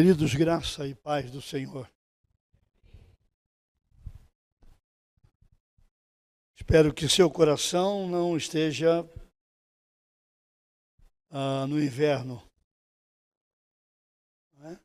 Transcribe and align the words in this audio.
Queridos, 0.00 0.32
graça 0.32 0.86
e 0.86 0.94
paz 0.94 1.28
do 1.28 1.42
Senhor. 1.42 1.90
Espero 6.54 6.94
que 6.94 7.08
seu 7.08 7.28
coração 7.28 8.06
não 8.06 8.36
esteja 8.36 9.04
ah, 11.30 11.66
no 11.66 11.82
inverno. 11.82 12.40
É? 14.60 14.78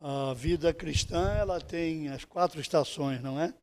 A 0.00 0.34
vida 0.34 0.74
cristã 0.74 1.32
ela 1.32 1.58
tem 1.58 2.10
as 2.10 2.22
quatro 2.22 2.60
estações, 2.60 3.22
não 3.22 3.40
é? 3.40 3.54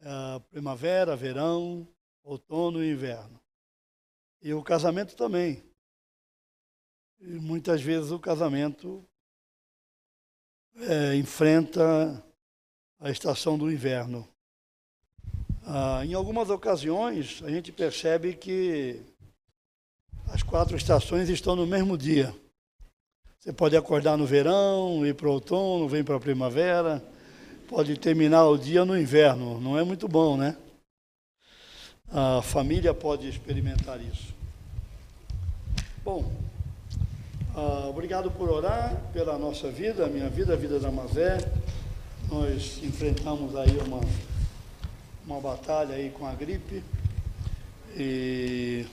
A 0.00 0.40
primavera, 0.50 1.14
verão, 1.14 1.86
outono 2.24 2.82
e 2.82 2.90
inverno. 2.90 3.40
E 4.42 4.52
o 4.52 4.64
casamento 4.64 5.14
também. 5.14 5.62
E 7.20 7.38
muitas 7.38 7.80
vezes 7.80 8.10
o 8.10 8.18
casamento 8.18 9.07
é, 10.80 11.16
enfrenta 11.16 12.22
a 13.00 13.10
estação 13.10 13.58
do 13.58 13.70
inverno. 13.70 14.26
Ah, 15.66 16.02
em 16.04 16.14
algumas 16.14 16.50
ocasiões, 16.50 17.42
a 17.44 17.50
gente 17.50 17.70
percebe 17.70 18.34
que 18.34 19.02
as 20.32 20.42
quatro 20.42 20.76
estações 20.76 21.28
estão 21.28 21.54
no 21.54 21.66
mesmo 21.66 21.96
dia. 21.96 22.34
Você 23.38 23.52
pode 23.52 23.76
acordar 23.76 24.16
no 24.16 24.26
verão, 24.26 25.06
ir 25.06 25.14
para 25.14 25.28
o 25.28 25.32
outono, 25.32 25.88
vem 25.88 26.02
para 26.02 26.16
a 26.16 26.20
primavera, 26.20 27.02
pode 27.68 27.96
terminar 27.96 28.46
o 28.46 28.58
dia 28.58 28.84
no 28.84 28.98
inverno. 28.98 29.60
Não 29.60 29.78
é 29.78 29.84
muito 29.84 30.08
bom, 30.08 30.36
né? 30.36 30.56
A 32.10 32.40
família 32.42 32.94
pode 32.94 33.28
experimentar 33.28 34.00
isso. 34.00 34.34
Bom, 36.02 36.32
ah, 37.60 37.88
obrigado 37.88 38.30
por 38.30 38.48
orar 38.48 38.94
pela 39.12 39.36
nossa 39.36 39.68
vida, 39.68 40.06
a 40.06 40.08
minha 40.08 40.28
vida, 40.28 40.52
a 40.52 40.56
vida 40.56 40.78
da 40.78 40.92
Mazé. 40.92 41.38
Nós 42.30 42.78
enfrentamos 42.84 43.56
aí 43.56 43.76
uma, 43.84 44.00
uma 45.26 45.40
batalha 45.40 45.96
aí 45.96 46.08
com 46.10 46.24
a 46.24 46.32
gripe. 46.34 46.84
E 47.96 48.86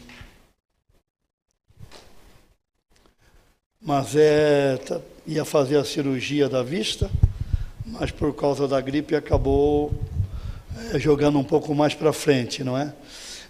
Mazé 3.79 4.77
tá, 4.77 4.99
ia 5.27 5.45
fazer 5.45 5.77
a 5.77 5.85
cirurgia 5.85 6.49
da 6.49 6.63
vista, 6.63 7.07
mas 7.85 8.09
por 8.09 8.33
causa 8.33 8.67
da 8.67 8.81
gripe 8.81 9.15
acabou 9.15 9.93
é, 10.91 10.97
jogando 10.97 11.37
um 11.37 11.43
pouco 11.43 11.75
mais 11.75 11.93
para 11.93 12.11
frente, 12.11 12.63
não 12.63 12.75
é? 12.75 12.91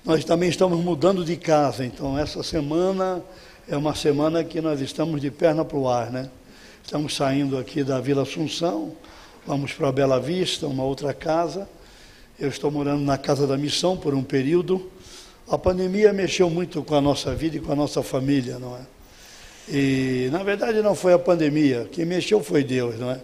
Nós 0.04 0.26
também 0.26 0.50
estamos 0.50 0.78
mudando 0.84 1.24
de 1.24 1.38
casa, 1.38 1.86
então 1.86 2.20
essa 2.20 2.44
semana 2.44 3.24
é 3.68 3.76
uma 3.76 3.96
semana 3.96 4.44
que 4.44 4.62
nós 4.62 4.80
estamos 4.80 5.20
de 5.20 5.32
perna 5.32 5.66
para 5.66 5.78
o 5.78 5.90
ar, 5.90 6.12
né? 6.12 6.30
Estamos 6.84 7.16
saindo 7.16 7.58
aqui 7.58 7.84
da 7.84 8.00
Vila 8.00 8.22
Assunção, 8.22 8.96
vamos 9.46 9.74
para 9.74 9.92
Bela 9.92 10.20
Vista, 10.20 10.68
uma 10.68 10.84
outra 10.84 11.14
casa. 11.16 11.68
Eu 12.40 12.50
estou 12.50 12.70
morando 12.70 13.02
na 13.04 13.18
Casa 13.18 13.48
da 13.48 13.58
Missão 13.58 13.98
por 13.98 14.14
um 14.14 14.22
período. 14.22 14.92
A 15.48 15.58
pandemia 15.58 16.14
mexeu 16.14 16.48
muito 16.48 16.84
com 16.84 16.94
a 16.94 17.02
nossa 17.02 17.34
vida 17.34 17.58
e 17.58 17.60
com 17.60 17.72
a 17.72 17.76
nossa 17.76 18.04
família, 18.04 18.60
não 18.60 18.76
é? 18.76 18.82
E, 19.68 20.30
na 20.32 20.44
verdade, 20.44 20.80
não 20.84 20.94
foi 20.94 21.14
a 21.14 21.20
pandemia. 21.20 21.90
Quem 21.92 22.06
mexeu 22.06 22.44
foi 22.44 22.64
Deus, 22.64 23.00
não 23.00 23.10
é? 23.10 23.20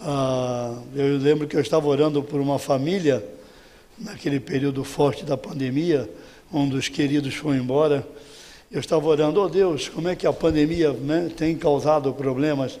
Ah, 0.00 0.78
eu 0.94 1.18
lembro 1.18 1.48
que 1.48 1.56
eu 1.56 1.60
estava 1.60 1.88
orando 1.88 2.22
por 2.22 2.40
uma 2.40 2.60
família, 2.60 3.24
naquele 3.98 4.38
período 4.38 4.84
forte 4.84 5.24
da 5.24 5.36
pandemia, 5.36 6.08
um 6.52 6.68
dos 6.68 6.88
queridos 6.88 7.34
foi 7.34 7.56
embora. 7.56 8.06
Eu 8.70 8.80
estava 8.80 9.06
orando, 9.06 9.40
oh 9.40 9.48
Deus, 9.48 9.88
como 9.88 10.08
é 10.08 10.16
que 10.16 10.26
a 10.26 10.32
pandemia 10.32 10.92
né, 10.92 11.30
tem 11.34 11.56
causado 11.56 12.12
problemas? 12.12 12.78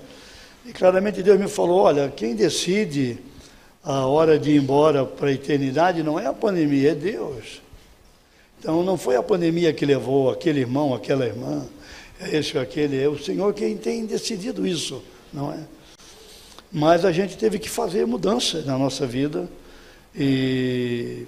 E 0.66 0.72
claramente 0.72 1.22
Deus 1.22 1.40
me 1.40 1.48
falou: 1.48 1.80
olha, 1.80 2.12
quem 2.14 2.34
decide 2.34 3.16
a 3.82 4.06
hora 4.06 4.38
de 4.38 4.50
ir 4.50 4.56
embora 4.56 5.06
para 5.06 5.28
a 5.28 5.32
eternidade 5.32 6.02
não 6.02 6.20
é 6.20 6.26
a 6.26 6.32
pandemia, 6.32 6.92
é 6.92 6.94
Deus. 6.94 7.62
Então 8.58 8.82
não 8.82 8.98
foi 8.98 9.16
a 9.16 9.22
pandemia 9.22 9.72
que 9.72 9.86
levou 9.86 10.30
aquele 10.30 10.60
irmão, 10.60 10.92
aquela 10.92 11.24
irmã, 11.24 11.66
é 12.20 12.36
esse 12.36 12.54
ou 12.56 12.62
aquele, 12.62 13.02
é 13.02 13.08
o 13.08 13.18
Senhor 13.18 13.54
quem 13.54 13.76
tem 13.78 14.04
decidido 14.04 14.66
isso, 14.66 15.02
não 15.32 15.50
é? 15.52 15.60
Mas 16.70 17.04
a 17.06 17.12
gente 17.12 17.38
teve 17.38 17.58
que 17.58 17.70
fazer 17.70 18.06
mudanças 18.06 18.66
na 18.66 18.76
nossa 18.76 19.06
vida. 19.06 19.48
E 20.14 21.26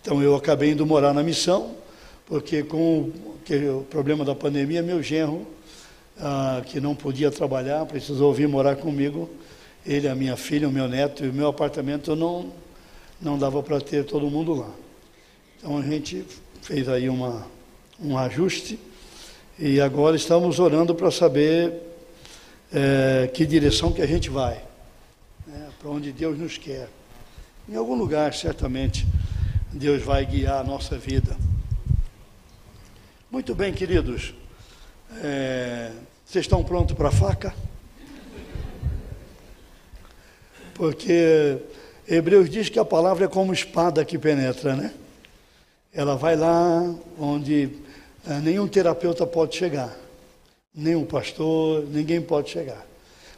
então 0.00 0.22
eu 0.22 0.34
acabei 0.34 0.70
indo 0.70 0.86
morar 0.86 1.12
na 1.12 1.22
missão, 1.22 1.76
porque 2.24 2.62
com 2.62 3.10
o 3.54 3.82
problema 3.88 4.24
da 4.24 4.34
pandemia, 4.34 4.82
meu 4.82 5.02
genro, 5.02 5.46
ah, 6.18 6.62
que 6.66 6.80
não 6.80 6.94
podia 6.94 7.30
trabalhar, 7.30 7.84
precisou 7.86 8.32
vir 8.32 8.46
morar 8.46 8.76
comigo. 8.76 9.28
Ele, 9.86 10.06
a 10.08 10.14
minha 10.14 10.36
filha, 10.36 10.68
o 10.68 10.72
meu 10.72 10.86
neto 10.86 11.24
e 11.24 11.28
o 11.28 11.32
meu 11.32 11.48
apartamento 11.48 12.14
não, 12.14 12.52
não 13.20 13.38
dava 13.38 13.62
para 13.62 13.80
ter 13.80 14.04
todo 14.04 14.30
mundo 14.30 14.54
lá. 14.54 14.70
Então 15.58 15.78
a 15.78 15.82
gente 15.82 16.24
fez 16.62 16.88
aí 16.88 17.08
uma, 17.08 17.46
um 17.98 18.16
ajuste 18.16 18.78
e 19.58 19.80
agora 19.80 20.16
estamos 20.16 20.58
orando 20.58 20.94
para 20.94 21.10
saber 21.10 21.72
é, 22.72 23.30
que 23.32 23.44
direção 23.44 23.92
que 23.92 24.00
a 24.00 24.06
gente 24.06 24.30
vai, 24.30 24.62
né, 25.46 25.68
para 25.78 25.90
onde 25.90 26.12
Deus 26.12 26.38
nos 26.38 26.56
quer. 26.56 26.88
Em 27.68 27.76
algum 27.76 27.94
lugar, 27.94 28.34
certamente, 28.34 29.06
Deus 29.72 30.02
vai 30.02 30.24
guiar 30.24 30.60
a 30.60 30.64
nossa 30.64 30.96
vida. 30.98 31.36
Muito 33.32 33.54
bem, 33.54 33.72
queridos. 33.72 34.34
É, 35.22 35.92
vocês 36.26 36.44
estão 36.46 36.64
prontos 36.64 36.96
para 36.96 37.10
a 37.10 37.12
faca? 37.12 37.54
Porque 40.74 41.58
Hebreus 42.08 42.50
diz 42.50 42.68
que 42.68 42.78
a 42.80 42.84
palavra 42.84 43.26
é 43.26 43.28
como 43.28 43.52
espada 43.52 44.04
que 44.04 44.18
penetra, 44.18 44.74
né? 44.74 44.92
Ela 45.94 46.16
vai 46.16 46.34
lá 46.34 46.92
onde 47.16 47.70
é, 48.26 48.40
nenhum 48.40 48.66
terapeuta 48.66 49.24
pode 49.24 49.54
chegar, 49.54 49.96
nenhum 50.74 51.04
pastor, 51.04 51.86
ninguém 51.86 52.20
pode 52.20 52.50
chegar. 52.50 52.84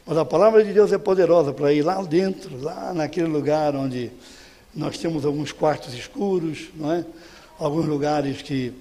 Mas 0.07 0.17
a 0.17 0.25
palavra 0.25 0.65
de 0.65 0.73
Deus 0.73 0.91
é 0.91 0.97
poderosa 0.97 1.53
para 1.53 1.71
ir 1.71 1.83
lá 1.83 2.01
dentro, 2.03 2.59
lá 2.59 2.95
naquele 2.95 3.29
lugar 3.29 3.77
onde 3.77 4.11
nós 4.75 4.97
temos 4.97 5.27
alguns 5.27 5.53
quartos 5.53 5.93
escuros, 5.93 6.71
não 6.77 6.91
é? 6.91 7.05
Alguns 7.59 7.85
lugares 7.85 8.41
que 8.41 8.73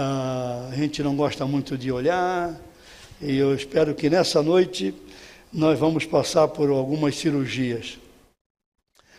a 0.00 0.70
gente 0.76 1.02
não 1.02 1.16
gosta 1.16 1.44
muito 1.44 1.76
de 1.76 1.90
olhar, 1.90 2.54
e 3.20 3.36
eu 3.36 3.52
espero 3.52 3.96
que 3.96 4.08
nessa 4.08 4.40
noite 4.40 4.94
nós 5.52 5.76
vamos 5.76 6.04
passar 6.04 6.46
por 6.46 6.70
algumas 6.70 7.16
cirurgias. 7.16 7.98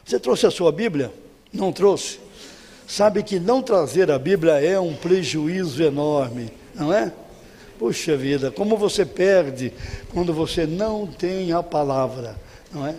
Você 0.05 0.17
trouxe 0.17 0.45
a 0.47 0.51
sua 0.51 0.71
Bíblia? 0.71 1.11
Não 1.51 1.73
trouxe? 1.73 2.19
Sabe 2.87 3.23
que 3.23 3.41
não 3.41 3.61
trazer 3.61 4.09
a 4.09 4.17
Bíblia 4.17 4.53
é 4.53 4.79
um 4.79 4.95
prejuízo 4.95 5.83
enorme, 5.83 6.49
não 6.73 6.93
é? 6.93 7.11
Puxa 7.77 8.15
vida, 8.15 8.49
como 8.49 8.77
você 8.77 9.05
perde 9.05 9.73
quando 10.13 10.33
você 10.33 10.65
não 10.65 11.05
tem 11.05 11.51
a 11.51 11.61
palavra, 11.61 12.37
não 12.73 12.87
é? 12.87 12.95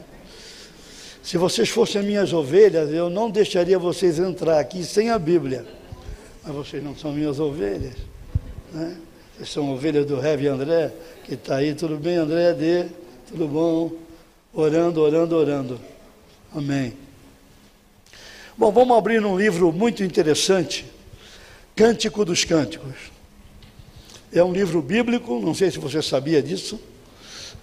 Se 1.22 1.38
vocês 1.38 1.70
fossem 1.70 2.02
minhas 2.02 2.34
ovelhas, 2.34 2.90
eu 2.90 3.08
não 3.08 3.30
deixaria 3.30 3.78
vocês 3.78 4.18
entrar 4.18 4.60
aqui 4.60 4.84
sem 4.84 5.08
a 5.08 5.18
Bíblia 5.18 5.79
mas 6.50 6.66
vocês 6.66 6.82
não 6.82 6.96
são 6.96 7.12
minhas 7.12 7.38
ovelhas. 7.38 7.94
Né? 8.72 8.96
Vocês 9.36 9.50
são 9.50 9.72
ovelhas 9.72 10.04
do 10.04 10.24
Heavy 10.24 10.48
André, 10.48 10.92
que 11.24 11.34
está 11.34 11.56
aí, 11.56 11.74
tudo 11.74 11.96
bem, 11.96 12.16
André? 12.16 12.52
D, 12.52 12.86
tudo 13.28 13.46
bom? 13.46 13.92
Orando, 14.52 15.00
orando, 15.00 15.36
orando. 15.36 15.80
Amém. 16.52 16.94
Bom, 18.58 18.72
vamos 18.72 18.96
abrir 18.96 19.24
um 19.24 19.38
livro 19.38 19.72
muito 19.72 20.02
interessante, 20.02 20.84
Cântico 21.76 22.24
dos 22.24 22.44
Cânticos. 22.44 22.96
É 24.32 24.42
um 24.42 24.52
livro 24.52 24.82
bíblico, 24.82 25.40
não 25.40 25.54
sei 25.54 25.70
se 25.70 25.78
você 25.78 26.02
sabia 26.02 26.42
disso. 26.42 26.80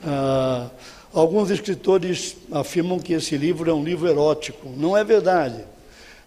Ah, 0.02 0.70
alguns 1.14 1.50
escritores 1.50 2.38
afirmam 2.52 3.00
que 3.00 3.14
esse 3.14 3.38
livro 3.38 3.70
é 3.70 3.74
um 3.74 3.84
livro 3.84 4.08
erótico. 4.08 4.70
Não 4.78 4.96
é 4.96 5.04
verdade. 5.04 5.66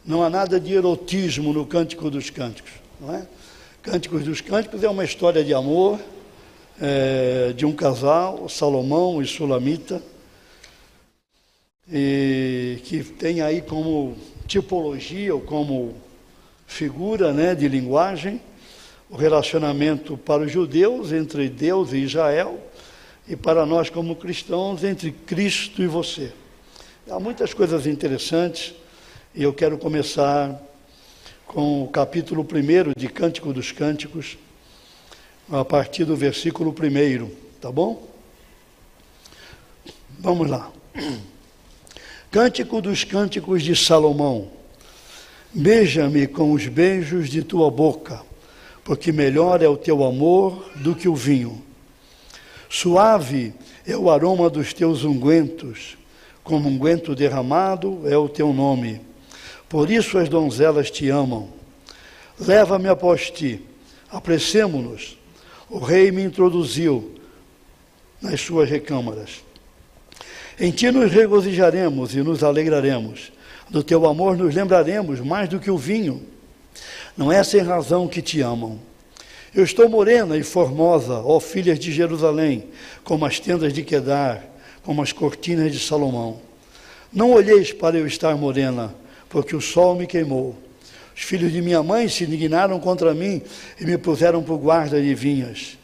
Não 0.05 0.23
há 0.23 0.31
nada 0.31 0.59
de 0.59 0.73
erotismo 0.73 1.53
no 1.53 1.67
Cântico 1.67 2.11
dos 2.11 2.31
Cânticos, 2.31 2.73
não 3.01 3.15
é? 3.15 3.27
Cânticos 3.83 4.25
dos 4.25 4.41
Cânticos 4.41 4.83
é 4.83 4.89
uma 4.89 5.05
história 5.05 5.45
de 5.45 5.53
amor 5.53 6.01
é, 6.81 7.53
de 7.55 7.67
um 7.67 7.73
casal, 7.73 8.49
Salomão 8.49 9.23
e 9.23 9.27
Sulamita, 9.27 10.03
e 11.91 12.79
que 12.85 13.03
tem 13.03 13.43
aí 13.43 13.61
como 13.61 14.17
tipologia 14.47 15.35
ou 15.35 15.41
como 15.41 15.95
figura 16.67 17.33
né, 17.33 17.55
de 17.55 17.69
linguagem 17.69 18.41
o 19.11 19.17
relacionamento 19.17 20.17
para 20.17 20.45
os 20.45 20.53
judeus 20.53 21.13
entre 21.13 21.49
Deus 21.49 21.93
e 21.93 21.99
Israel 21.99 22.59
e 23.29 23.35
para 23.37 23.67
nós 23.67 23.91
como 23.91 24.15
cristãos 24.15 24.85
entre 24.85 25.11
Cristo 25.11 25.83
e 25.83 25.87
você. 25.87 26.33
Há 27.11 27.19
muitas 27.19 27.53
coisas 27.53 27.87
interessantes 27.87 28.73
eu 29.35 29.53
quero 29.53 29.79
começar 29.79 30.61
com 31.47 31.85
o 31.85 31.89
capítulo 31.89 32.43
1 32.43 32.99
de 32.99 33.09
Cântico 33.09 33.53
dos 33.53 33.71
Cânticos, 33.71 34.37
a 35.49 35.65
partir 35.65 36.05
do 36.05 36.17
versículo 36.17 36.71
1, 36.71 37.31
tá 37.61 37.71
bom? 37.71 38.09
Vamos 40.19 40.51
lá. 40.51 40.71
Cântico 42.31 42.83
dos 42.83 43.05
Cânticos 43.05 43.63
de 43.63 43.77
Salomão. 43.77 44.51
Beija-me 45.53 46.27
com 46.27 46.53
os 46.53 46.67
beijos 46.67 47.29
de 47.29 47.45
tua 47.45 47.71
boca, 47.71 48.23
porque 48.83 49.13
melhor 49.13 49.63
é 49.63 49.69
o 49.69 49.77
teu 49.77 50.05
amor 50.05 50.69
do 50.77 50.95
que 50.95 51.09
o 51.09 51.15
vinho. 51.15 51.63
Suave 52.69 53.55
é 53.87 53.97
o 53.97 54.11
aroma 54.11 54.51
dos 54.51 54.75
teus 54.75 55.05
ungüentos, 55.05 55.97
como 56.43 56.69
unguento 56.69 57.15
derramado 57.15 58.03
é 58.07 58.17
o 58.17 58.29
teu 58.29 58.53
nome. 58.53 59.10
Por 59.71 59.89
isso 59.89 60.19
as 60.19 60.29
donzelas 60.29 60.91
te 60.91 61.09
amam. 61.09 61.49
Leva-me 62.37 62.89
após 62.89 63.31
ti, 63.31 63.65
apressemo-nos. 64.11 65.17
O 65.69 65.79
rei 65.79 66.11
me 66.11 66.25
introduziu 66.25 67.15
nas 68.21 68.41
suas 68.41 68.69
recâmaras. 68.69 69.45
Em 70.59 70.73
ti 70.73 70.91
nos 70.91 71.13
regozijaremos 71.13 72.17
e 72.17 72.19
nos 72.21 72.43
alegraremos. 72.43 73.31
Do 73.71 73.85
teu 73.85 74.05
amor 74.07 74.37
nos 74.37 74.53
lembraremos 74.53 75.21
mais 75.21 75.49
do 75.49 75.61
que 75.61 75.71
o 75.71 75.79
vinho. 75.79 76.21
Não 77.17 77.31
é 77.31 77.45
sem 77.45 77.61
razão 77.61 78.09
que 78.09 78.21
te 78.21 78.41
amam. 78.41 78.77
Eu 79.55 79.63
estou 79.63 79.89
morena 79.89 80.37
e 80.37 80.43
formosa, 80.43 81.21
ó 81.21 81.39
filhas 81.39 81.79
de 81.79 81.93
Jerusalém, 81.93 82.67
como 83.05 83.25
as 83.25 83.39
tendas 83.39 83.73
de 83.73 83.85
Quedar, 83.85 84.45
como 84.83 85.01
as 85.01 85.13
cortinas 85.13 85.71
de 85.71 85.79
Salomão. 85.79 86.41
Não 87.13 87.31
olheis 87.31 87.73
para 87.73 87.97
eu 87.97 88.07
estar 88.07 88.37
morena, 88.37 88.93
porque 89.31 89.57
o 89.57 89.61
sol 89.61 89.95
me 89.95 90.07
queimou. 90.07 90.55
Os 91.17 91.23
filhos 91.23 91.53
de 91.53 91.63
minha 91.63 91.83
mãe 91.83 92.09
se 92.09 92.25
indignaram 92.25 92.79
contra 92.79 93.15
mim 93.15 93.41
e 93.81 93.87
me 93.87 93.97
puseram 93.97 94.43
por 94.43 94.59
guarda 94.59 95.01
de 95.01 95.15
vinhas. 95.15 95.79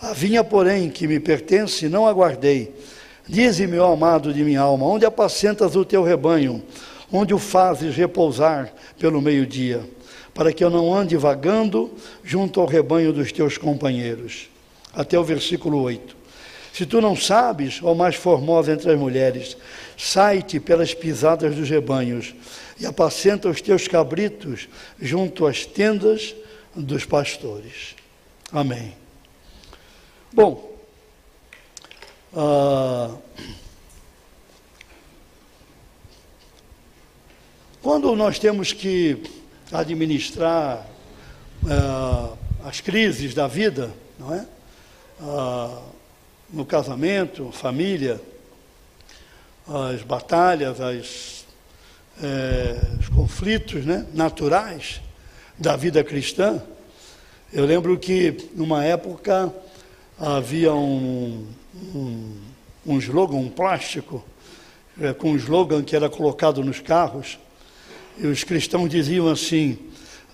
A 0.00 0.12
vinha, 0.12 0.44
porém, 0.44 0.90
que 0.90 1.08
me 1.08 1.18
pertence, 1.18 1.88
não 1.88 2.06
aguardei. 2.06 2.74
Dize-me, 3.26 3.78
ó 3.78 3.92
amado 3.92 4.32
de 4.32 4.42
minha 4.42 4.60
alma, 4.60 4.86
onde 4.86 5.06
apacentas 5.06 5.76
o 5.76 5.84
teu 5.84 6.02
rebanho? 6.02 6.62
Onde 7.10 7.32
o 7.32 7.38
fazes 7.38 7.96
repousar 7.96 8.72
pelo 8.98 9.22
meio-dia? 9.22 9.82
Para 10.34 10.52
que 10.52 10.62
eu 10.62 10.70
não 10.70 10.94
ande 10.94 11.16
vagando 11.16 11.90
junto 12.24 12.60
ao 12.60 12.66
rebanho 12.66 13.12
dos 13.12 13.32
teus 13.32 13.58
companheiros. 13.58 14.48
Até 14.92 15.18
o 15.18 15.24
versículo 15.24 15.80
8. 15.82 16.16
Se 16.72 16.86
tu 16.86 17.00
não 17.00 17.16
sabes, 17.16 17.80
ó 17.82 17.94
mais 17.94 18.14
formosa 18.14 18.72
entre 18.72 18.92
as 18.92 18.98
mulheres, 18.98 19.56
sai-te 19.98 20.60
pelas 20.60 20.94
pisadas 20.94 21.56
dos 21.56 21.68
rebanhos 21.68 22.32
e 22.78 22.86
apacenta 22.86 23.48
os 23.48 23.60
teus 23.60 23.88
cabritos 23.88 24.68
junto 25.00 25.44
às 25.44 25.66
tendas 25.66 26.36
dos 26.72 27.04
pastores. 27.04 27.96
Amém. 28.52 28.94
Bom, 30.32 30.72
ah, 32.32 33.16
quando 37.82 38.14
nós 38.14 38.38
temos 38.38 38.72
que 38.72 39.20
administrar 39.72 40.86
ah, 41.68 42.34
as 42.64 42.80
crises 42.80 43.34
da 43.34 43.48
vida, 43.48 43.92
não 44.16 44.32
é? 44.32 44.46
Ah, 45.20 45.82
no 46.50 46.64
casamento, 46.64 47.50
família, 47.50 48.20
as 49.68 50.02
batalhas, 50.02 50.80
as, 50.80 51.44
é, 52.22 52.80
os 53.00 53.08
conflitos 53.08 53.84
né, 53.84 54.06
naturais 54.14 55.00
da 55.58 55.76
vida 55.76 56.02
cristã. 56.02 56.62
Eu 57.52 57.64
lembro 57.64 57.98
que, 57.98 58.48
numa 58.54 58.84
época, 58.84 59.52
havia 60.18 60.72
um, 60.72 61.46
um, 61.94 62.36
um 62.86 62.98
slogan, 62.98 63.36
um 63.36 63.48
plástico, 63.48 64.24
é, 65.00 65.12
com 65.12 65.32
um 65.32 65.36
slogan 65.36 65.82
que 65.82 65.94
era 65.94 66.08
colocado 66.08 66.62
nos 66.64 66.80
carros, 66.80 67.38
e 68.18 68.26
os 68.26 68.44
cristãos 68.44 68.88
diziam 68.88 69.28
assim: 69.28 69.78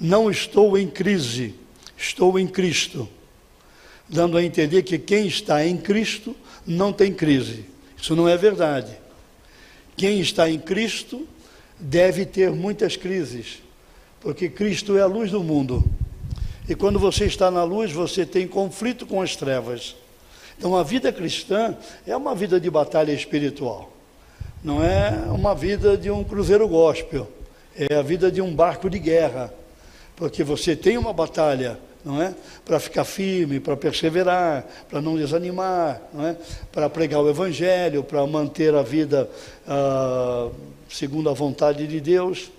Não 0.01 0.31
estou 0.31 0.79
em 0.79 0.89
crise, 0.89 1.55
estou 1.97 2.39
em 2.39 2.47
Cristo 2.47 3.09
dando 4.09 4.37
a 4.37 4.45
entender 4.45 4.83
que 4.83 4.99
quem 4.99 5.27
está 5.27 5.67
em 5.67 5.77
Cristo 5.77 6.37
não 6.67 6.93
tem 6.93 7.13
crise. 7.13 7.65
Isso 7.97 8.15
não 8.15 8.29
é 8.29 8.37
verdade. 8.37 9.04
Quem 9.97 10.21
está 10.21 10.49
em 10.51 10.59
Cristo 10.59 11.27
deve 11.79 12.25
ter 12.25 12.51
muitas 12.51 12.97
crises, 12.97 13.63
porque 14.21 14.49
Cristo 14.49 14.97
é 14.97 15.03
a 15.03 15.07
luz 15.07 15.31
do 15.31 15.43
mundo. 15.43 15.85
E 16.69 16.75
quando 16.75 16.99
você 16.99 17.27
está 17.27 17.51
na 17.51 17.63
luz, 17.63 17.93
você 17.93 18.25
tem 18.25 18.49
conflito 18.49 19.07
com 19.07 19.21
as 19.21 19.37
trevas. 19.37 19.95
Então 20.59 20.77
a 20.77 20.83
vida 20.83 21.13
cristã 21.13 21.77
é 22.07 22.17
uma 22.17 22.35
vida 22.35 22.59
de 22.59 22.71
batalha 22.71 23.13
espiritual. 23.13 23.93
Não 24.63 24.83
é 24.83 25.11
uma 25.31 25.55
vida 25.55 25.97
de 25.97 26.11
um 26.11 26.25
cruzeiro 26.25 26.67
gospel. 26.67 27.31
É 27.77 27.97
a 27.97 28.03
vida 28.03 28.33
de 28.33 28.41
um 28.41 28.55
barco 28.55 28.89
de 28.89 28.99
guerra. 28.99 29.53
Porque 30.17 30.43
você 30.43 30.75
tem 30.75 30.97
uma 30.97 31.13
batalha 31.13 31.79
não 32.05 32.21
é? 32.21 32.35
Para 32.65 32.79
ficar 32.79 33.05
firme, 33.05 33.59
para 33.59 33.77
perseverar, 33.77 34.67
para 34.89 35.01
não 35.01 35.17
desanimar, 35.17 36.03
não 36.13 36.27
é? 36.27 36.37
Para 36.71 36.91
pregar 36.91 37.23
o 37.23 37.31
evangelho, 37.31 38.05
para 38.05 38.27
manter 38.27 38.75
a 38.75 38.83
vida 38.83 39.29
ah, 39.67 40.51
segundo 40.89 41.31
a 41.31 41.33
vontade 41.33 41.87
de 41.87 42.01
Deus. 42.01 42.51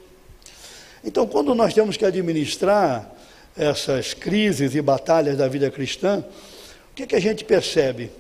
Então, 1.03 1.27
quando 1.27 1.53
nós 1.53 1.73
temos 1.73 1.95
que 1.95 2.05
administrar 2.05 3.13
essas 3.55 4.13
crises 4.13 4.73
e 4.73 4.81
batalhas 4.81 5.37
da 5.37 5.47
vida 5.47 5.69
cristã, 5.69 6.25
o 6.91 6.95
que, 6.95 7.03
é 7.03 7.05
que 7.05 7.15
a 7.15 7.21
gente 7.21 7.45
percebe? 7.45 8.11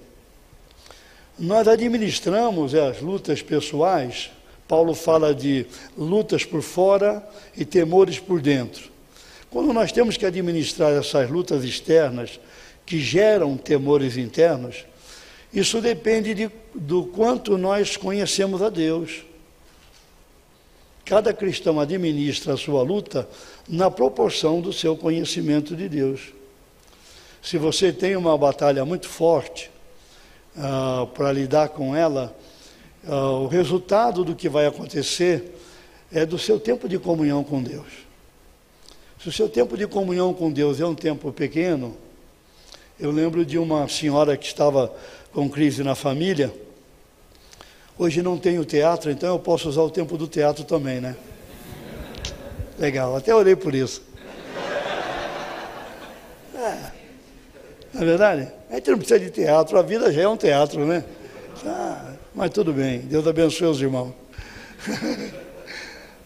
Nós 1.37 1.67
administramos 1.67 2.75
as 2.75 3.01
lutas 3.01 3.41
pessoais. 3.41 4.31
Paulo 4.67 4.93
fala 4.93 5.33
de 5.33 5.65
lutas 5.97 6.45
por 6.45 6.61
fora 6.61 7.27
e 7.57 7.65
temores 7.65 8.19
por 8.19 8.39
dentro. 8.39 8.94
Quando 9.55 9.71
nós 9.71 9.89
temos 9.89 10.17
que 10.17 10.25
administrar 10.25 10.91
essas 10.91 11.29
lutas 11.29 11.63
externas 11.63 12.41
que 12.85 12.99
geram 12.99 13.55
temores 13.55 14.17
internos, 14.17 14.85
isso 15.53 15.79
depende 15.79 16.33
de, 16.33 16.51
do 16.73 17.05
quanto 17.05 17.57
nós 17.57 17.95
conhecemos 17.95 18.61
a 18.61 18.67
Deus. 18.67 19.23
Cada 21.05 21.31
cristão 21.33 21.79
administra 21.79 22.55
a 22.55 22.57
sua 22.57 22.83
luta 22.83 23.29
na 23.65 23.89
proporção 23.89 24.59
do 24.59 24.73
seu 24.73 24.97
conhecimento 24.97 25.73
de 25.73 25.87
Deus. 25.87 26.33
Se 27.41 27.57
você 27.57 27.93
tem 27.93 28.17
uma 28.17 28.37
batalha 28.37 28.83
muito 28.83 29.07
forte 29.07 29.71
uh, 30.57 31.07
para 31.07 31.31
lidar 31.31 31.69
com 31.69 31.95
ela, 31.95 32.35
uh, 33.07 33.45
o 33.45 33.47
resultado 33.47 34.25
do 34.25 34.35
que 34.35 34.49
vai 34.49 34.65
acontecer 34.65 35.55
é 36.11 36.25
do 36.25 36.37
seu 36.37 36.59
tempo 36.59 36.89
de 36.89 36.99
comunhão 36.99 37.41
com 37.41 37.63
Deus. 37.63 38.04
Se 39.25 39.29
o 39.29 39.31
seu 39.31 39.49
tempo 39.49 39.75
de 39.75 39.87
comunhão 39.87 40.35
com 40.35 40.51
Deus 40.51 40.79
é 40.79 40.85
um 40.85 40.93
tempo 40.93 41.31
pequeno, 41.31 41.97
eu 42.99 43.09
lembro 43.09 43.43
de 43.43 43.57
uma 43.57 43.89
senhora 43.89 44.37
que 44.37 44.45
estava 44.45 44.93
com 45.33 45.49
crise 45.49 45.83
na 45.83 45.95
família. 45.95 46.53
Hoje 47.97 48.21
não 48.21 48.37
tenho 48.37 48.63
teatro, 48.63 49.09
então 49.09 49.29
eu 49.29 49.39
posso 49.39 49.67
usar 49.67 49.81
o 49.81 49.89
tempo 49.89 50.15
do 50.15 50.27
teatro 50.27 50.63
também, 50.63 51.01
né? 51.01 51.15
Legal, 52.77 53.15
até 53.15 53.33
orei 53.33 53.55
por 53.55 53.73
isso. 53.73 54.03
É, 56.53 56.91
não 57.95 58.03
é 58.03 58.05
verdade? 58.05 58.51
A 58.69 58.75
gente 58.75 58.91
não 58.91 58.97
precisa 58.99 59.19
de 59.19 59.31
teatro, 59.31 59.79
a 59.79 59.81
vida 59.81 60.13
já 60.13 60.21
é 60.21 60.27
um 60.27 60.37
teatro, 60.37 60.85
né? 60.85 61.03
Ah, 61.65 62.13
mas 62.35 62.51
tudo 62.51 62.71
bem, 62.71 62.99
Deus 62.99 63.25
abençoe 63.25 63.69
os 63.69 63.81
irmãos. 63.81 64.13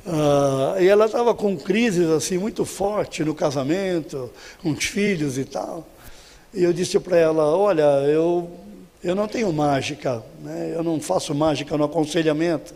Uh, 0.09 0.81
e 0.81 0.87
ela 0.87 1.05
estava 1.05 1.35
com 1.35 1.55
crises 1.55 2.09
assim 2.09 2.39
muito 2.39 2.65
forte 2.65 3.23
no 3.23 3.35
casamento, 3.35 4.31
com 4.59 4.71
os 4.71 4.83
filhos 4.85 5.37
e 5.37 5.45
tal. 5.45 5.87
E 6.51 6.63
eu 6.63 6.73
disse 6.73 6.99
para 6.99 7.15
ela: 7.15 7.55
Olha, 7.55 7.83
eu, 8.07 8.49
eu 9.03 9.13
não 9.13 9.27
tenho 9.27 9.53
mágica, 9.53 10.23
né? 10.41 10.73
eu 10.75 10.81
não 10.81 10.99
faço 10.99 11.35
mágica 11.35 11.77
no 11.77 11.83
aconselhamento, 11.83 12.73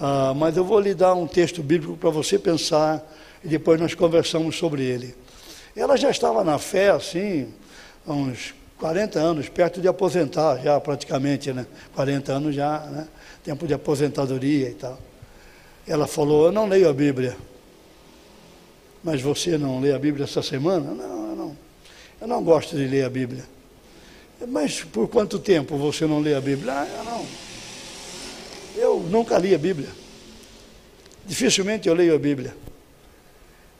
uh, 0.00 0.34
mas 0.34 0.56
eu 0.56 0.64
vou 0.64 0.80
lhe 0.80 0.94
dar 0.94 1.12
um 1.12 1.26
texto 1.26 1.62
bíblico 1.62 1.94
para 1.94 2.08
você 2.08 2.38
pensar 2.38 3.06
e 3.44 3.48
depois 3.48 3.78
nós 3.78 3.94
conversamos 3.94 4.56
sobre 4.56 4.82
ele. 4.82 5.14
Ela 5.76 5.98
já 5.98 6.08
estava 6.08 6.42
na 6.42 6.58
fé 6.58 6.88
assim, 6.88 7.52
há 8.06 8.14
uns 8.14 8.54
40 8.78 9.18
anos, 9.18 9.46
perto 9.50 9.78
de 9.78 9.88
aposentar 9.88 10.56
já 10.62 10.80
praticamente, 10.80 11.52
né? 11.52 11.66
40 11.94 12.32
anos 12.32 12.54
já, 12.54 12.78
né? 12.78 13.08
tempo 13.44 13.66
de 13.66 13.74
aposentadoria 13.74 14.70
e 14.70 14.74
tal. 14.74 14.98
Ela 15.86 16.06
falou: 16.06 16.46
Eu 16.46 16.52
não 16.52 16.66
leio 16.66 16.88
a 16.88 16.92
Bíblia. 16.92 17.36
Mas 19.02 19.20
você 19.20 19.58
não 19.58 19.80
lê 19.80 19.92
a 19.92 19.98
Bíblia 19.98 20.24
essa 20.24 20.42
semana? 20.42 20.92
Não, 20.92 21.30
eu 21.30 21.36
não. 21.36 21.56
Eu 22.20 22.28
não 22.28 22.42
gosto 22.42 22.76
de 22.76 22.86
ler 22.86 23.04
a 23.04 23.10
Bíblia. 23.10 23.44
Mas 24.48 24.82
por 24.82 25.08
quanto 25.08 25.38
tempo 25.38 25.76
você 25.76 26.06
não 26.06 26.20
lê 26.20 26.34
a 26.34 26.40
Bíblia? 26.40 26.72
Ah, 26.72 26.88
eu 26.98 27.04
não. 27.04 27.26
Eu 28.76 29.00
nunca 29.00 29.38
li 29.38 29.54
a 29.54 29.58
Bíblia. 29.58 29.88
Dificilmente 31.24 31.88
eu 31.88 31.94
leio 31.94 32.14
a 32.14 32.18
Bíblia. 32.18 32.54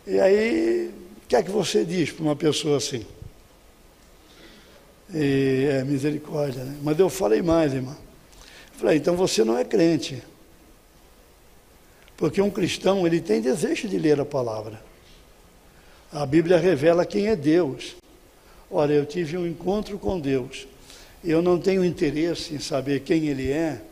E 0.06 0.18
aí, 0.18 0.92
o 1.24 1.28
que 1.28 1.36
é 1.36 1.42
que 1.42 1.50
você 1.50 1.84
diz 1.84 2.10
para 2.10 2.24
uma 2.24 2.36
pessoa 2.36 2.76
assim? 2.76 3.06
E, 5.14 5.68
é 5.70 5.84
misericórdia, 5.84 6.64
né? 6.64 6.76
Mas 6.82 6.98
eu 6.98 7.08
falei 7.08 7.42
mais, 7.42 7.72
irmã. 7.72 7.96
Falei, 8.72 8.96
então 8.96 9.16
você 9.16 9.44
não 9.44 9.56
é 9.56 9.64
crente. 9.64 10.22
Porque 12.22 12.40
um 12.40 12.50
cristão, 12.50 13.04
ele 13.04 13.20
tem 13.20 13.40
desejo 13.40 13.88
de 13.88 13.98
ler 13.98 14.20
a 14.20 14.24
palavra. 14.24 14.80
A 16.12 16.24
Bíblia 16.24 16.56
revela 16.56 17.04
quem 17.04 17.26
é 17.26 17.34
Deus. 17.34 17.96
Olha, 18.70 18.92
eu 18.92 19.04
tive 19.04 19.36
um 19.36 19.44
encontro 19.44 19.98
com 19.98 20.20
Deus. 20.20 20.68
Eu 21.24 21.42
não 21.42 21.58
tenho 21.58 21.84
interesse 21.84 22.54
em 22.54 22.60
saber 22.60 23.00
quem 23.00 23.26
Ele 23.26 23.50
é. 23.50 23.82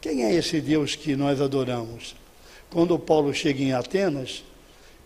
Quem 0.00 0.22
é 0.22 0.32
esse 0.32 0.60
Deus 0.60 0.94
que 0.94 1.16
nós 1.16 1.40
adoramos? 1.40 2.14
Quando 2.70 2.96
Paulo 3.00 3.34
chega 3.34 3.60
em 3.60 3.72
Atenas, 3.72 4.44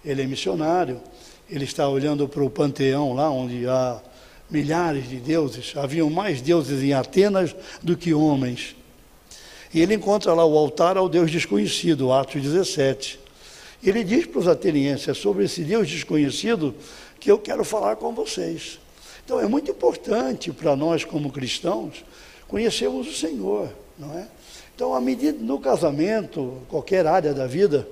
ele 0.05 0.21
é 0.21 0.27
missionário, 0.27 1.01
ele 1.49 1.65
está 1.65 1.89
olhando 1.89 2.29
para 2.29 2.45
o 2.45 2.51
panteão 2.51 3.15
lá 3.15 3.31
onde 3.31 3.67
há 3.67 4.03
milhares 4.51 5.09
de 5.09 5.17
deuses. 5.17 5.73
Haviam 5.75 6.11
mais 6.11 6.43
deuses 6.43 6.83
em 6.83 6.93
Atenas 6.93 7.57
do 7.83 7.97
que 7.97 8.13
homens. 8.13 8.77
E 9.77 9.81
ele 9.83 9.93
encontra 9.93 10.33
lá 10.33 10.43
o 10.43 10.57
altar 10.57 10.97
ao 10.97 11.07
Deus 11.07 11.31
desconhecido, 11.31 12.11
Atos 12.11 12.41
17. 12.41 13.21
Ele 13.85 14.03
diz 14.03 14.25
para 14.25 14.39
os 14.39 14.49
atenienses: 14.49 15.07
é 15.07 15.13
sobre 15.13 15.45
esse 15.45 15.63
Deus 15.63 15.87
desconhecido 15.87 16.75
que 17.21 17.31
eu 17.31 17.39
quero 17.39 17.63
falar 17.63 17.97
com 17.97 18.11
vocês. 18.15 18.79
Então 19.23 19.39
é 19.39 19.47
muito 19.47 19.71
importante 19.71 20.51
para 20.51 20.75
nós, 20.75 21.05
como 21.05 21.31
cristãos, 21.31 22.07
conhecermos 22.49 23.07
o 23.07 23.13
Senhor, 23.13 23.69
não 23.99 24.19
é? 24.19 24.27
Então, 24.75 24.95
à 24.95 25.01
medida 25.01 25.37
no 25.43 25.61
casamento, 25.61 26.63
qualquer 26.71 27.07
área 27.07 27.35
da 27.35 27.47
vida, 27.47 27.87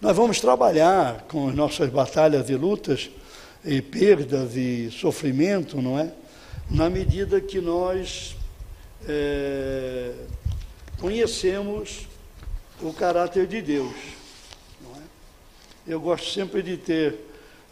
nós 0.00 0.16
vamos 0.16 0.38
trabalhar 0.38 1.22
com 1.22 1.48
as 1.48 1.54
nossas 1.56 1.90
batalhas 1.90 2.48
e 2.48 2.54
lutas, 2.54 3.10
e 3.64 3.82
perdas 3.82 4.54
e 4.54 4.88
sofrimento, 4.92 5.82
não 5.82 5.98
é? 5.98 6.12
Na 6.70 6.88
medida 6.88 7.40
que 7.40 7.60
nós 7.60 8.36
é, 9.08 10.12
conhecemos 11.00 12.06
o 12.82 12.92
caráter 12.92 13.46
de 13.46 13.62
Deus. 13.62 13.94
Eu 15.86 15.98
gosto 15.98 16.30
sempre 16.30 16.62
de 16.62 16.76
ter 16.76 17.16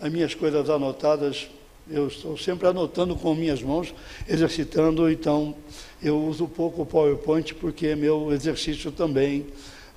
as 0.01 0.11
minhas 0.11 0.35
coisas 0.35 0.69
anotadas, 0.71 1.49
eu 1.91 2.09
estou 2.09 2.37
sempre 2.39 2.67
anotando 2.67 3.15
com 3.15 3.35
minhas 3.35 3.63
mãos, 3.63 3.95
exercitando, 4.27 5.11
então 5.11 5.55
eu 6.03 6.19
uso 6.25 6.49
pouco 6.49 6.83
o 6.83 6.87
PowerPoint 6.87 7.55
porque 7.55 7.89
é 7.89 7.97
meu 7.97 8.33
exercício 8.33 8.91
também. 8.91 9.47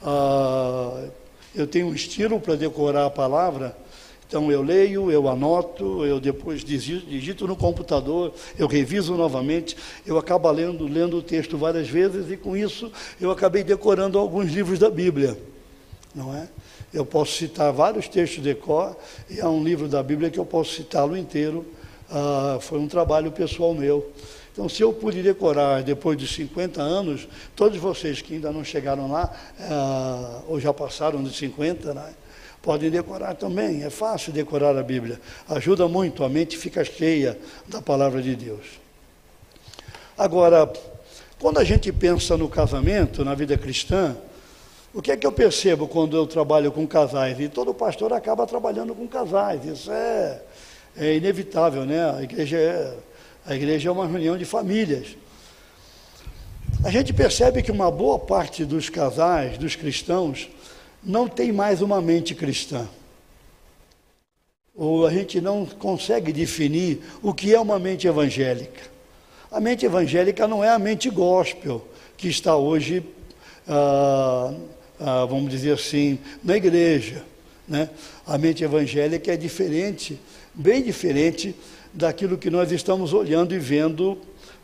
Ah, 0.04 1.08
eu 1.56 1.66
tenho 1.66 1.88
um 1.88 1.94
estilo 1.94 2.40
para 2.40 2.56
decorar 2.56 3.06
a 3.06 3.10
palavra, 3.10 3.78
então 4.32 4.50
eu 4.50 4.62
leio, 4.62 5.12
eu 5.12 5.28
anoto, 5.28 6.06
eu 6.06 6.18
depois 6.18 6.64
digito, 6.64 7.46
no 7.46 7.54
computador, 7.54 8.32
eu 8.58 8.66
reviso 8.66 9.14
novamente, 9.18 9.76
eu 10.06 10.18
acabo 10.18 10.50
lendo, 10.50 10.88
lendo 10.88 11.18
o 11.18 11.22
texto 11.22 11.58
várias 11.58 11.90
vezes 11.90 12.32
e 12.32 12.38
com 12.38 12.56
isso 12.56 12.90
eu 13.20 13.30
acabei 13.30 13.62
decorando 13.62 14.18
alguns 14.18 14.50
livros 14.50 14.80
da 14.80 14.90
Bíblia, 14.90 15.38
não 16.16 16.34
é? 16.34 16.48
Eu 16.94 17.06
posso 17.06 17.34
citar 17.34 17.74
vários 17.74 18.08
textos 18.08 18.42
de 18.42 18.56
cor, 18.56 18.96
e 19.30 19.42
há 19.42 19.50
um 19.50 19.62
livro 19.62 19.90
da 19.90 20.02
Bíblia 20.02 20.30
que 20.30 20.40
eu 20.40 20.46
posso 20.46 20.76
citá-lo 20.76 21.18
inteiro. 21.18 21.66
Ah, 22.10 22.58
foi 22.62 22.80
um 22.80 22.88
trabalho 22.88 23.34
pessoal 23.34 23.74
meu. 23.74 24.14
Então, 24.54 24.70
se 24.70 24.82
eu 24.82 24.94
pude 24.94 25.22
decorar 25.22 25.84
depois 25.84 26.18
de 26.18 26.26
50 26.26 26.82
anos, 26.82 27.28
todos 27.54 27.78
vocês 27.78 28.22
que 28.22 28.36
ainda 28.36 28.50
não 28.50 28.64
chegaram 28.64 29.12
lá, 29.12 29.30
ah, 29.60 30.42
ou 30.48 30.58
já 30.58 30.74
passaram 30.74 31.22
de 31.22 31.36
50, 31.36 31.94
né, 31.94 32.14
podem 32.62 32.90
decorar 32.90 33.36
também. 33.36 33.84
É 33.84 33.90
fácil 33.90 34.32
decorar 34.32 34.78
a 34.78 34.84
Bíblia. 34.84 35.20
Ajuda 35.50 35.88
muito, 35.88 36.24
a 36.24 36.30
mente 36.30 36.58
fica 36.58 36.84
cheia 36.84 37.38
da 37.68 37.82
palavra 37.82 38.22
de 38.22 38.36
Deus. 38.36 38.80
Agora, 40.18 40.72
quando 41.40 41.58
a 41.58 41.64
gente 41.64 41.92
pensa 41.92 42.38
no 42.38 42.48
casamento, 42.48 43.26
na 43.26 43.34
vida 43.34 43.58
cristã, 43.58 44.16
o 44.94 45.02
que 45.02 45.12
é 45.12 45.18
que 45.18 45.26
eu 45.26 45.32
percebo 45.32 45.88
quando 45.88 46.16
eu 46.16 46.28
trabalho 46.28 46.72
com 46.72 46.86
casais? 46.86 47.40
E 47.40 47.48
todo 47.48 47.74
pastor 47.74 48.14
acaba 48.14 48.46
trabalhando 48.46 48.94
com 48.94 49.08
casais, 49.08 49.66
isso 49.66 49.92
é, 49.92 50.42
é 50.98 51.16
inevitável, 51.16 51.86
né? 51.86 52.14
A 52.18 52.22
igreja, 52.22 52.58
é, 52.58 52.94
a 53.46 53.56
igreja 53.56 53.90
é 53.90 53.92
uma 53.92 54.06
reunião 54.06 54.38
de 54.38 54.46
famílias. 54.46 55.16
A 56.84 56.92
gente 56.92 57.14
percebe 57.14 57.62
que 57.62 57.72
uma 57.72 57.90
boa 57.90 58.20
parte 58.20 58.66
dos 58.66 58.90
casais, 58.90 59.58
dos 59.58 59.76
cristãos, 59.76 60.50
não 61.04 61.28
tem 61.28 61.52
mais 61.52 61.82
uma 61.82 62.02
mente 62.02 62.36
cristã. 62.36 62.88
Ou 64.76 65.06
a 65.06 65.12
gente 65.12 65.42
não 65.42 65.66
consegue 65.66 66.32
definir 66.32 67.02
o 67.22 67.34
que 67.34 67.54
é 67.54 67.60
uma 67.60 67.78
mente 67.78 68.08
evangélica. 68.08 68.90
A 69.52 69.60
mente 69.60 69.86
evangélica 69.86 70.48
não 70.48 70.64
é 70.64 70.70
a 70.70 70.80
mente 70.80 71.10
gospel 71.10 71.86
que 72.18 72.28
está 72.28 72.56
hoje 72.56 73.04
ah, 73.68 74.54
ah, 75.00 75.26
vamos 75.26 75.50
dizer 75.50 75.74
assim, 75.74 76.20
na 76.44 76.56
igreja. 76.56 77.24
Né? 77.68 77.90
A 78.26 78.38
mente 78.38 78.64
evangélica 78.64 79.34
é 79.34 79.38
diferente, 79.38 80.20
bem 80.54 80.82
diferente 80.82 81.56
daquilo 81.94 82.38
que 82.38 82.50
nós 82.50 82.72
estamos 82.72 83.14
olhando 83.14 83.54
e 83.54 83.60
vendo 83.60 84.18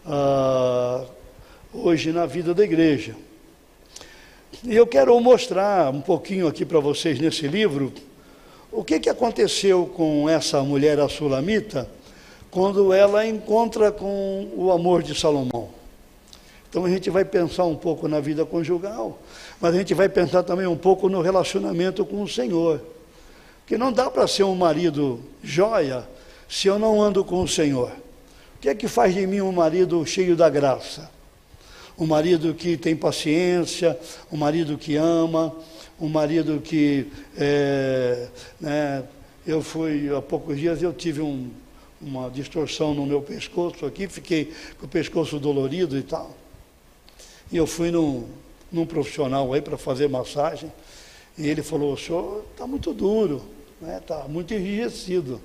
ah, 0.06 1.06
hoje 1.74 2.12
na 2.12 2.26
vida 2.26 2.54
da 2.54 2.64
igreja. 2.64 3.16
E 4.64 4.76
eu 4.76 4.88
quero 4.88 5.20
mostrar 5.20 5.94
um 5.94 6.02
pouquinho 6.02 6.48
aqui 6.48 6.66
para 6.66 6.80
vocês 6.80 7.20
nesse 7.20 7.48
livro 7.48 7.94
o 8.72 8.84
que, 8.84 9.00
que 9.00 9.10
aconteceu 9.10 9.86
com 9.86 10.28
essa 10.28 10.62
mulher 10.64 11.00
assulamita 11.00 11.88
quando 12.50 12.92
ela 12.92 13.26
encontra 13.26 13.92
com 13.92 14.50
o 14.56 14.72
amor 14.72 15.04
de 15.04 15.14
Salomão. 15.14 15.70
Então 16.70 16.86
a 16.86 16.90
gente 16.90 17.10
vai 17.10 17.24
pensar 17.24 17.66
um 17.66 17.76
pouco 17.76 18.08
na 18.08 18.20
vida 18.20 18.46
conjugal, 18.46 19.20
mas 19.62 19.76
a 19.76 19.78
gente 19.78 19.94
vai 19.94 20.10
pensar 20.10 20.42
também 20.44 20.66
um 20.66 20.78
pouco 20.78 21.08
no 21.08 21.22
relacionamento 21.22 22.04
com 22.04 22.24
o 22.24 22.28
Senhor. 22.28 22.82
Porque 23.60 23.78
não 23.78 23.92
dá 23.92 24.10
para 24.10 24.28
ser 24.28 24.44
um 24.44 24.56
marido 24.56 25.20
joia 25.44 26.08
se 26.50 26.68
eu 26.68 26.80
não 26.80 27.02
ando 27.02 27.24
com 27.24 27.42
o 27.42 27.48
Senhor. 27.48 27.92
O 28.56 28.60
que 28.60 28.70
é 28.70 28.76
que 28.76 28.88
faz 28.88 29.14
de 29.14 29.26
mim 29.28 29.40
um 29.40 29.52
marido 29.52 30.04
cheio 30.06 30.36
da 30.36 30.50
graça? 30.50 31.17
Um 31.98 32.06
marido 32.06 32.54
que 32.54 32.78
tem 32.78 32.96
paciência, 32.96 33.98
um 34.32 34.38
marido 34.38 34.78
que 34.78 34.96
ama, 34.96 35.56
um 36.00 36.08
marido 36.08 36.62
que. 36.62 37.08
É, 37.36 38.28
né, 38.60 39.04
eu 39.46 39.62
fui, 39.62 40.14
há 40.14 40.22
poucos 40.22 40.58
dias 40.60 40.84
eu 40.84 40.92
tive 40.92 41.22
um, 41.22 41.50
uma 42.02 42.30
distorção 42.30 42.94
no 42.94 43.06
meu 43.06 43.22
pescoço 43.22 43.86
aqui, 43.86 44.08
fiquei 44.08 44.54
com 44.78 44.86
o 44.86 44.90
pescoço 44.90 45.40
dolorido 45.40 45.98
e 45.98 46.04
tal. 46.04 46.36
E 47.52 47.58
eu 47.58 47.66
fui 47.66 47.90
num, 47.90 48.28
num 48.72 48.86
profissional 48.86 49.54
aí 49.54 49.62
para 49.62 49.78
fazer 49.78 50.10
massagem, 50.10 50.72
e 51.38 51.48
ele 51.48 51.64
falou, 51.64 51.94
o 51.94 51.98
senhor 51.98 52.44
está 52.52 52.68
muito 52.68 52.94
duro, 52.94 53.44
está 53.82 53.88
né? 53.88 54.00
Tá 54.06 54.26
muito 54.28 54.54
enrijecido. 54.54 55.42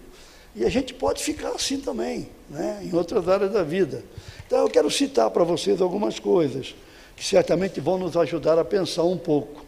E 0.55 0.65
a 0.65 0.69
gente 0.69 0.93
pode 0.93 1.23
ficar 1.23 1.51
assim 1.51 1.79
também, 1.79 2.29
né? 2.51 2.81
em 2.83 2.95
outras 2.95 3.27
áreas 3.29 3.53
da 3.53 3.63
vida. 3.63 4.05
Então 4.53 4.65
eu 4.65 4.69
quero 4.69 4.91
citar 4.91 5.31
para 5.31 5.45
vocês 5.45 5.81
algumas 5.81 6.19
coisas 6.19 6.75
que 7.17 7.25
certamente 7.25 7.81
vão 7.81 7.97
nos 7.97 8.19
ajudar 8.19 8.59
a 8.59 8.65
pensar 8.67 9.03
um 9.03 9.17
pouco. 9.17 9.65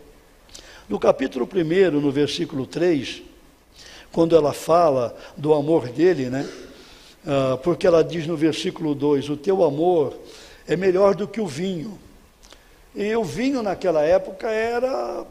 No 0.86 1.00
capítulo 1.00 1.48
1, 1.50 1.90
no 1.98 2.12
versículo 2.12 2.66
3, 2.66 3.22
quando 4.12 4.36
ela 4.36 4.52
fala 4.52 5.16
do 5.38 5.54
amor 5.54 5.88
dele, 5.88 6.28
né? 6.28 6.46
Ah, 7.26 7.58
porque 7.62 7.86
ela 7.86 8.04
diz 8.04 8.26
no 8.26 8.36
versículo 8.36 8.94
2: 8.94 9.30
O 9.30 9.38
teu 9.38 9.64
amor 9.64 10.18
é 10.68 10.76
melhor 10.76 11.14
do 11.14 11.26
que 11.26 11.40
o 11.40 11.46
vinho, 11.46 11.98
e 12.94 13.16
o 13.16 13.24
vinho 13.24 13.62
naquela 13.62 14.02
época 14.02 14.50
era, 14.50 15.24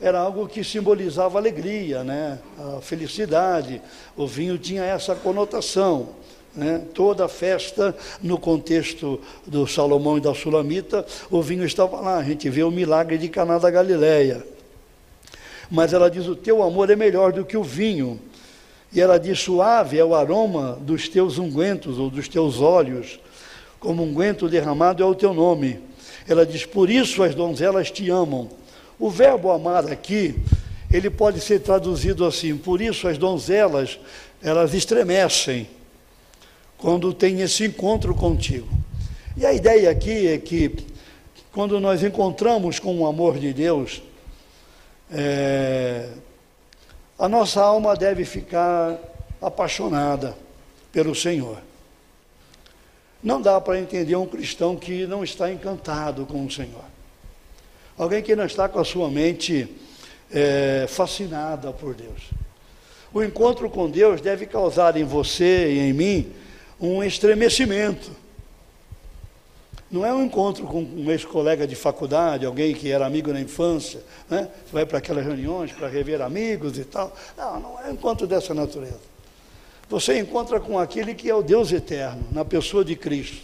era 0.00 0.18
algo 0.18 0.48
que 0.48 0.64
simbolizava 0.64 1.38
alegria, 1.38 2.02
né? 2.02 2.40
a 2.58 2.80
felicidade. 2.80 3.80
O 4.16 4.26
vinho 4.26 4.58
tinha 4.58 4.82
essa 4.82 5.14
conotação. 5.14 6.23
Né? 6.56 6.82
Toda 6.94 7.26
festa, 7.26 7.94
no 8.22 8.38
contexto 8.38 9.20
do 9.44 9.66
Salomão 9.66 10.18
e 10.18 10.20
da 10.20 10.32
Sulamita, 10.34 11.04
o 11.30 11.42
vinho 11.42 11.64
estava 11.64 12.00
lá. 12.00 12.18
A 12.18 12.22
gente 12.22 12.48
vê 12.48 12.62
o 12.62 12.70
milagre 12.70 13.18
de 13.18 13.28
Caná 13.28 13.58
da 13.58 13.70
Galileia. 13.70 14.46
Mas 15.68 15.92
ela 15.92 16.08
diz: 16.08 16.28
O 16.28 16.36
teu 16.36 16.62
amor 16.62 16.90
é 16.90 16.96
melhor 16.96 17.32
do 17.32 17.44
que 17.44 17.56
o 17.56 17.64
vinho. 17.64 18.20
E 18.92 19.00
ela 19.00 19.18
diz: 19.18 19.40
Suave 19.40 19.98
é 19.98 20.04
o 20.04 20.14
aroma 20.14 20.78
dos 20.80 21.08
teus 21.08 21.38
ungüentos 21.38 21.98
ou 21.98 22.08
dos 22.08 22.28
teus 22.28 22.60
olhos, 22.60 23.18
como 23.80 24.04
unguento 24.04 24.48
derramado 24.48 25.02
é 25.02 25.06
o 25.06 25.14
teu 25.14 25.34
nome. 25.34 25.80
Ela 26.28 26.46
diz: 26.46 26.64
Por 26.64 26.88
isso 26.88 27.22
as 27.24 27.34
donzelas 27.34 27.90
te 27.90 28.08
amam. 28.10 28.48
O 28.96 29.10
verbo 29.10 29.50
amar 29.50 29.90
aqui, 29.90 30.36
ele 30.88 31.10
pode 31.10 31.40
ser 31.40 31.58
traduzido 31.58 32.24
assim: 32.24 32.56
Por 32.56 32.80
isso 32.80 33.08
as 33.08 33.18
donzelas, 33.18 33.98
elas 34.40 34.72
estremecem 34.72 35.66
quando 36.84 37.14
tem 37.14 37.40
esse 37.40 37.64
encontro 37.64 38.14
contigo. 38.14 38.68
E 39.38 39.46
a 39.46 39.54
ideia 39.54 39.90
aqui 39.90 40.28
é 40.28 40.36
que, 40.36 40.70
quando 41.50 41.80
nós 41.80 42.02
encontramos 42.02 42.78
com 42.78 43.00
o 43.00 43.06
amor 43.06 43.38
de 43.38 43.54
Deus, 43.54 44.02
é, 45.10 46.10
a 47.18 47.26
nossa 47.26 47.62
alma 47.62 47.96
deve 47.96 48.26
ficar 48.26 48.98
apaixonada 49.40 50.36
pelo 50.92 51.14
Senhor. 51.14 51.56
Não 53.22 53.40
dá 53.40 53.58
para 53.62 53.80
entender 53.80 54.16
um 54.16 54.26
cristão 54.26 54.76
que 54.76 55.06
não 55.06 55.24
está 55.24 55.50
encantado 55.50 56.26
com 56.26 56.44
o 56.44 56.50
Senhor. 56.50 56.84
Alguém 57.96 58.22
que 58.22 58.36
não 58.36 58.44
está 58.44 58.68
com 58.68 58.78
a 58.78 58.84
sua 58.84 59.08
mente 59.08 59.74
é, 60.30 60.84
fascinada 60.86 61.72
por 61.72 61.94
Deus. 61.94 62.28
O 63.10 63.22
encontro 63.22 63.70
com 63.70 63.88
Deus 63.88 64.20
deve 64.20 64.44
causar 64.44 64.98
em 64.98 65.04
você 65.04 65.72
e 65.72 65.78
em 65.78 65.94
mim 65.94 66.43
um 66.80 67.02
estremecimento. 67.02 68.10
Não 69.90 70.04
é 70.04 70.12
um 70.12 70.24
encontro 70.24 70.66
com 70.66 70.82
um 70.82 71.10
ex-colega 71.10 71.66
de 71.66 71.76
faculdade, 71.76 72.44
alguém 72.44 72.74
que 72.74 72.90
era 72.90 73.06
amigo 73.06 73.32
na 73.32 73.40
infância, 73.40 74.02
né? 74.28 74.48
Você 74.66 74.72
vai 74.72 74.84
para 74.84 74.98
aquelas 74.98 75.24
reuniões 75.24 75.72
para 75.72 75.88
rever 75.88 76.20
amigos 76.20 76.76
e 76.78 76.84
tal. 76.84 77.14
Não, 77.36 77.60
não 77.60 77.80
é 77.80 77.90
um 77.90 77.92
encontro 77.92 78.26
dessa 78.26 78.52
natureza. 78.52 78.98
Você 79.88 80.18
encontra 80.18 80.58
com 80.58 80.78
aquele 80.78 81.14
que 81.14 81.30
é 81.30 81.34
o 81.34 81.42
Deus 81.42 81.70
eterno, 81.70 82.24
na 82.32 82.44
pessoa 82.44 82.84
de 82.84 82.96
Cristo. 82.96 83.42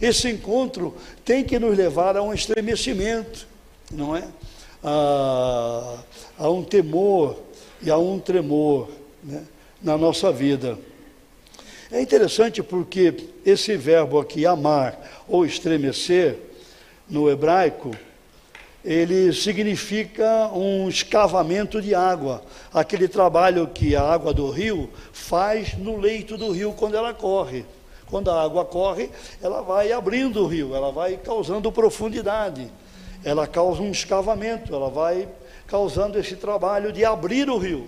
Esse 0.00 0.28
encontro 0.28 0.96
tem 1.24 1.44
que 1.44 1.58
nos 1.58 1.76
levar 1.76 2.16
a 2.16 2.22
um 2.22 2.34
estremecimento, 2.34 3.46
não 3.90 4.16
é? 4.16 4.26
A, 4.82 5.98
a 6.38 6.50
um 6.50 6.64
temor 6.64 7.38
e 7.80 7.90
a 7.90 7.96
um 7.96 8.18
tremor 8.18 8.88
né? 9.22 9.44
na 9.80 9.96
nossa 9.96 10.32
vida. 10.32 10.76
É 11.92 12.00
interessante 12.00 12.62
porque 12.62 13.14
esse 13.44 13.76
verbo 13.76 14.18
aqui, 14.18 14.46
amar 14.46 14.98
ou 15.28 15.44
estremecer, 15.44 16.38
no 17.06 17.30
hebraico, 17.30 17.90
ele 18.82 19.30
significa 19.34 20.48
um 20.54 20.88
escavamento 20.88 21.82
de 21.82 21.94
água, 21.94 22.42
aquele 22.72 23.06
trabalho 23.06 23.66
que 23.66 23.94
a 23.94 24.02
água 24.02 24.32
do 24.32 24.48
rio 24.48 24.88
faz 25.12 25.76
no 25.76 25.98
leito 25.98 26.38
do 26.38 26.50
rio 26.50 26.72
quando 26.72 26.96
ela 26.96 27.12
corre. 27.12 27.66
Quando 28.06 28.30
a 28.30 28.42
água 28.42 28.64
corre, 28.64 29.10
ela 29.42 29.60
vai 29.60 29.92
abrindo 29.92 30.42
o 30.42 30.46
rio, 30.46 30.74
ela 30.74 30.90
vai 30.90 31.18
causando 31.18 31.70
profundidade, 31.70 32.72
ela 33.22 33.46
causa 33.46 33.82
um 33.82 33.90
escavamento, 33.90 34.74
ela 34.74 34.88
vai 34.88 35.28
causando 35.66 36.18
esse 36.18 36.36
trabalho 36.36 36.90
de 36.90 37.04
abrir 37.04 37.50
o 37.50 37.58
rio. 37.58 37.86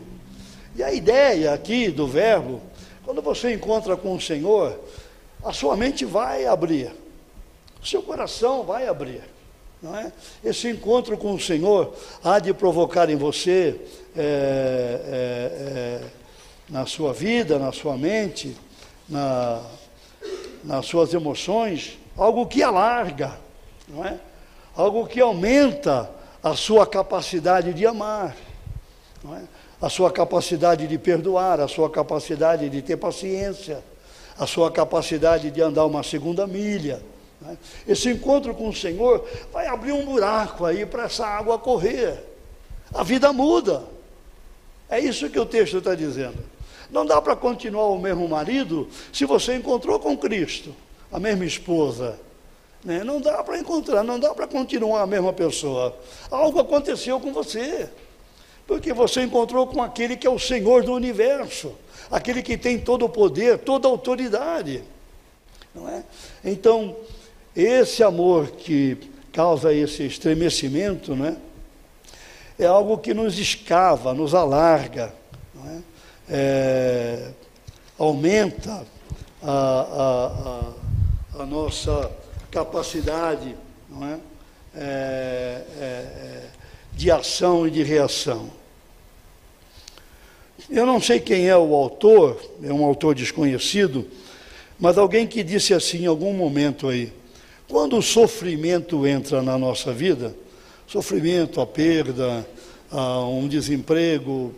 E 0.76 0.82
a 0.82 0.92
ideia 0.92 1.54
aqui 1.54 1.88
do 1.88 2.06
verbo 2.06 2.60
quando 3.04 3.20
você 3.20 3.52
encontra 3.52 3.96
com 3.96 4.14
o 4.14 4.20
Senhor, 4.20 4.78
a 5.44 5.52
sua 5.52 5.76
mente 5.76 6.04
vai 6.04 6.46
abrir, 6.46 6.90
o 7.82 7.86
seu 7.86 8.02
coração 8.02 8.64
vai 8.64 8.88
abrir. 8.88 9.22
Não 9.82 9.94
é? 9.94 10.10
Esse 10.42 10.70
encontro 10.70 11.18
com 11.18 11.34
o 11.34 11.40
Senhor 11.40 11.94
há 12.22 12.38
de 12.38 12.54
provocar 12.54 13.10
em 13.10 13.16
você, 13.16 13.78
é, 14.16 14.20
é, 15.06 16.02
é, 16.02 16.10
na 16.70 16.86
sua 16.86 17.12
vida, 17.12 17.58
na 17.58 17.70
sua 17.70 17.94
mente, 17.94 18.56
na, 19.06 19.62
nas 20.64 20.86
suas 20.86 21.12
emoções, 21.12 21.98
algo 22.16 22.46
que 22.46 22.62
alarga, 22.62 23.38
não 23.86 24.02
é? 24.02 24.18
algo 24.74 25.06
que 25.06 25.20
aumenta 25.20 26.10
a 26.42 26.54
sua 26.54 26.86
capacidade 26.86 27.74
de 27.74 27.86
amar. 27.86 28.34
Não 29.22 29.36
é? 29.36 29.42
A 29.84 29.90
sua 29.90 30.10
capacidade 30.10 30.86
de 30.86 30.96
perdoar, 30.96 31.60
a 31.60 31.68
sua 31.68 31.90
capacidade 31.90 32.70
de 32.70 32.80
ter 32.80 32.96
paciência, 32.96 33.84
a 34.38 34.46
sua 34.46 34.70
capacidade 34.70 35.50
de 35.50 35.60
andar 35.60 35.84
uma 35.84 36.02
segunda 36.02 36.46
milha. 36.46 37.02
Né? 37.38 37.58
Esse 37.86 38.08
encontro 38.08 38.54
com 38.54 38.70
o 38.70 38.74
Senhor 38.74 39.28
vai 39.52 39.66
abrir 39.66 39.92
um 39.92 40.02
buraco 40.06 40.64
aí 40.64 40.86
para 40.86 41.04
essa 41.04 41.26
água 41.26 41.58
correr. 41.58 42.18
A 42.94 43.02
vida 43.02 43.30
muda. 43.30 43.84
É 44.88 44.98
isso 44.98 45.28
que 45.28 45.38
o 45.38 45.44
texto 45.44 45.76
está 45.76 45.94
dizendo. 45.94 46.38
Não 46.90 47.04
dá 47.04 47.20
para 47.20 47.36
continuar 47.36 47.88
o 47.88 47.98
mesmo 47.98 48.26
marido 48.26 48.88
se 49.12 49.26
você 49.26 49.54
encontrou 49.54 50.00
com 50.00 50.16
Cristo, 50.16 50.74
a 51.12 51.20
mesma 51.20 51.44
esposa. 51.44 52.18
Né? 52.82 53.04
Não 53.04 53.20
dá 53.20 53.44
para 53.44 53.58
encontrar, 53.58 54.02
não 54.02 54.18
dá 54.18 54.32
para 54.32 54.46
continuar 54.46 55.02
a 55.02 55.06
mesma 55.06 55.34
pessoa. 55.34 55.94
Algo 56.30 56.58
aconteceu 56.58 57.20
com 57.20 57.34
você. 57.34 57.90
Porque 58.66 58.92
você 58.92 59.22
encontrou 59.22 59.66
com 59.66 59.82
aquele 59.82 60.16
que 60.16 60.26
é 60.26 60.30
o 60.30 60.38
Senhor 60.38 60.84
do 60.84 60.92
universo, 60.92 61.74
aquele 62.10 62.42
que 62.42 62.56
tem 62.56 62.78
todo 62.78 63.04
o 63.04 63.08
poder, 63.08 63.58
toda 63.58 63.88
a 63.88 63.90
autoridade. 63.90 64.82
Não 65.74 65.88
é? 65.88 66.02
Então, 66.44 66.96
esse 67.54 68.02
amor 68.02 68.52
que 68.52 68.96
causa 69.32 69.72
esse 69.72 70.04
estremecimento, 70.04 71.14
não 71.14 71.26
é? 71.26 71.36
é 72.58 72.66
algo 72.66 72.98
que 72.98 73.12
nos 73.12 73.38
escava, 73.38 74.14
nos 74.14 74.34
alarga, 74.34 75.12
é? 75.66 75.78
É, 76.26 77.30
aumenta 77.98 78.86
a, 79.42 79.52
a, 79.52 81.38
a, 81.38 81.42
a, 81.42 81.46
nossa 81.46 82.10
capacidade, 82.50 83.54
não 83.90 84.06
é? 84.06 84.18
é, 84.74 85.64
é, 85.78 85.84
é 85.84 86.50
de 86.94 87.10
ação 87.10 87.66
e 87.66 87.70
de 87.70 87.82
reação. 87.82 88.50
Eu 90.70 90.86
não 90.86 91.00
sei 91.00 91.20
quem 91.20 91.48
é 91.48 91.56
o 91.56 91.74
autor, 91.74 92.40
é 92.62 92.72
um 92.72 92.84
autor 92.84 93.14
desconhecido, 93.14 94.06
mas 94.78 94.96
alguém 94.96 95.26
que 95.26 95.42
disse 95.42 95.74
assim 95.74 96.04
em 96.04 96.06
algum 96.06 96.32
momento 96.32 96.88
aí: 96.88 97.12
quando 97.68 97.98
o 97.98 98.02
sofrimento 98.02 99.06
entra 99.06 99.42
na 99.42 99.58
nossa 99.58 99.92
vida, 99.92 100.34
sofrimento, 100.86 101.60
a 101.60 101.66
perda, 101.66 102.46
a 102.90 103.20
um 103.26 103.46
desemprego, 103.48 104.54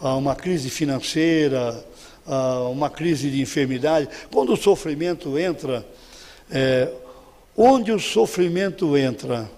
a 0.00 0.14
uma 0.14 0.36
crise 0.36 0.70
financeira, 0.70 1.84
a 2.26 2.68
uma 2.68 2.90
crise 2.90 3.30
de 3.30 3.40
enfermidade, 3.40 4.08
quando 4.30 4.52
o 4.52 4.56
sofrimento 4.56 5.38
entra, 5.38 5.84
é, 6.50 6.92
onde 7.56 7.90
o 7.90 7.98
sofrimento 7.98 8.96
entra, 8.96 9.50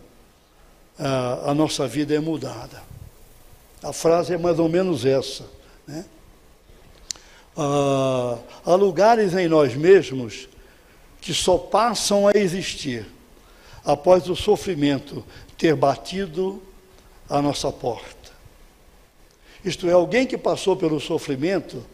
a, 1.00 1.50
a 1.50 1.54
nossa 1.54 1.88
vida 1.88 2.14
é 2.14 2.20
mudada. 2.20 2.82
A 3.82 3.92
frase 3.92 4.34
é 4.34 4.38
mais 4.38 4.58
ou 4.58 4.68
menos 4.68 5.06
essa. 5.06 5.44
Né? 5.86 6.04
Ah, 7.56 8.38
há 8.64 8.74
lugares 8.74 9.34
em 9.34 9.48
nós 9.48 9.74
mesmos 9.74 10.48
que 11.20 11.32
só 11.32 11.56
passam 11.56 12.28
a 12.28 12.32
existir 12.34 13.06
após 13.84 14.28
o 14.28 14.36
sofrimento 14.36 15.24
ter 15.56 15.74
batido 15.74 16.62
a 17.28 17.40
nossa 17.40 17.72
porta. 17.72 18.30
Isto 19.64 19.88
é, 19.88 19.92
alguém 19.92 20.26
que 20.26 20.38
passou 20.38 20.76
pelo 20.76 21.00
sofrimento, 21.00 21.84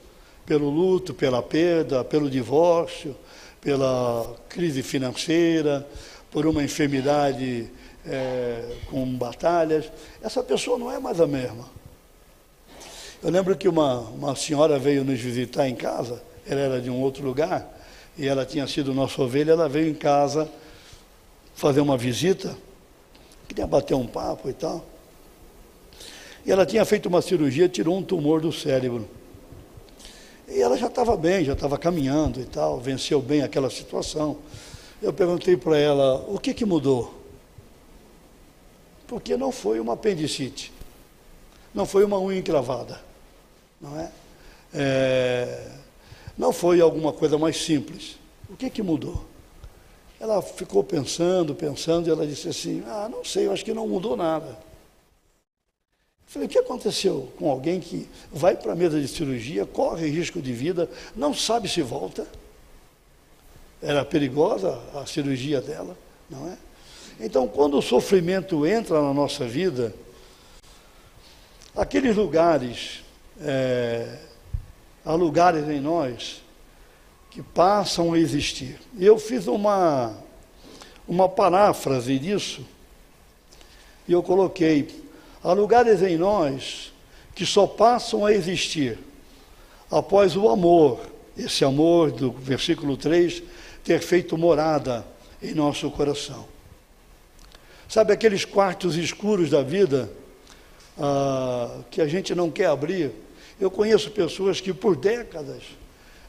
pelo 0.45 0.71
luto, 0.71 1.13
pela 1.15 1.43
perda, 1.43 2.05
pelo 2.05 2.31
divórcio, 2.31 3.17
pela 3.61 4.37
crise 4.49 4.83
financeira, 4.83 5.87
por 6.31 6.47
uma 6.47 6.63
enfermidade 6.63 7.69
é, 8.09 8.77
com 8.89 9.05
batalhas, 9.17 9.91
essa 10.23 10.43
pessoa 10.43 10.79
não 10.79 10.91
é 10.91 10.99
mais 10.99 11.21
a 11.21 11.27
mesma. 11.27 11.65
Eu 13.23 13.31
lembro 13.31 13.57
que 13.57 13.69
uma, 13.69 14.01
uma 14.01 14.37
senhora 14.37 14.79
veio 14.79 15.05
nos 15.05 15.21
visitar 15.21 15.69
em 15.69 15.75
casa, 15.75 16.23
ela 16.47 16.61
era 16.61 16.81
de 16.81 16.91
um 16.91 17.01
outro 17.01 17.25
lugar, 17.25 17.67
e 18.17 18.27
ela 18.27 18.47
tinha 18.47 18.67
sido 18.67 18.95
nossa 18.95 19.21
ovelha, 19.21 19.53
ela 19.53 19.69
veio 19.69 19.89
em 19.89 19.95
casa 19.95 20.49
fazer 21.55 21.81
uma 21.81 21.97
visita, 21.97 22.57
queria 23.49 23.67
bater 23.67 23.95
um 23.95 24.07
papo 24.07 24.49
e 24.49 24.53
tal. 24.53 24.85
E 26.45 26.53
ela 26.53 26.65
tinha 26.65 26.85
feito 26.85 27.07
uma 27.07 27.21
cirurgia, 27.21 27.69
tirou 27.69 27.97
um 27.97 28.03
tumor 28.03 28.41
do 28.41 28.53
cérebro. 28.53 29.09
E 30.49 30.61
ela 30.61 30.77
já 30.77 30.87
estava 30.87 31.17
bem, 31.17 31.45
já 31.45 31.55
estava 31.55 31.77
caminhando 31.77 32.41
e 32.41 32.45
tal, 32.45 32.79
venceu 32.79 33.21
bem 33.21 33.43
aquela 33.43 33.69
situação. 33.69 34.39
Eu 35.03 35.13
perguntei 35.13 35.57
para 35.57 35.77
ela, 35.77 36.25
o 36.29 36.39
que, 36.39 36.55
que 36.55 36.65
mudou? 36.65 37.16
Porque 39.07 39.37
não 39.37 39.53
foi 39.53 39.81
uma 39.81 39.95
apendicite, 39.95 40.73
não 41.75 41.87
foi 41.87 42.05
uma 42.05 42.19
unha 42.19 42.39
encravada, 42.39 43.01
não 43.81 43.99
é? 43.99 44.11
é 44.75 45.77
não 46.37 46.53
foi 46.53 46.81
alguma 46.81 47.13
coisa 47.13 47.39
mais 47.39 47.57
simples. 47.57 48.19
O 48.49 48.57
que 48.57 48.69
que 48.69 48.83
mudou? 48.83 49.25
Ela 50.21 50.43
ficou 50.43 50.85
pensando, 50.85 51.55
pensando, 51.55 52.09
e 52.09 52.11
ela 52.11 52.27
disse 52.27 52.49
assim: 52.49 52.83
Ah, 52.87 53.09
não 53.11 53.25
sei, 53.25 53.47
eu 53.47 53.53
acho 53.53 53.65
que 53.65 53.73
não 53.73 53.89
mudou 53.89 54.17
nada. 54.17 54.49
Eu 54.49 54.57
falei: 56.27 56.47
O 56.47 56.51
que 56.51 56.59
aconteceu 56.59 57.33
com 57.39 57.51
alguém 57.51 57.81
que 57.81 58.09
vai 58.31 58.57
para 58.57 58.73
a 58.73 58.77
mesa 58.77 59.01
de 59.01 59.09
cirurgia, 59.09 59.65
corre 59.65 60.09
risco 60.09 60.41
de 60.41 60.53
vida, 60.53 60.91
não 61.15 61.33
sabe 61.33 61.69
se 61.69 61.83
volta? 61.83 62.27
Era 63.81 64.05
perigosa 64.05 64.81
a 64.95 65.07
cirurgia 65.07 65.61
dela, 65.61 65.97
não 66.31 66.49
é? 66.49 66.57
Então, 67.19 67.49
quando 67.49 67.79
o 67.79 67.83
sofrimento 67.83 68.67
entra 68.67 69.01
na 69.01 69.15
nossa 69.15 69.47
vida, 69.47 69.95
aqueles 71.75 72.15
lugares, 72.15 73.03
é, 73.41 74.19
há 75.05 75.15
lugares 75.15 75.67
em 75.69 75.81
nós 75.81 76.43
que 77.31 77.43
passam 77.43 78.13
a 78.13 78.19
existir. 78.19 78.79
Eu 78.99 79.19
fiz 79.19 79.47
uma, 79.47 80.15
uma 81.09 81.29
paráfrase 81.29 82.19
disso, 82.19 82.67
e 84.07 84.13
eu 84.13 84.23
coloquei: 84.23 85.03
há 85.43 85.53
lugares 85.55 86.03
em 86.03 86.19
nós 86.19 86.93
que 87.35 87.47
só 87.47 87.67
passam 87.67 88.27
a 88.27 88.33
existir 88.33 88.99
após 89.91 90.37
o 90.37 90.49
amor, 90.49 91.01
esse 91.37 91.65
amor 91.65 92.11
do 92.11 92.31
versículo 92.31 92.97
3, 92.97 93.43
ter 93.85 94.01
feito 94.01 94.37
morada 94.37 95.07
em 95.43 95.55
nosso 95.55 95.91
coração. 95.91 96.56
Sabe 97.89 98.13
aqueles 98.13 98.45
quartos 98.45 98.97
escuros 98.97 99.51
da 99.51 99.63
vida 99.63 100.11
ah, 100.99 101.79
que 101.91 102.01
a 102.01 102.07
gente 102.07 102.35
não 102.35 102.51
quer 102.51 102.67
abrir? 102.67 103.13
Eu 103.61 103.71
conheço 103.71 104.11
pessoas 104.11 104.61
que 104.61 104.73
por 104.73 104.97
décadas 104.97 105.63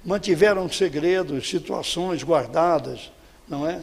mantiveram 0.05 0.69
segredos, 0.69 1.49
situações 1.49 2.23
guardadas, 2.23 3.11
não 3.47 3.67
é? 3.67 3.81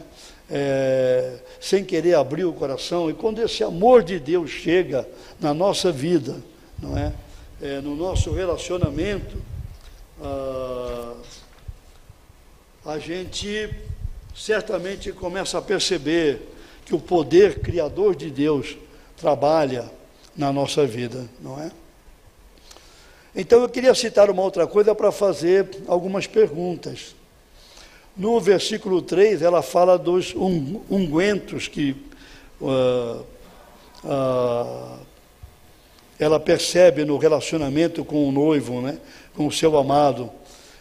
é? 0.49 1.37
Sem 1.59 1.83
querer 1.83 2.15
abrir 2.15 2.45
o 2.45 2.53
coração. 2.53 3.09
E 3.09 3.13
quando 3.13 3.39
esse 3.39 3.63
amor 3.63 4.03
de 4.03 4.19
Deus 4.19 4.49
chega 4.49 5.07
na 5.39 5.53
nossa 5.53 5.91
vida, 5.91 6.37
não 6.81 6.97
é? 6.97 7.13
é 7.61 7.81
no 7.81 7.95
nosso 7.95 8.31
relacionamento, 8.31 9.37
ah, 10.21 11.13
a 12.85 12.97
gente 12.97 13.69
certamente 14.33 15.11
começa 15.11 15.57
a 15.57 15.61
perceber 15.61 16.54
que 16.85 16.93
o 16.93 16.99
poder 16.99 17.59
criador 17.59 18.15
de 18.15 18.29
Deus 18.29 18.77
trabalha 19.17 19.91
na 20.37 20.53
nossa 20.53 20.85
vida, 20.85 21.25
não 21.41 21.59
é? 21.59 21.71
Então 23.35 23.61
eu 23.61 23.67
queria 23.67 23.93
citar 23.93 24.29
uma 24.29 24.41
outra 24.41 24.65
coisa 24.65 24.95
para 24.95 25.11
fazer 25.11 25.67
algumas 25.87 26.25
perguntas. 26.25 27.15
No 28.15 28.39
versículo 28.39 29.01
3, 29.01 29.41
ela 29.41 29.61
fala 29.61 29.97
dos 29.97 30.33
ungüentos 30.89 31.67
que 31.67 31.97
uh, 32.61 33.25
uh, 34.05 34.99
ela 36.17 36.39
percebe 36.39 37.03
no 37.03 37.17
relacionamento 37.17 38.05
com 38.05 38.29
o 38.29 38.31
noivo, 38.31 38.79
né? 38.79 38.99
com 39.35 39.47
o 39.47 39.51
seu 39.51 39.77
amado. 39.77 40.31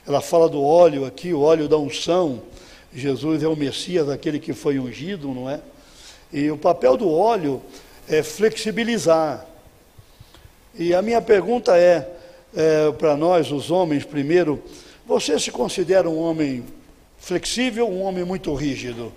Ela 0.06 0.20
fala 0.20 0.48
do 0.48 0.62
óleo 0.62 1.04
aqui, 1.04 1.32
o 1.32 1.40
óleo 1.40 1.66
da 1.66 1.76
unção. 1.76 2.40
Jesus 2.94 3.42
é 3.42 3.48
o 3.48 3.56
Messias, 3.56 4.08
aquele 4.08 4.38
que 4.38 4.52
foi 4.52 4.78
ungido, 4.78 5.26
não 5.28 5.50
é? 5.50 5.60
E 6.34 6.50
o 6.50 6.58
papel 6.58 6.96
do 6.96 7.08
óleo 7.08 7.62
é 8.08 8.20
flexibilizar. 8.20 9.46
E 10.74 10.92
a 10.92 11.00
minha 11.00 11.22
pergunta 11.22 11.78
é, 11.78 12.10
é 12.52 12.90
para 12.90 13.16
nós, 13.16 13.52
os 13.52 13.70
homens, 13.70 14.04
primeiro, 14.04 14.60
você 15.06 15.38
se 15.38 15.52
considera 15.52 16.10
um 16.10 16.18
homem 16.18 16.64
flexível 17.18 17.88
um 17.88 18.02
homem 18.02 18.24
muito 18.24 18.52
rígido? 18.52 19.12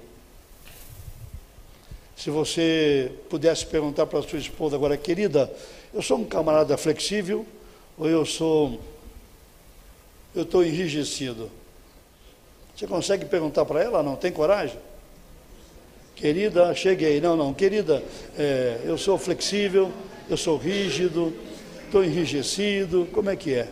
Se 2.15 2.30
você 2.30 3.12
pudesse 3.32 3.65
perguntar 3.65 4.06
para 4.06 4.19
a 4.19 4.21
sua 4.21 4.38
esposa 4.38 4.75
agora, 4.75 4.95
querida, 4.95 5.51
eu 5.91 6.03
sou 6.03 6.19
um 6.19 6.23
camarada 6.23 6.77
flexível 6.77 7.47
ou 7.97 8.08
eu 8.08 8.27
sou 8.27 8.80
eu 10.36 10.43
estou 10.43 10.63
enrijecido? 10.63 11.49
Você 12.75 12.86
consegue 12.86 13.25
perguntar 13.25 13.65
para 13.65 13.82
ela? 13.82 14.03
Não 14.03 14.15
tem 14.15 14.32
coragem? 14.32 14.77
Querida, 16.17 16.73
cheguei. 16.73 17.21
Não, 17.21 17.38
não, 17.38 17.53
querida, 17.53 18.03
é, 18.36 18.82
eu 18.84 18.97
sou 18.97 19.19
flexível, 19.19 19.93
eu 20.27 20.36
sou 20.36 20.58
rígido, 20.58 21.32
estou 21.86 22.03
enrijecido. 22.03 23.08
Como 23.13 23.30
é 23.30 23.36
que 23.36 23.53
é? 23.53 23.67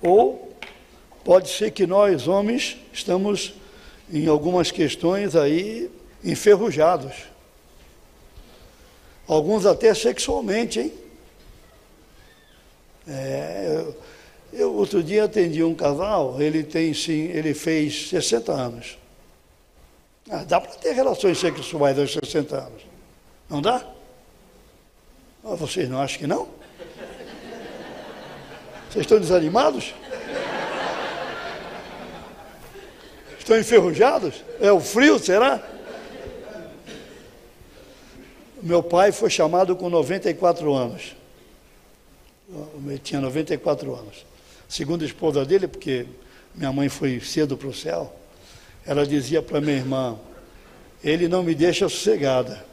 Ou 0.00 0.56
pode 1.24 1.48
ser 1.48 1.72
que 1.72 1.84
nós, 1.84 2.28
homens, 2.28 2.76
estamos 2.92 3.54
em 4.08 4.28
algumas 4.28 4.70
questões 4.70 5.34
aí 5.34 5.90
enferrujados. 6.22 7.12
Alguns 9.26 9.66
até 9.66 9.92
sexualmente, 9.94 10.78
hein? 10.78 11.01
É, 13.06 13.84
eu, 14.52 14.74
outro 14.74 15.02
dia 15.02 15.24
atendi 15.24 15.64
um 15.64 15.74
casal, 15.74 16.40
ele 16.40 16.62
tem 16.62 16.92
sim, 16.92 17.28
ele 17.28 17.54
fez 17.54 18.08
60 18.10 18.52
anos. 18.52 18.98
Ah, 20.30 20.44
dá 20.44 20.60
para 20.60 20.70
ter 20.72 20.92
relações 20.92 21.38
sexuais 21.38 21.98
aos 21.98 22.12
60 22.12 22.56
anos. 22.56 22.82
Não 23.48 23.60
dá? 23.60 23.84
Ah, 25.44 25.54
vocês 25.54 25.88
não 25.88 26.00
acham 26.00 26.18
que 26.18 26.26
não? 26.26 26.48
Vocês 28.90 29.04
estão 29.04 29.18
desanimados? 29.18 29.94
Estão 33.38 33.58
enferrujados? 33.58 34.44
É 34.60 34.70
o 34.70 34.80
frio, 34.80 35.18
será? 35.18 35.60
Meu 38.62 38.82
pai 38.82 39.10
foi 39.10 39.30
chamado 39.30 39.74
com 39.74 39.88
94 39.88 40.72
anos 40.72 41.21
tinha 43.02 43.20
94 43.20 43.94
anos. 43.94 44.26
Segunda 44.68 45.04
esposa 45.04 45.44
dele, 45.44 45.68
porque 45.68 46.06
minha 46.54 46.72
mãe 46.72 46.88
foi 46.88 47.20
cedo 47.20 47.56
para 47.56 47.68
o 47.68 47.74
céu, 47.74 48.14
ela 48.86 49.06
dizia 49.06 49.42
para 49.42 49.60
minha 49.60 49.76
irmã: 49.76 50.18
ele 51.02 51.28
não 51.28 51.42
me 51.42 51.54
deixa 51.54 51.88
sossegada. 51.88 52.64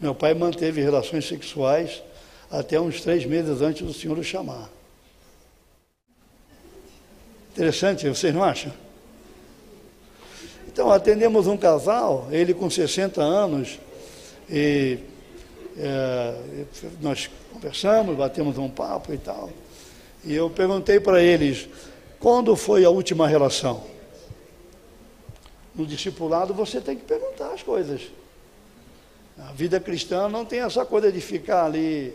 Meu 0.00 0.14
pai 0.14 0.34
manteve 0.34 0.82
relações 0.82 1.26
sexuais 1.26 2.02
até 2.50 2.80
uns 2.80 3.00
três 3.00 3.24
meses 3.24 3.60
antes 3.60 3.86
do 3.86 3.92
senhor 3.92 4.18
o 4.18 4.24
chamar. 4.24 4.70
Interessante, 7.52 8.06
vocês 8.08 8.34
não 8.34 8.44
acham? 8.44 8.72
Então, 10.68 10.90
atendemos 10.90 11.46
um 11.46 11.56
casal, 11.56 12.28
ele 12.30 12.52
com 12.52 12.68
60 12.68 13.22
anos, 13.22 13.78
e 14.50 14.98
é, 15.78 16.34
nós 17.00 17.28
conversamos, 17.52 18.16
batemos 18.16 18.56
um 18.58 18.68
papo 18.68 19.12
e 19.12 19.18
tal. 19.18 19.50
E 20.24 20.34
eu 20.34 20.48
perguntei 20.50 20.98
para 20.98 21.22
eles, 21.22 21.68
quando 22.18 22.56
foi 22.56 22.84
a 22.84 22.90
última 22.90 23.28
relação? 23.28 23.84
No 25.74 25.86
discipulado 25.86 26.54
você 26.54 26.80
tem 26.80 26.96
que 26.96 27.04
perguntar 27.04 27.52
as 27.52 27.62
coisas. 27.62 28.02
A 29.38 29.52
vida 29.52 29.78
cristã 29.78 30.28
não 30.28 30.44
tem 30.44 30.60
essa 30.60 30.84
coisa 30.84 31.12
de 31.12 31.20
ficar 31.20 31.66
ali. 31.66 32.14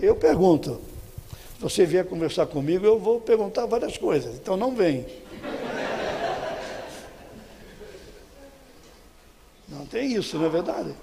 Eu 0.00 0.14
pergunto. 0.14 0.80
Se 1.56 1.62
você 1.62 1.84
vier 1.84 2.06
conversar 2.06 2.46
comigo, 2.46 2.86
eu 2.86 2.98
vou 2.98 3.20
perguntar 3.20 3.66
várias 3.66 3.98
coisas. 3.98 4.36
Então 4.36 4.56
não 4.56 4.74
vem. 4.74 5.04
Não 9.68 9.84
tem 9.84 10.14
isso, 10.14 10.38
não 10.38 10.46
é 10.46 10.48
verdade? 10.48 10.94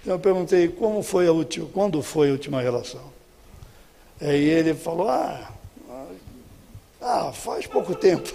Então 0.00 0.14
eu 0.14 0.18
perguntei 0.18 0.68
como 0.68 1.02
foi 1.02 1.26
a 1.26 1.32
última, 1.32 1.68
quando 1.72 2.02
foi 2.02 2.28
a 2.28 2.32
última 2.32 2.60
relação. 2.60 3.12
Aí 4.20 4.48
ele 4.48 4.74
falou, 4.74 5.08
ah, 5.08 5.52
ah, 7.00 7.32
faz 7.32 7.66
pouco 7.66 7.94
tempo. 7.94 8.32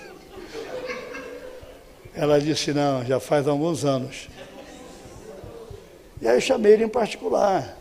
Ela 2.15 2.39
disse, 2.39 2.73
não, 2.73 3.03
já 3.03 3.19
faz 3.19 3.47
alguns 3.47 3.83
anos. 3.83 4.29
E 6.21 6.27
aí 6.27 6.37
eu 6.37 6.41
chamei 6.41 6.73
ele 6.73 6.85
em 6.85 6.89
particular. 6.89 7.77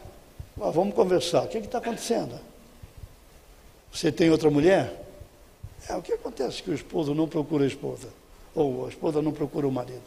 Ah, 0.60 0.70
vamos 0.70 0.94
conversar. 0.94 1.44
O 1.44 1.48
que 1.48 1.58
está 1.58 1.78
acontecendo? 1.78 2.38
Você 3.92 4.10
tem 4.10 4.30
outra 4.30 4.50
mulher? 4.50 5.00
É, 5.88 5.94
o 5.94 6.02
que 6.02 6.12
acontece 6.12 6.62
que 6.62 6.70
o 6.70 6.74
esposo 6.74 7.14
não 7.14 7.28
procura 7.28 7.64
a 7.64 7.66
esposa? 7.66 8.08
Ou 8.54 8.86
a 8.86 8.88
esposa 8.88 9.20
não 9.20 9.32
procura 9.32 9.66
o 9.66 9.72
marido? 9.72 10.02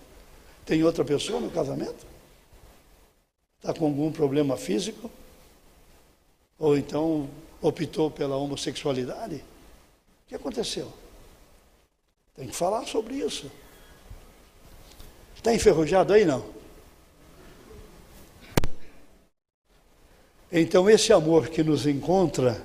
Tem 0.65 0.83
outra 0.83 1.05
pessoa 1.05 1.39
no 1.39 1.51
casamento? 1.51 2.14
Está 3.65 3.73
com 3.73 3.85
algum 3.87 4.11
problema 4.11 4.55
físico? 4.57 5.09
Ou 6.59 6.77
então 6.77 7.27
optou 7.59 8.11
pela 8.11 8.37
homossexualidade? 8.37 9.37
O 9.37 10.27
que 10.27 10.35
aconteceu? 10.35 10.93
Tem 12.35 12.47
que 12.47 12.55
falar 12.55 12.85
sobre 12.85 13.15
isso. 13.15 13.51
Está 15.35 15.51
enferrujado 15.51 16.13
aí, 16.13 16.25
não? 16.25 16.45
Então, 20.51 20.87
esse 20.87 21.11
amor 21.11 21.47
que 21.47 21.63
nos 21.63 21.87
encontra, 21.87 22.63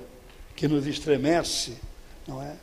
que 0.55 0.67
nos 0.67 0.85
estremece, 0.85 1.79
não 2.27 2.43
é? 2.43 2.55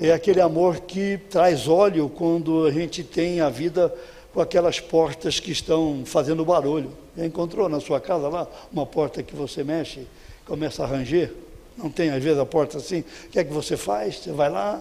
É, 0.00 0.08
é 0.08 0.12
aquele 0.12 0.40
amor 0.40 0.80
que 0.80 1.16
traz 1.30 1.68
óleo 1.68 2.08
quando 2.08 2.66
a 2.66 2.72
gente 2.72 3.04
tem 3.04 3.40
a 3.40 3.48
vida 3.48 3.94
com 4.38 4.42
aquelas 4.42 4.78
portas 4.78 5.40
que 5.40 5.50
estão 5.50 6.04
fazendo 6.06 6.44
barulho. 6.44 6.96
Já 7.16 7.26
encontrou 7.26 7.68
na 7.68 7.80
sua 7.80 8.00
casa 8.00 8.28
lá 8.28 8.46
uma 8.72 8.86
porta 8.86 9.20
que 9.20 9.34
você 9.34 9.64
mexe, 9.64 10.06
começa 10.46 10.84
a 10.84 10.86
ranger? 10.86 11.34
Não 11.76 11.90
tem 11.90 12.10
às 12.10 12.22
vezes 12.22 12.38
a 12.38 12.46
porta 12.46 12.78
assim? 12.78 13.00
O 13.00 13.28
que 13.30 13.40
é 13.40 13.42
que 13.42 13.52
você 13.52 13.76
faz? 13.76 14.18
Você 14.18 14.30
vai 14.30 14.48
lá, 14.48 14.80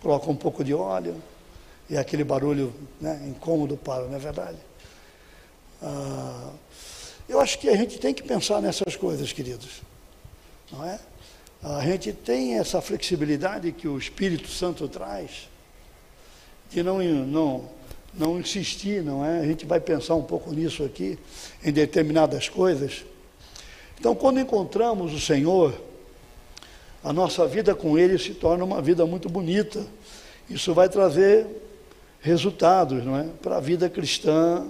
coloca 0.00 0.28
um 0.28 0.34
pouco 0.34 0.64
de 0.64 0.74
óleo 0.74 1.14
e 1.88 1.96
aquele 1.96 2.24
barulho 2.24 2.74
né, 3.00 3.22
incômodo 3.28 3.76
para, 3.76 4.02
não 4.06 4.16
é 4.16 4.18
verdade? 4.18 4.58
Ah, 5.80 6.50
eu 7.28 7.38
acho 7.38 7.60
que 7.60 7.68
a 7.68 7.76
gente 7.76 8.00
tem 8.00 8.12
que 8.12 8.24
pensar 8.24 8.60
nessas 8.60 8.96
coisas, 8.96 9.32
queridos. 9.32 9.80
Não 10.72 10.84
é? 10.84 10.98
A 11.62 11.82
gente 11.82 12.12
tem 12.12 12.58
essa 12.58 12.80
flexibilidade 12.80 13.70
que 13.70 13.86
o 13.86 13.96
Espírito 13.96 14.48
Santo 14.48 14.88
traz, 14.88 15.48
de 16.68 16.82
não, 16.82 16.98
não 16.98 17.81
não 18.12 18.38
insistir, 18.38 19.02
não 19.02 19.24
é? 19.24 19.40
A 19.40 19.46
gente 19.46 19.64
vai 19.64 19.80
pensar 19.80 20.14
um 20.14 20.22
pouco 20.22 20.52
nisso 20.52 20.84
aqui, 20.84 21.18
em 21.64 21.72
determinadas 21.72 22.48
coisas. 22.48 23.04
Então, 23.98 24.14
quando 24.14 24.40
encontramos 24.40 25.14
o 25.14 25.20
Senhor, 25.20 25.74
a 27.02 27.12
nossa 27.12 27.46
vida 27.46 27.74
com 27.74 27.98
Ele 27.98 28.18
se 28.18 28.34
torna 28.34 28.64
uma 28.64 28.82
vida 28.82 29.06
muito 29.06 29.28
bonita. 29.28 29.86
Isso 30.48 30.74
vai 30.74 30.88
trazer 30.88 31.46
resultados, 32.20 33.04
não 33.04 33.16
é? 33.16 33.28
Para 33.40 33.56
a 33.56 33.60
vida 33.60 33.88
cristã, 33.88 34.66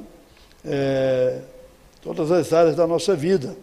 é, 0.64 1.40
todas 2.00 2.31
as 2.31 2.52
áreas 2.52 2.76
da 2.76 2.87
nossa 2.87 3.14
vida. 3.16 3.57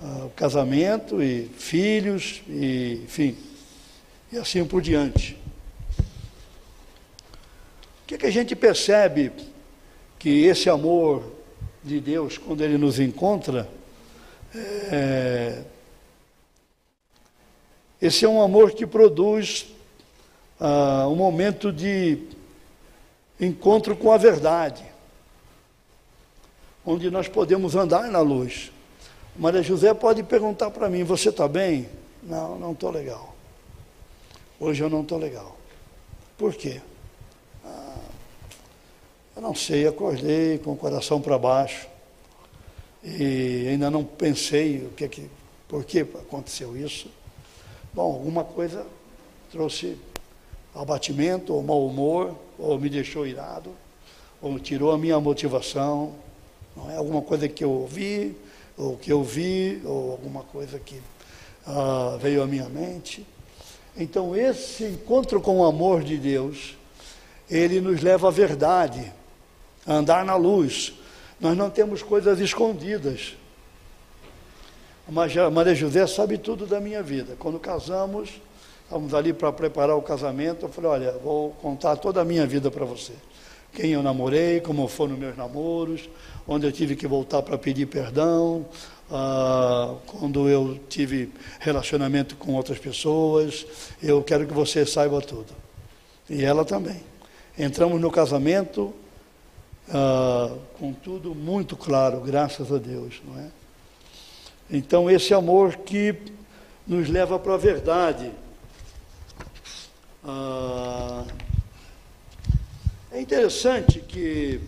Ah, 0.00 0.28
casamento 0.36 1.22
e 1.22 1.48
filhos, 1.56 2.42
e, 2.48 3.00
enfim, 3.04 3.36
e 4.30 4.36
assim 4.36 4.64
por 4.64 4.82
diante. 4.82 5.38
O 8.04 8.06
que, 8.06 8.18
que 8.18 8.26
a 8.26 8.30
gente 8.30 8.54
percebe 8.54 9.32
que 10.18 10.44
esse 10.44 10.68
amor 10.68 11.24
de 11.82 12.00
Deus, 12.00 12.36
quando 12.36 12.62
Ele 12.62 12.76
nos 12.76 13.00
encontra, 13.00 13.66
é, 14.92 15.62
esse 18.00 18.26
é 18.26 18.28
um 18.28 18.42
amor 18.42 18.72
que 18.72 18.86
produz 18.86 19.66
ah, 20.60 21.08
um 21.08 21.16
momento 21.16 21.72
de 21.72 22.18
encontro 23.40 23.96
com 23.96 24.12
a 24.12 24.18
verdade, 24.18 24.84
onde 26.84 27.10
nós 27.10 27.26
podemos 27.26 27.74
andar 27.74 28.10
na 28.10 28.20
luz. 28.20 28.70
Maria 29.34 29.62
José 29.62 29.94
pode 29.94 30.22
perguntar 30.22 30.70
para 30.70 30.90
mim: 30.90 31.04
Você 31.04 31.30
está 31.30 31.48
bem? 31.48 31.88
Não, 32.22 32.58
não 32.58 32.72
estou 32.72 32.90
legal. 32.90 33.34
Hoje 34.60 34.82
eu 34.82 34.90
não 34.90 35.00
estou 35.00 35.16
legal. 35.16 35.56
Por 36.36 36.54
quê? 36.54 36.82
Eu 39.36 39.42
não 39.42 39.52
sei, 39.52 39.84
acordei 39.84 40.58
com 40.58 40.72
o 40.72 40.76
coração 40.76 41.20
para 41.20 41.36
baixo 41.36 41.88
e 43.02 43.66
ainda 43.68 43.90
não 43.90 44.04
pensei 44.04 44.86
o 44.86 44.90
que 44.90 45.04
é 45.04 45.08
que, 45.08 45.28
por 45.66 45.84
que 45.84 46.00
aconteceu 46.00 46.76
isso. 46.76 47.08
Bom, 47.92 48.12
alguma 48.12 48.44
coisa 48.44 48.86
trouxe 49.50 49.98
abatimento 50.72 51.52
ou 51.52 51.64
mau 51.64 51.84
humor, 51.84 52.36
ou 52.56 52.78
me 52.78 52.88
deixou 52.88 53.26
irado, 53.26 53.70
ou 54.40 54.56
tirou 54.60 54.92
a 54.92 54.98
minha 54.98 55.18
motivação. 55.18 56.12
Não 56.76 56.88
é 56.88 56.96
alguma 56.96 57.20
coisa 57.20 57.48
que 57.48 57.64
eu 57.64 57.70
ouvi, 57.72 58.36
ou 58.78 58.96
que 58.96 59.12
eu 59.12 59.24
vi, 59.24 59.82
ou 59.84 60.12
alguma 60.12 60.44
coisa 60.44 60.78
que 60.78 61.02
ah, 61.66 62.16
veio 62.20 62.40
à 62.40 62.46
minha 62.46 62.68
mente. 62.68 63.26
Então, 63.96 64.36
esse 64.36 64.84
encontro 64.84 65.40
com 65.40 65.58
o 65.58 65.64
amor 65.64 66.04
de 66.04 66.16
Deus, 66.18 66.76
ele 67.50 67.80
nos 67.80 68.00
leva 68.00 68.28
à 68.28 68.30
verdade 68.30 69.12
andar 69.86 70.24
na 70.24 70.36
luz. 70.36 70.92
Nós 71.40 71.56
não 71.56 71.70
temos 71.70 72.02
coisas 72.02 72.40
escondidas. 72.40 73.36
A 75.06 75.50
Maria 75.50 75.74
José 75.74 76.06
sabe 76.06 76.38
tudo 76.38 76.66
da 76.66 76.80
minha 76.80 77.02
vida. 77.02 77.36
Quando 77.38 77.58
casamos, 77.58 78.30
estávamos 78.84 79.12
ali 79.12 79.32
para 79.32 79.52
preparar 79.52 79.96
o 79.96 80.02
casamento, 80.02 80.64
eu 80.64 80.68
falei, 80.70 80.90
olha, 80.90 81.12
vou 81.22 81.50
contar 81.60 81.96
toda 81.96 82.22
a 82.22 82.24
minha 82.24 82.46
vida 82.46 82.70
para 82.70 82.84
você. 82.84 83.12
Quem 83.74 83.90
eu 83.90 84.02
namorei, 84.02 84.60
como 84.60 84.86
foram 84.88 85.16
meus 85.16 85.36
namoros, 85.36 86.08
onde 86.46 86.66
eu 86.66 86.72
tive 86.72 86.94
que 86.94 87.06
voltar 87.06 87.42
para 87.42 87.58
pedir 87.58 87.86
perdão, 87.86 88.64
ah, 89.10 89.94
quando 90.06 90.48
eu 90.48 90.78
tive 90.88 91.30
relacionamento 91.58 92.36
com 92.36 92.54
outras 92.54 92.78
pessoas, 92.78 93.66
eu 94.02 94.22
quero 94.22 94.46
que 94.46 94.54
você 94.54 94.86
saiba 94.86 95.20
tudo. 95.20 95.52
E 96.30 96.44
ela 96.44 96.64
também. 96.64 97.02
Entramos 97.58 98.00
no 98.00 98.10
casamento, 98.10 98.94
ah, 99.92 100.56
com 100.78 100.92
tudo 100.92 101.34
muito 101.34 101.76
claro, 101.76 102.20
graças 102.20 102.72
a 102.72 102.78
Deus, 102.78 103.20
não 103.26 103.38
é? 103.38 103.48
Então, 104.70 105.10
esse 105.10 105.34
amor 105.34 105.76
que 105.76 106.16
nos 106.86 107.08
leva 107.08 107.38
para 107.38 107.54
a 107.54 107.58
verdade. 107.58 108.30
Ah, 110.24 111.24
é 113.12 113.20
interessante 113.20 114.00
que 114.00 114.60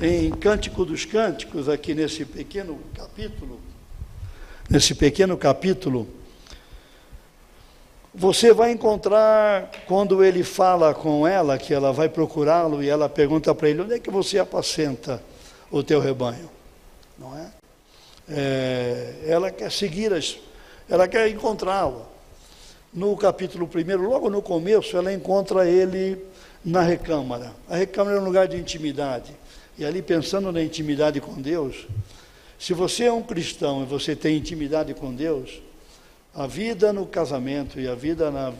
em 0.00 0.30
Cântico 0.30 0.84
dos 0.84 1.04
Cânticos, 1.04 1.68
aqui 1.68 1.94
nesse 1.94 2.24
pequeno 2.24 2.78
capítulo, 2.94 3.58
nesse 4.68 4.94
pequeno 4.94 5.36
capítulo, 5.36 6.06
você 8.18 8.50
vai 8.50 8.72
encontrar, 8.72 9.70
quando 9.86 10.24
ele 10.24 10.42
fala 10.42 10.94
com 10.94 11.26
ela, 11.26 11.58
que 11.58 11.74
ela 11.74 11.92
vai 11.92 12.08
procurá-lo 12.08 12.82
e 12.82 12.88
ela 12.88 13.10
pergunta 13.10 13.54
para 13.54 13.68
ele: 13.68 13.82
onde 13.82 13.92
é 13.92 13.98
que 13.98 14.10
você 14.10 14.38
apacenta 14.38 15.22
o 15.70 15.82
teu 15.82 16.00
rebanho? 16.00 16.50
Não 17.18 17.36
é? 17.36 17.50
é 18.26 19.24
ela 19.26 19.50
quer 19.50 19.70
seguir, 19.70 20.14
as, 20.14 20.38
ela 20.88 21.06
quer 21.06 21.28
encontrá-lo. 21.28 22.06
No 22.90 23.14
capítulo 23.18 23.68
1, 23.68 23.96
logo 24.08 24.30
no 24.30 24.40
começo, 24.40 24.96
ela 24.96 25.12
encontra 25.12 25.68
ele 25.68 26.18
na 26.64 26.80
recâmara. 26.80 27.52
A 27.68 27.76
recâmara 27.76 28.16
é 28.16 28.20
um 28.20 28.24
lugar 28.24 28.48
de 28.48 28.56
intimidade. 28.56 29.36
E 29.76 29.84
ali, 29.84 30.00
pensando 30.00 30.50
na 30.50 30.62
intimidade 30.62 31.20
com 31.20 31.34
Deus, 31.34 31.86
se 32.58 32.72
você 32.72 33.04
é 33.04 33.12
um 33.12 33.22
cristão 33.22 33.82
e 33.82 33.84
você 33.84 34.16
tem 34.16 34.38
intimidade 34.38 34.94
com 34.94 35.14
Deus, 35.14 35.60
a 36.36 36.46
vida 36.46 36.92
no 36.92 37.06
casamento 37.06 37.80
e 37.80 37.88
a 37.88 37.94
vida 37.94 38.30
na 38.30 38.52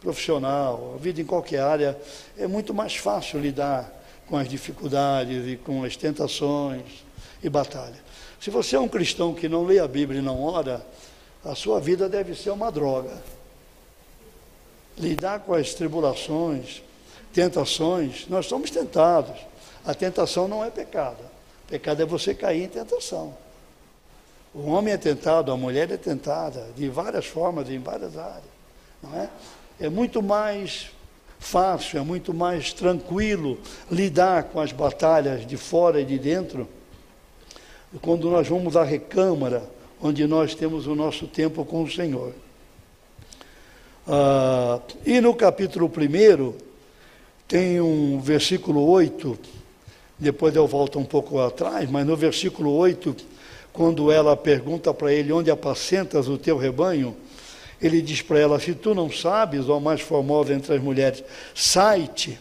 profissional, 0.00 0.94
a 0.96 0.98
vida 0.98 1.20
em 1.20 1.24
qualquer 1.24 1.60
área, 1.60 1.96
é 2.36 2.48
muito 2.48 2.74
mais 2.74 2.96
fácil 2.96 3.38
lidar 3.38 3.90
com 4.26 4.36
as 4.36 4.48
dificuldades 4.48 5.46
e 5.46 5.56
com 5.56 5.84
as 5.84 5.96
tentações 5.96 7.04
e 7.40 7.48
batalha. 7.48 8.02
Se 8.40 8.50
você 8.50 8.74
é 8.74 8.80
um 8.80 8.88
cristão 8.88 9.32
que 9.32 9.48
não 9.48 9.64
lê 9.64 9.78
a 9.78 9.86
Bíblia 9.86 10.18
e 10.18 10.22
não 10.22 10.42
ora, 10.42 10.84
a 11.44 11.54
sua 11.54 11.78
vida 11.80 12.08
deve 12.08 12.34
ser 12.34 12.50
uma 12.50 12.72
droga. 12.72 13.22
Lidar 14.98 15.40
com 15.40 15.54
as 15.54 15.74
tribulações, 15.74 16.82
tentações, 17.32 18.26
nós 18.28 18.46
somos 18.46 18.68
tentados. 18.68 19.38
A 19.84 19.94
tentação 19.94 20.48
não 20.48 20.64
é 20.64 20.70
pecado. 20.70 21.22
Pecado 21.68 22.02
é 22.02 22.04
você 22.04 22.34
cair 22.34 22.64
em 22.64 22.68
tentação. 22.68 23.32
O 24.54 24.70
homem 24.70 24.92
é 24.92 24.96
tentado, 24.98 25.50
a 25.50 25.56
mulher 25.56 25.90
é 25.90 25.96
tentada, 25.96 26.68
de 26.76 26.88
várias 26.88 27.26
formas, 27.26 27.70
em 27.70 27.78
várias 27.78 28.16
áreas. 28.18 28.52
Não 29.02 29.14
é? 29.18 29.30
é 29.80 29.88
muito 29.88 30.22
mais 30.22 30.90
fácil, 31.38 31.98
é 31.98 32.02
muito 32.02 32.32
mais 32.32 32.72
tranquilo 32.72 33.58
lidar 33.90 34.44
com 34.44 34.60
as 34.60 34.70
batalhas 34.70 35.46
de 35.46 35.56
fora 35.56 36.00
e 36.00 36.04
de 36.04 36.18
dentro 36.18 36.68
quando 38.00 38.30
nós 38.30 38.48
vamos 38.48 38.76
à 38.76 38.84
recâmara, 38.84 39.62
onde 40.00 40.26
nós 40.26 40.54
temos 40.54 40.86
o 40.86 40.94
nosso 40.94 41.26
tempo 41.26 41.64
com 41.64 41.82
o 41.82 41.90
Senhor. 41.90 42.32
Ah, 44.06 44.80
e 45.04 45.20
no 45.20 45.34
capítulo 45.34 45.86
1, 45.86 46.54
tem 47.46 47.80
um 47.80 48.18
versículo 48.18 48.88
8, 48.88 49.38
depois 50.18 50.54
eu 50.56 50.66
volto 50.66 50.98
um 50.98 51.04
pouco 51.04 51.38
atrás, 51.38 51.90
mas 51.90 52.06
no 52.06 52.16
versículo 52.16 52.72
8 52.72 53.14
quando 53.72 54.10
ela 54.10 54.36
pergunta 54.36 54.92
para 54.92 55.12
ele 55.12 55.32
onde 55.32 55.50
apacentas 55.50 56.28
o 56.28 56.36
teu 56.36 56.56
rebanho, 56.56 57.16
ele 57.80 58.00
diz 58.02 58.22
para 58.22 58.38
ela: 58.38 58.60
Se 58.60 58.74
tu 58.74 58.94
não 58.94 59.10
sabes, 59.10 59.68
ó 59.68 59.80
mais 59.80 60.00
formosa 60.00 60.52
entre 60.52 60.74
as 60.74 60.82
mulheres, 60.82 61.24
sai-te 61.54 62.38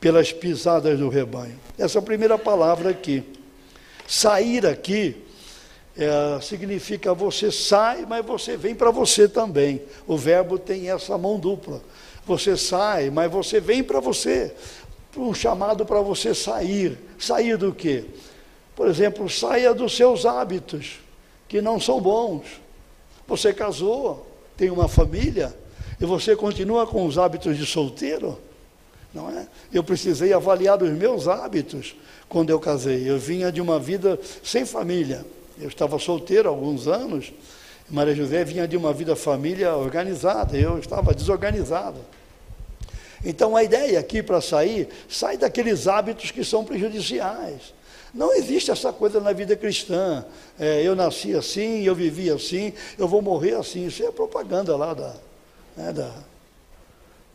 pelas 0.00 0.32
pisadas 0.32 0.98
do 0.98 1.08
rebanho. 1.08 1.58
Essa 1.78 2.02
primeira 2.02 2.36
palavra 2.36 2.90
aqui. 2.90 3.22
Sair 4.06 4.66
aqui 4.66 5.16
é, 5.96 6.40
significa 6.42 7.14
você 7.14 7.50
sai, 7.50 8.04
mas 8.06 8.24
você 8.26 8.56
vem 8.56 8.74
para 8.74 8.90
você 8.90 9.28
também. 9.28 9.80
O 10.06 10.16
verbo 10.16 10.58
tem 10.58 10.90
essa 10.90 11.16
mão 11.16 11.38
dupla. 11.38 11.80
Você 12.26 12.56
sai, 12.56 13.10
mas 13.10 13.30
você 13.30 13.60
vem 13.60 13.82
para 13.82 14.00
você. 14.00 14.52
Um 15.16 15.32
chamado 15.32 15.86
para 15.86 16.00
você 16.00 16.34
sair. 16.34 16.98
Sair 17.18 17.56
do 17.56 17.72
quê? 17.72 18.04
Por 18.74 18.88
exemplo, 18.88 19.28
saia 19.30 19.72
dos 19.72 19.96
seus 19.96 20.26
hábitos, 20.26 20.98
que 21.48 21.62
não 21.62 21.80
são 21.80 22.00
bons. 22.00 22.60
Você 23.26 23.52
casou, 23.52 24.26
tem 24.56 24.70
uma 24.70 24.88
família, 24.88 25.54
e 26.00 26.04
você 26.04 26.34
continua 26.34 26.86
com 26.86 27.06
os 27.06 27.16
hábitos 27.16 27.56
de 27.56 27.64
solteiro, 27.64 28.38
não 29.12 29.30
é? 29.30 29.46
Eu 29.72 29.84
precisei 29.84 30.32
avaliar 30.32 30.82
os 30.82 30.90
meus 30.90 31.28
hábitos 31.28 31.94
quando 32.28 32.50
eu 32.50 32.58
casei. 32.58 33.08
Eu 33.08 33.16
vinha 33.18 33.52
de 33.52 33.60
uma 33.60 33.78
vida 33.78 34.18
sem 34.42 34.66
família. 34.66 35.24
Eu 35.60 35.68
estava 35.68 35.98
solteiro 36.00 36.48
há 36.48 36.52
alguns 36.52 36.88
anos. 36.88 37.32
Maria 37.88 38.14
José 38.14 38.42
vinha 38.44 38.66
de 38.66 38.76
uma 38.76 38.92
vida 38.92 39.14
família 39.14 39.76
organizada. 39.76 40.56
Eu 40.56 40.78
estava 40.80 41.14
desorganizado. 41.14 41.98
Então 43.24 43.56
a 43.56 43.62
ideia 43.62 44.00
aqui 44.00 44.22
para 44.22 44.40
sair, 44.40 44.88
sai 45.08 45.38
daqueles 45.38 45.86
hábitos 45.86 46.32
que 46.32 46.44
são 46.44 46.64
prejudiciais. 46.64 47.72
Não 48.14 48.32
existe 48.32 48.70
essa 48.70 48.92
coisa 48.92 49.20
na 49.20 49.32
vida 49.32 49.56
cristã. 49.56 50.24
É, 50.58 50.82
eu 50.82 50.94
nasci 50.94 51.34
assim, 51.34 51.82
eu 51.82 51.94
vivi 51.94 52.30
assim, 52.30 52.72
eu 52.96 53.08
vou 53.08 53.20
morrer 53.20 53.54
assim. 53.54 53.86
Isso 53.86 54.04
é 54.04 54.12
propaganda 54.12 54.76
lá 54.76 54.94
da, 54.94 55.14
né, 55.76 55.92
da, 55.92 56.10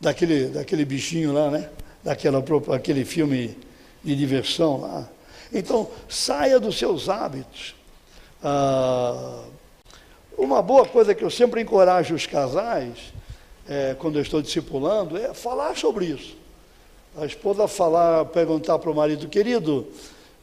daquele, 0.00 0.46
daquele 0.46 0.84
bichinho 0.84 1.32
lá, 1.32 1.50
né? 1.50 1.68
daquela, 2.02 2.42
aquele 2.74 3.04
filme 3.04 3.56
de 4.02 4.16
diversão 4.16 4.80
lá. 4.80 5.08
Então, 5.52 5.90
saia 6.08 6.58
dos 6.58 6.78
seus 6.78 7.08
hábitos. 7.08 7.74
Ah, 8.42 9.42
uma 10.36 10.62
boa 10.62 10.86
coisa 10.86 11.14
que 11.14 11.22
eu 11.22 11.30
sempre 11.30 11.60
encorajo 11.60 12.14
os 12.14 12.26
casais, 12.26 13.12
é, 13.68 13.94
quando 13.98 14.16
eu 14.16 14.22
estou 14.22 14.40
discipulando, 14.40 15.16
é 15.16 15.34
falar 15.34 15.76
sobre 15.76 16.06
isso. 16.06 16.36
A 17.16 17.26
esposa 17.26 17.66
falar, 17.68 18.24
perguntar 18.26 18.78
para 18.78 18.90
o 18.90 18.94
marido, 18.94 19.28
querido, 19.28 19.86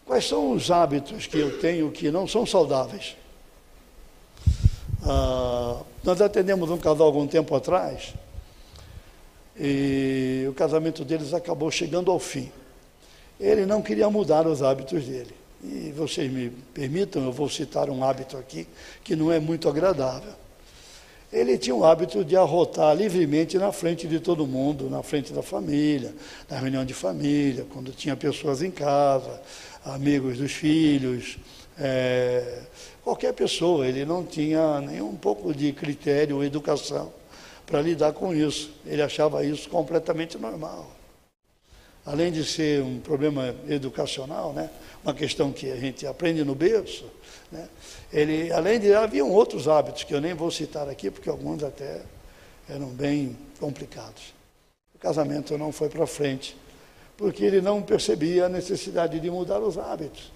quais 0.07 0.25
são 0.25 0.53
os 0.53 0.71
hábitos 0.71 1.27
que 1.27 1.37
eu 1.37 1.59
tenho 1.59 1.91
que 1.91 2.09
não 2.09 2.25
são 2.25 2.45
saudáveis? 2.45 3.15
Ah, 5.03 5.81
nós 6.03 6.21
atendemos 6.21 6.71
um 6.71 6.77
casal 6.77 7.05
algum 7.05 7.27
tempo 7.27 7.53
atrás 7.53 8.13
e 9.59 10.45
o 10.49 10.53
casamento 10.53 11.03
deles 11.03 11.33
acabou 11.33 11.69
chegando 11.69 12.09
ao 12.09 12.19
fim. 12.19 12.51
Ele 13.39 13.65
não 13.65 13.81
queria 13.81 14.09
mudar 14.09 14.47
os 14.47 14.63
hábitos 14.63 15.05
dele. 15.05 15.35
E 15.63 15.91
vocês 15.95 16.31
me 16.31 16.49
permitam, 16.49 17.23
eu 17.23 17.31
vou 17.31 17.49
citar 17.49 17.89
um 17.89 18.03
hábito 18.03 18.37
aqui 18.37 18.67
que 19.03 19.15
não 19.15 19.31
é 19.31 19.39
muito 19.39 19.67
agradável. 19.67 20.33
Ele 21.31 21.57
tinha 21.57 21.75
o 21.75 21.83
hábito 21.83 22.23
de 22.23 22.37
arrotar 22.37 22.95
livremente 22.95 23.57
na 23.57 23.71
frente 23.71 24.07
de 24.07 24.19
todo 24.19 24.47
mundo, 24.47 24.89
na 24.89 25.03
frente 25.03 25.33
da 25.33 25.41
família, 25.41 26.15
na 26.49 26.57
reunião 26.57 26.85
de 26.85 26.93
família, 26.93 27.65
quando 27.73 27.91
tinha 27.91 28.15
pessoas 28.15 28.61
em 28.61 28.71
casa, 28.71 29.41
amigos 29.93 30.37
dos 30.37 30.51
filhos, 30.51 31.37
é, 31.79 32.61
qualquer 33.03 33.33
pessoa. 33.33 33.87
Ele 33.87 34.05
não 34.05 34.23
tinha 34.23 34.81
nem 34.81 35.01
um 35.01 35.15
pouco 35.15 35.53
de 35.53 35.71
critério 35.73 36.37
ou 36.37 36.43
educação 36.43 37.13
para 37.65 37.81
lidar 37.81 38.13
com 38.13 38.33
isso. 38.33 38.71
Ele 38.85 39.01
achava 39.01 39.43
isso 39.43 39.69
completamente 39.69 40.37
normal. 40.37 40.89
Além 42.05 42.31
de 42.31 42.45
ser 42.45 42.81
um 42.81 42.99
problema 42.99 43.53
educacional, 43.67 44.53
né? 44.53 44.69
uma 45.03 45.13
questão 45.13 45.51
que 45.51 45.69
a 45.69 45.75
gente 45.75 46.07
aprende 46.07 46.41
no 46.43 46.55
berço, 46.55 47.05
né? 47.51 47.67
ele, 48.13 48.49
além 48.53 48.79
de 48.79 48.93
haviam 48.93 49.29
outros 49.29 49.67
hábitos 49.67 50.05
que 50.05 50.13
eu 50.13 50.21
nem 50.21 50.33
vou 50.33 50.49
citar 50.49 50.87
aqui, 50.87 51.11
porque 51.11 51.29
alguns 51.29 51.63
até 51.63 52.01
eram 52.69 52.87
bem 52.87 53.37
complicados. 53.59 54.33
O 54.95 54.99
casamento 54.99 55.57
não 55.57 55.71
foi 55.73 55.89
para 55.89 56.07
frente, 56.07 56.55
porque 57.17 57.43
ele 57.43 57.59
não 57.59 57.81
percebia 57.81 58.45
a 58.45 58.49
necessidade 58.49 59.19
de 59.19 59.29
mudar 59.29 59.59
os 59.59 59.77
hábitos. 59.77 60.31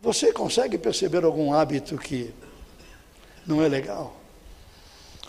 Você 0.00 0.32
consegue 0.32 0.78
perceber 0.78 1.24
algum 1.24 1.52
hábito 1.52 1.98
que 1.98 2.32
não 3.44 3.62
é 3.62 3.68
legal? 3.68 4.16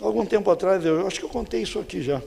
Algum 0.00 0.24
tempo 0.24 0.48
atrás, 0.50 0.84
eu 0.84 1.06
acho 1.06 1.18
que 1.18 1.26
eu 1.26 1.30
contei 1.30 1.62
isso 1.62 1.80
aqui 1.80 2.00
já. 2.00 2.22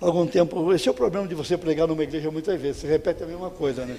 Algum 0.00 0.26
tempo, 0.26 0.72
esse 0.72 0.88
é 0.88 0.90
o 0.90 0.94
problema 0.94 1.28
de 1.28 1.34
você 1.34 1.58
pregar 1.58 1.86
numa 1.86 2.02
igreja 2.02 2.30
muitas 2.30 2.58
vezes, 2.60 2.80
você 2.80 2.86
repete 2.86 3.22
a 3.22 3.26
mesma 3.26 3.50
coisa, 3.50 3.84
né? 3.84 3.98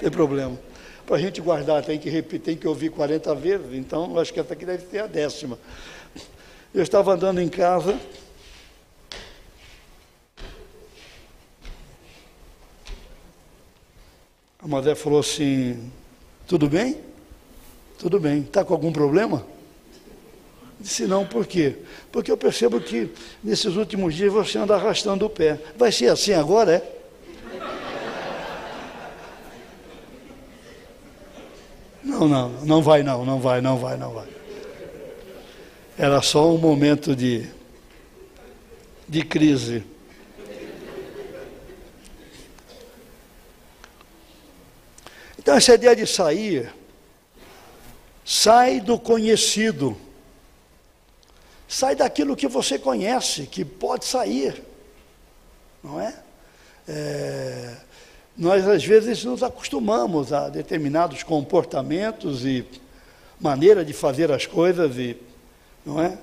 Tem 0.00 0.10
problema. 0.10 0.58
Para 1.06 1.16
a 1.16 1.18
gente 1.18 1.40
guardar, 1.40 1.84
tem 1.84 1.98
que 1.98 2.10
repetir, 2.10 2.40
tem 2.40 2.56
que 2.56 2.66
ouvir 2.66 2.90
40 2.90 3.34
vezes, 3.34 3.74
então 3.74 4.18
acho 4.18 4.32
que 4.32 4.40
essa 4.40 4.54
aqui 4.54 4.64
deve 4.66 4.84
ser 4.86 5.00
a 5.00 5.06
décima. 5.06 5.58
Eu 6.74 6.82
estava 6.82 7.12
andando 7.12 7.40
em 7.40 7.48
casa, 7.48 7.98
Madé 14.72 14.94
falou 14.94 15.20
assim, 15.20 15.92
tudo 16.46 16.66
bem? 16.66 16.96
Tudo 17.98 18.18
bem. 18.18 18.40
Está 18.40 18.64
com 18.64 18.72
algum 18.72 18.90
problema? 18.90 19.46
Disse 20.80 21.06
não, 21.06 21.26
por 21.26 21.46
quê? 21.46 21.76
Porque 22.10 22.32
eu 22.32 22.36
percebo 22.38 22.80
que 22.80 23.10
nesses 23.44 23.76
últimos 23.76 24.14
dias 24.14 24.32
você 24.32 24.56
anda 24.56 24.74
arrastando 24.74 25.26
o 25.26 25.30
pé. 25.30 25.60
Vai 25.76 25.92
ser 25.92 26.08
assim 26.08 26.32
agora, 26.32 26.76
é? 26.76 27.02
Não, 32.02 32.26
não, 32.26 32.48
não 32.64 32.82
vai 32.82 33.02
não, 33.02 33.24
não 33.24 33.38
vai, 33.38 33.60
não 33.60 33.76
vai, 33.76 33.96
não 33.96 34.10
vai. 34.12 34.26
Era 35.98 36.20
só 36.22 36.50
um 36.52 36.58
momento 36.58 37.14
de, 37.14 37.46
de 39.06 39.22
crise. 39.22 39.84
Então 45.52 45.58
essa 45.58 45.74
ideia 45.74 45.94
de 45.94 46.06
sair, 46.06 46.72
sai 48.24 48.80
do 48.80 48.98
conhecido. 48.98 49.94
Sai 51.68 51.94
daquilo 51.94 52.34
que 52.34 52.48
você 52.48 52.78
conhece, 52.78 53.42
que 53.42 53.62
pode 53.62 54.06
sair, 54.06 54.62
não 55.84 56.00
é? 56.00 56.14
é? 56.88 57.74
Nós, 58.34 58.66
às 58.66 58.82
vezes, 58.82 59.24
nos 59.24 59.42
acostumamos 59.42 60.32
a 60.32 60.48
determinados 60.48 61.22
comportamentos 61.22 62.46
e 62.46 62.64
maneira 63.38 63.84
de 63.84 63.92
fazer 63.92 64.32
as 64.32 64.46
coisas, 64.46 64.96
e, 64.96 65.18
não 65.84 66.00
é? 66.00 66.16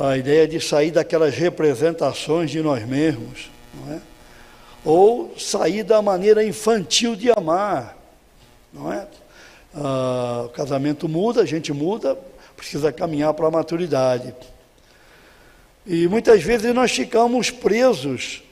A 0.00 0.18
ideia 0.18 0.48
de 0.48 0.60
sair 0.60 0.90
daquelas 0.90 1.36
representações 1.36 2.50
de 2.50 2.60
nós 2.60 2.84
mesmos, 2.84 3.52
não 3.72 3.94
é? 3.94 4.11
Ou 4.84 5.34
sair 5.38 5.84
da 5.84 6.02
maneira 6.02 6.44
infantil 6.44 7.14
de 7.14 7.30
amar, 7.30 7.96
não 8.72 8.92
é? 8.92 9.06
Ah, 9.74 10.44
o 10.46 10.48
casamento 10.50 11.08
muda, 11.08 11.42
a 11.42 11.46
gente 11.46 11.72
muda, 11.72 12.18
precisa 12.56 12.92
caminhar 12.92 13.32
para 13.34 13.46
a 13.46 13.50
maturidade. 13.50 14.34
E 15.86 16.06
muitas 16.08 16.42
vezes 16.42 16.74
nós 16.74 16.90
ficamos 16.92 17.50
presos 17.50 18.42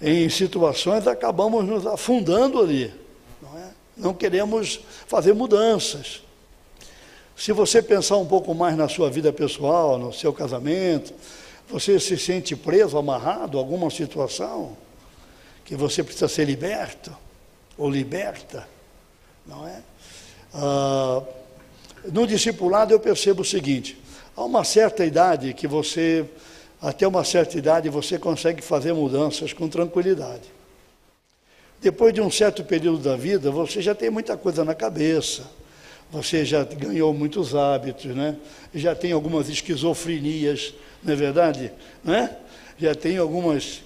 em 0.00 0.28
situações, 0.28 1.06
acabamos 1.06 1.64
nos 1.64 1.86
afundando 1.86 2.60
ali. 2.60 2.92
Não, 3.42 3.58
é? 3.58 3.70
não 3.96 4.14
queremos 4.14 4.80
fazer 5.06 5.32
mudanças. 5.34 6.22
Se 7.36 7.52
você 7.52 7.80
pensar 7.82 8.16
um 8.16 8.26
pouco 8.26 8.54
mais 8.54 8.76
na 8.76 8.88
sua 8.88 9.10
vida 9.10 9.32
pessoal, 9.32 9.98
no 9.98 10.12
seu 10.12 10.32
casamento, 10.32 11.12
você 11.68 11.98
se 12.00 12.18
sente 12.18 12.56
preso, 12.56 12.98
amarrado 12.98 13.56
a 13.56 13.60
alguma 13.60 13.90
situação 13.90 14.76
que 15.70 15.76
você 15.76 16.02
precisa 16.02 16.26
ser 16.26 16.46
liberto 16.46 17.16
ou 17.78 17.88
liberta, 17.88 18.66
não 19.46 19.64
é? 19.68 19.80
Ah, 20.52 21.22
no 22.12 22.26
discipulado 22.26 22.92
eu 22.92 22.98
percebo 22.98 23.42
o 23.42 23.44
seguinte: 23.44 23.96
há 24.36 24.42
uma 24.42 24.64
certa 24.64 25.04
idade 25.04 25.54
que 25.54 25.68
você, 25.68 26.26
até 26.82 27.06
uma 27.06 27.22
certa 27.22 27.56
idade, 27.56 27.88
você 27.88 28.18
consegue 28.18 28.60
fazer 28.60 28.92
mudanças 28.92 29.52
com 29.52 29.68
tranquilidade. 29.68 30.42
Depois 31.80 32.12
de 32.12 32.20
um 32.20 32.32
certo 32.32 32.64
período 32.64 32.98
da 32.98 33.14
vida, 33.14 33.48
você 33.52 33.80
já 33.80 33.94
tem 33.94 34.10
muita 34.10 34.36
coisa 34.36 34.64
na 34.64 34.74
cabeça, 34.74 35.44
você 36.10 36.44
já 36.44 36.64
ganhou 36.64 37.14
muitos 37.14 37.54
hábitos, 37.54 38.06
né? 38.06 38.36
já 38.74 38.96
tem 38.96 39.12
algumas 39.12 39.48
esquizofrenias, 39.48 40.74
não 41.00 41.12
é 41.12 41.16
verdade? 41.16 41.72
Né? 42.02 42.36
Já 42.80 42.94
tem 42.94 43.18
algumas, 43.18 43.82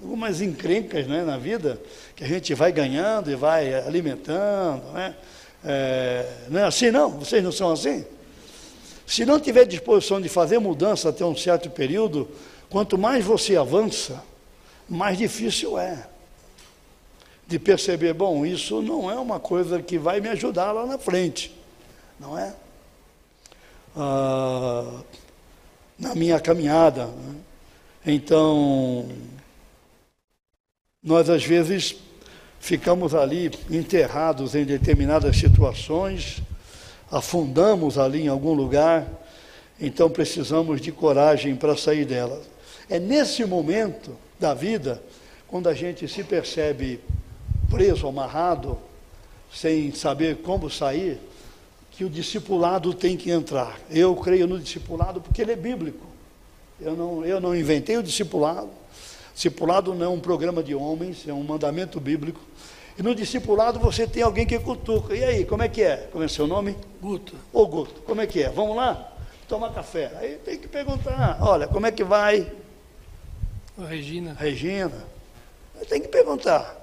algumas 0.00 0.40
encrencas 0.40 1.08
né, 1.08 1.24
na 1.24 1.36
vida 1.36 1.80
que 2.14 2.22
a 2.22 2.26
gente 2.28 2.54
vai 2.54 2.70
ganhando 2.70 3.30
e 3.30 3.34
vai 3.34 3.74
alimentando. 3.74 4.82
Né? 4.92 5.16
É, 5.64 6.26
não 6.48 6.60
é 6.60 6.64
assim 6.64 6.90
não? 6.90 7.10
Vocês 7.10 7.42
não 7.42 7.50
são 7.50 7.72
assim? 7.72 8.04
Se 9.06 9.26
não 9.26 9.40
tiver 9.40 9.64
disposição 9.64 10.20
de 10.20 10.28
fazer 10.28 10.60
mudança 10.60 11.08
até 11.08 11.24
um 11.24 11.36
certo 11.36 11.68
período, 11.68 12.28
quanto 12.70 12.96
mais 12.96 13.24
você 13.24 13.56
avança, 13.56 14.22
mais 14.88 15.18
difícil 15.18 15.76
é 15.76 16.06
de 17.46 17.58
perceber, 17.58 18.14
bom, 18.14 18.46
isso 18.46 18.80
não 18.80 19.10
é 19.10 19.16
uma 19.16 19.38
coisa 19.40 19.82
que 19.82 19.98
vai 19.98 20.20
me 20.20 20.28
ajudar 20.28 20.72
lá 20.72 20.86
na 20.86 20.96
frente, 20.96 21.54
não 22.18 22.38
é? 22.38 22.54
Ah, 23.96 25.02
na 25.98 26.14
minha 26.14 26.40
caminhada. 26.40 27.06
Né? 27.06 27.34
Então, 28.04 29.08
nós 31.02 31.30
às 31.30 31.44
vezes 31.44 31.94
ficamos 32.58 33.14
ali 33.14 33.50
enterrados 33.70 34.54
em 34.54 34.64
determinadas 34.64 35.36
situações, 35.36 36.42
afundamos 37.10 37.98
ali 37.98 38.22
em 38.22 38.28
algum 38.28 38.54
lugar, 38.54 39.06
então 39.80 40.10
precisamos 40.10 40.80
de 40.80 40.90
coragem 40.90 41.54
para 41.54 41.76
sair 41.76 42.04
delas. 42.04 42.42
É 42.90 42.98
nesse 42.98 43.44
momento 43.44 44.16
da 44.38 44.52
vida, 44.52 45.02
quando 45.46 45.68
a 45.68 45.74
gente 45.74 46.08
se 46.08 46.24
percebe 46.24 47.00
preso, 47.70 48.08
amarrado, 48.08 48.78
sem 49.52 49.94
saber 49.94 50.38
como 50.38 50.68
sair, 50.68 51.18
que 51.92 52.04
o 52.04 52.10
discipulado 52.10 52.92
tem 52.94 53.16
que 53.16 53.30
entrar. 53.30 53.78
Eu 53.90 54.16
creio 54.16 54.46
no 54.46 54.58
discipulado 54.58 55.20
porque 55.20 55.42
ele 55.42 55.52
é 55.52 55.56
bíblico. 55.56 56.11
Eu 56.84 56.96
não, 56.96 57.24
eu 57.24 57.40
não 57.40 57.54
inventei 57.54 57.96
o 57.96 58.02
discipulado. 58.02 58.70
Discipulado 59.34 59.94
não 59.94 60.06
é 60.06 60.08
um 60.08 60.20
programa 60.20 60.62
de 60.62 60.74
homens, 60.74 61.26
é 61.26 61.32
um 61.32 61.42
mandamento 61.42 61.98
bíblico. 62.00 62.40
E 62.98 63.02
no 63.02 63.14
discipulado 63.14 63.78
você 63.78 64.06
tem 64.06 64.22
alguém 64.22 64.46
que 64.46 64.58
cutuca. 64.58 65.14
E 65.14 65.24
aí, 65.24 65.44
como 65.44 65.62
é 65.62 65.68
que 65.68 65.82
é? 65.82 66.08
Como 66.12 66.22
é 66.22 66.28
seu 66.28 66.46
nome? 66.46 66.76
Guto. 67.00 67.34
Ô 67.52 67.66
Guto, 67.66 68.02
como 68.02 68.20
é 68.20 68.26
que 68.26 68.42
é? 68.42 68.50
Vamos 68.50 68.76
lá? 68.76 69.12
Tomar 69.48 69.72
café. 69.72 70.12
Aí 70.18 70.38
tem 70.44 70.58
que 70.58 70.68
perguntar, 70.68 71.38
olha, 71.40 71.66
como 71.66 71.86
é 71.86 71.92
que 71.92 72.04
vai? 72.04 72.50
Regina. 73.88 74.34
Regina. 74.38 75.06
Tem 75.88 76.00
que 76.00 76.08
perguntar. 76.08 76.80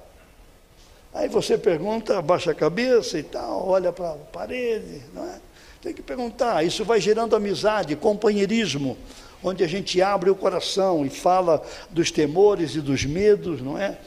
Aí 1.13 1.27
você 1.27 1.57
pergunta, 1.57 2.19
abaixa 2.19 2.51
a 2.51 2.55
cabeça 2.55 3.17
e 3.17 3.23
tal, 3.23 3.67
olha 3.67 3.91
para 3.91 4.11
a 4.11 4.15
parede, 4.15 5.01
não 5.13 5.25
é? 5.25 5.39
Tem 5.81 5.93
que 5.93 6.01
perguntar. 6.01 6.63
Isso 6.63 6.83
vai 6.85 6.99
gerando 6.99 7.35
amizade, 7.35 7.95
companheirismo, 7.95 8.97
onde 9.43 9.63
a 9.63 9.67
gente 9.67 10.01
abre 10.01 10.29
o 10.29 10.35
coração 10.35 11.05
e 11.05 11.09
fala 11.09 11.63
dos 11.89 12.11
temores 12.11 12.75
e 12.75 12.81
dos 12.81 13.05
medos, 13.05 13.61
não 13.61 13.77
é? 13.77 13.97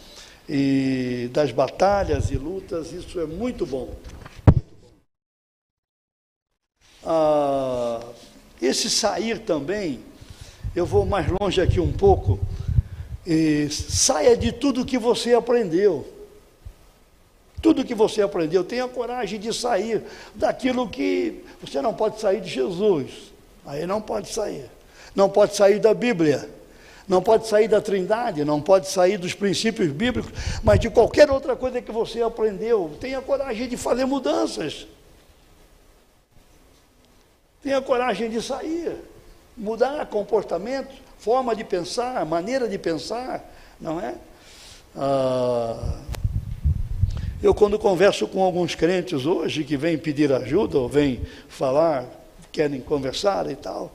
E 0.49 1.30
das 1.33 1.51
batalhas 1.53 2.30
e 2.30 2.37
lutas. 2.37 2.93
Isso 2.93 3.18
é 3.20 3.26
muito 3.26 3.64
bom. 3.64 3.95
Ah, 7.05 8.01
esse 8.61 8.91
sair 8.91 9.41
também, 9.41 10.01
eu 10.74 10.87
vou 10.87 11.05
mais 11.05 11.26
longe 11.41 11.61
aqui 11.61 11.80
um 11.80 11.93
pouco. 11.93 12.39
Saia 13.70 14.37
de 14.37 14.53
tudo 14.53 14.85
que 14.85 14.99
você 14.99 15.33
aprendeu. 15.33 16.07
Tudo 17.61 17.85
que 17.85 17.95
você 17.95 18.20
aprendeu, 18.20 18.64
tenha 18.64 18.89
coragem 18.89 19.39
de 19.39 19.55
sair 19.55 20.03
daquilo 20.35 20.89
que 20.89 21.45
você 21.61 21.80
não 21.80 21.95
pode 21.95 22.20
sair 22.20 22.41
de 22.41 22.51
Jesus. 22.51 23.33
Aí 23.64 23.87
não 23.87 24.01
pode 24.01 24.28
sair. 24.28 24.68
Não 25.15 25.29
pode 25.29 25.55
sair 25.57 25.79
da 25.79 25.93
Bíblia. 25.95 26.49
Não 27.07 27.21
pode 27.21 27.49
sair 27.49 27.69
da 27.69 27.81
Trindade, 27.81 28.45
não 28.45 28.61
pode 28.61 28.89
sair 28.89 29.19
dos 29.19 29.35
princípios 29.35 29.91
bíblicos, 29.91 30.33
mas 30.63 30.79
de 30.79 30.89
qualquer 30.89 31.31
outra 31.31 31.57
coisa 31.57 31.83
que 31.83 31.91
você 31.91 32.23
aprendeu, 32.23 32.97
tenha 33.01 33.21
coragem 33.21 33.69
de 33.69 33.77
fazer 33.77 34.05
mudanças. 34.05 34.87
Tenha 37.63 37.83
coragem 37.83 38.31
de 38.31 38.41
sair, 38.41 38.97
mudar 39.57 40.07
comportamento, 40.07 40.93
forma 41.19 41.55
de 41.55 41.65
pensar, 41.65 42.25
maneira 42.25 42.69
de 42.69 42.79
pensar, 42.79 43.45
não 43.81 44.01
é? 44.01 44.15
Ah, 44.97 45.99
eu, 47.43 47.53
quando 47.53 47.79
converso 47.79 48.29
com 48.29 48.43
alguns 48.43 48.75
crentes 48.75 49.27
hoje 49.27 49.65
que 49.65 49.77
vêm 49.77 49.99
pedir 49.99 50.33
ajuda 50.33 50.79
ou 50.79 50.89
vêm 50.89 51.21
falar, 51.49 52.05
querem 52.53 52.81
conversar 52.81 53.51
e 53.51 53.57
tal, 53.57 53.93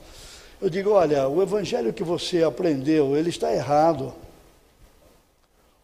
eu 0.61 0.69
digo: 0.69 0.91
olha, 0.91 1.27
o 1.27 1.41
evangelho 1.41 1.93
que 1.93 2.03
você 2.03 2.43
aprendeu, 2.43 3.15
ele 3.15 3.29
está 3.29 3.53
errado. 3.53 4.13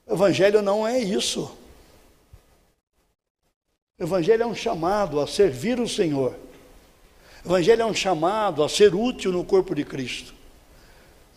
O 0.06 0.14
evangelho 0.14 0.62
não 0.62 0.88
é 0.88 1.00
isso. 1.00 1.52
O 4.00 4.04
evangelho 4.04 4.44
é 4.44 4.46
um 4.46 4.56
chamado 4.56 5.20
a 5.20 5.28
servir 5.28 5.80
o 5.80 5.88
Senhor. 5.88 6.36
O 7.46 7.50
evangelho 7.50 7.82
é 7.82 7.86
um 7.86 7.94
chamado 7.94 8.64
a 8.64 8.70
ser 8.70 8.94
útil 8.96 9.32
no 9.32 9.44
corpo 9.44 9.76
de 9.76 9.84
Cristo. 9.84 10.34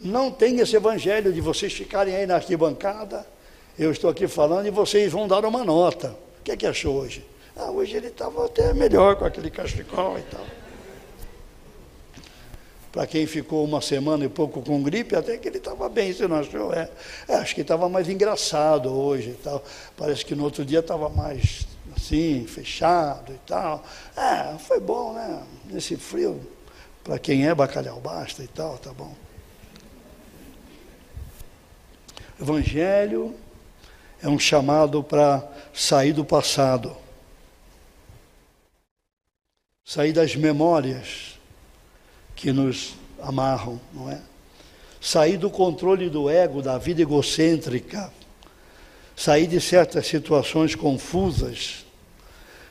Não 0.00 0.30
tem 0.30 0.60
esse 0.60 0.76
evangelho 0.76 1.32
de 1.32 1.40
vocês 1.40 1.72
ficarem 1.72 2.14
aí 2.14 2.26
na 2.26 2.36
arquibancada 2.36 3.26
eu 3.78 3.92
estou 3.92 4.08
aqui 4.08 4.26
falando 4.26 4.66
e 4.66 4.70
vocês 4.70 5.12
vão 5.12 5.28
dar 5.28 5.44
uma 5.44 5.62
nota. 5.62 6.16
O 6.40 6.42
que 6.42 6.50
é 6.50 6.56
que 6.56 6.66
achou 6.66 6.96
hoje? 6.96 7.24
Ah, 7.54 7.70
hoje 7.70 7.96
ele 7.96 8.08
estava 8.08 8.46
até 8.46 8.72
melhor 8.72 9.16
com 9.16 9.26
aquele 9.26 9.50
cachecol 9.50 10.18
e 10.18 10.22
tal. 10.22 10.44
Para 12.96 13.06
quem 13.06 13.26
ficou 13.26 13.62
uma 13.62 13.82
semana 13.82 14.24
e 14.24 14.28
pouco 14.30 14.62
com 14.62 14.82
gripe, 14.82 15.14
até 15.14 15.36
que 15.36 15.46
ele 15.46 15.58
estava 15.58 15.86
bem, 15.86 16.14
você 16.14 16.26
não 16.26 16.36
achou? 16.36 16.72
É, 16.72 16.88
é 17.28 17.34
acho 17.34 17.54
que 17.54 17.60
estava 17.60 17.90
mais 17.90 18.08
engraçado 18.08 18.90
hoje 18.90 19.28
e 19.28 19.34
tal. 19.34 19.62
Parece 19.94 20.24
que 20.24 20.34
no 20.34 20.42
outro 20.42 20.64
dia 20.64 20.78
estava 20.78 21.10
mais 21.10 21.66
assim, 21.94 22.46
fechado 22.46 23.34
e 23.34 23.38
tal. 23.46 23.84
É, 24.16 24.56
foi 24.58 24.80
bom, 24.80 25.12
né? 25.12 25.42
Nesse 25.66 25.94
frio, 25.98 26.40
para 27.04 27.18
quem 27.18 27.46
é 27.46 27.54
bacalhau 27.54 28.00
basta 28.00 28.42
e 28.42 28.48
tal, 28.48 28.78
tá 28.78 28.94
bom. 28.94 29.14
Evangelho 32.40 33.34
é 34.22 34.28
um 34.30 34.38
chamado 34.38 35.04
para 35.04 35.46
sair 35.74 36.14
do 36.14 36.24
passado, 36.24 36.96
sair 39.84 40.14
das 40.14 40.34
memórias 40.34 41.35
que 42.36 42.52
nos 42.52 42.94
amarram, 43.20 43.80
não 43.92 44.10
é? 44.10 44.20
Sair 45.00 45.38
do 45.38 45.50
controle 45.50 46.10
do 46.10 46.28
ego, 46.28 46.60
da 46.60 46.78
vida 46.78 47.00
egocêntrica, 47.00 48.12
sair 49.16 49.46
de 49.46 49.60
certas 49.60 50.06
situações 50.06 50.74
confusas. 50.74 51.86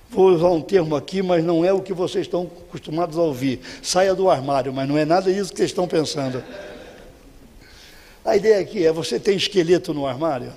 Vou 0.10 0.28
usar 0.28 0.50
um 0.50 0.62
termo 0.62 0.96
aqui, 0.96 1.24
mas 1.24 1.44
não 1.44 1.66
é 1.66 1.74
o 1.74 1.82
que 1.82 1.94
vocês 1.94 2.28
estão 2.28 2.50
acostumados 2.68 3.18
a 3.18 3.22
ouvir. 3.22 3.60
Saia 3.82 4.14
do 4.14 4.30
armário, 4.30 4.72
mas 4.72 4.88
não 4.88 4.98
é 4.98 5.04
nada 5.04 5.34
disso 5.34 5.52
que 5.52 5.58
vocês 5.58 5.72
estão 5.72 5.88
pensando. 5.88 6.44
A 8.24 8.38
ideia 8.38 8.60
aqui 8.60 8.86
é: 8.86 8.92
você 8.92 9.20
tem 9.20 9.36
esqueleto 9.36 9.94
no 9.94 10.06
armário? 10.06 10.54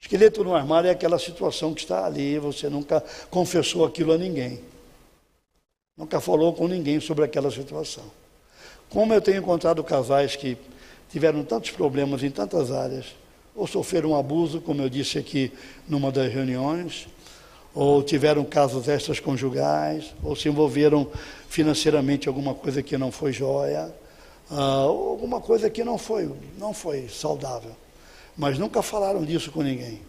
Esqueleto 0.00 0.44
no 0.44 0.54
armário 0.54 0.88
é 0.88 0.90
aquela 0.90 1.18
situação 1.18 1.74
que 1.74 1.82
está 1.82 2.06
ali, 2.06 2.38
você 2.38 2.68
nunca 2.68 3.04
confessou 3.30 3.84
aquilo 3.84 4.12
a 4.12 4.18
ninguém. 4.18 4.69
Nunca 6.00 6.18
falou 6.20 6.54
com 6.54 6.66
ninguém 6.66 6.98
sobre 6.98 7.24
aquela 7.24 7.50
situação. 7.50 8.04
Como 8.88 9.12
eu 9.12 9.20
tenho 9.20 9.38
encontrado 9.38 9.84
casais 9.84 10.34
que 10.34 10.56
tiveram 11.10 11.44
tantos 11.44 11.70
problemas 11.70 12.22
em 12.22 12.30
tantas 12.30 12.72
áreas, 12.72 13.14
ou 13.54 13.66
sofreram 13.66 14.12
um 14.12 14.16
abuso, 14.16 14.60
como 14.60 14.80
eu 14.80 14.88
disse 14.88 15.18
aqui 15.18 15.52
numa 15.86 16.10
das 16.10 16.32
reuniões, 16.32 17.06
ou 17.74 18.02
tiveram 18.02 18.42
casos 18.44 18.88
extras 18.88 19.20
conjugais, 19.20 20.14
ou 20.22 20.34
se 20.34 20.48
envolveram 20.48 21.06
financeiramente 21.48 22.26
em 22.26 22.30
alguma 22.30 22.54
coisa 22.54 22.82
que 22.82 22.96
não 22.96 23.12
foi 23.12 23.32
joia, 23.32 23.94
uh, 24.50 24.88
ou 24.88 25.10
alguma 25.10 25.40
coisa 25.40 25.68
que 25.68 25.84
não 25.84 25.98
foi, 25.98 26.32
não 26.58 26.72
foi 26.72 27.06
saudável 27.08 27.76
mas 28.40 28.58
nunca 28.58 28.80
falaram 28.80 29.22
disso 29.22 29.52
com 29.52 29.62
ninguém. 29.62 30.00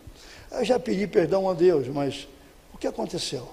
Eu 0.49 0.63
já 0.63 0.79
pedi 0.79 1.05
perdão 1.05 1.49
a 1.49 1.53
Deus, 1.53 1.87
mas 1.89 2.29
o 2.73 2.77
que 2.77 2.87
aconteceu? 2.87 3.49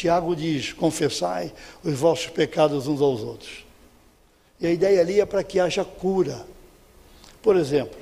Tiago 0.00 0.34
diz: 0.34 0.72
confessai 0.72 1.52
os 1.84 1.92
vossos 1.92 2.28
pecados 2.28 2.86
uns 2.86 3.02
aos 3.02 3.20
outros. 3.20 3.66
E 4.58 4.66
a 4.66 4.70
ideia 4.70 4.98
ali 4.98 5.20
é 5.20 5.26
para 5.26 5.44
que 5.44 5.60
haja 5.60 5.84
cura. 5.84 6.46
Por 7.42 7.54
exemplo, 7.54 7.98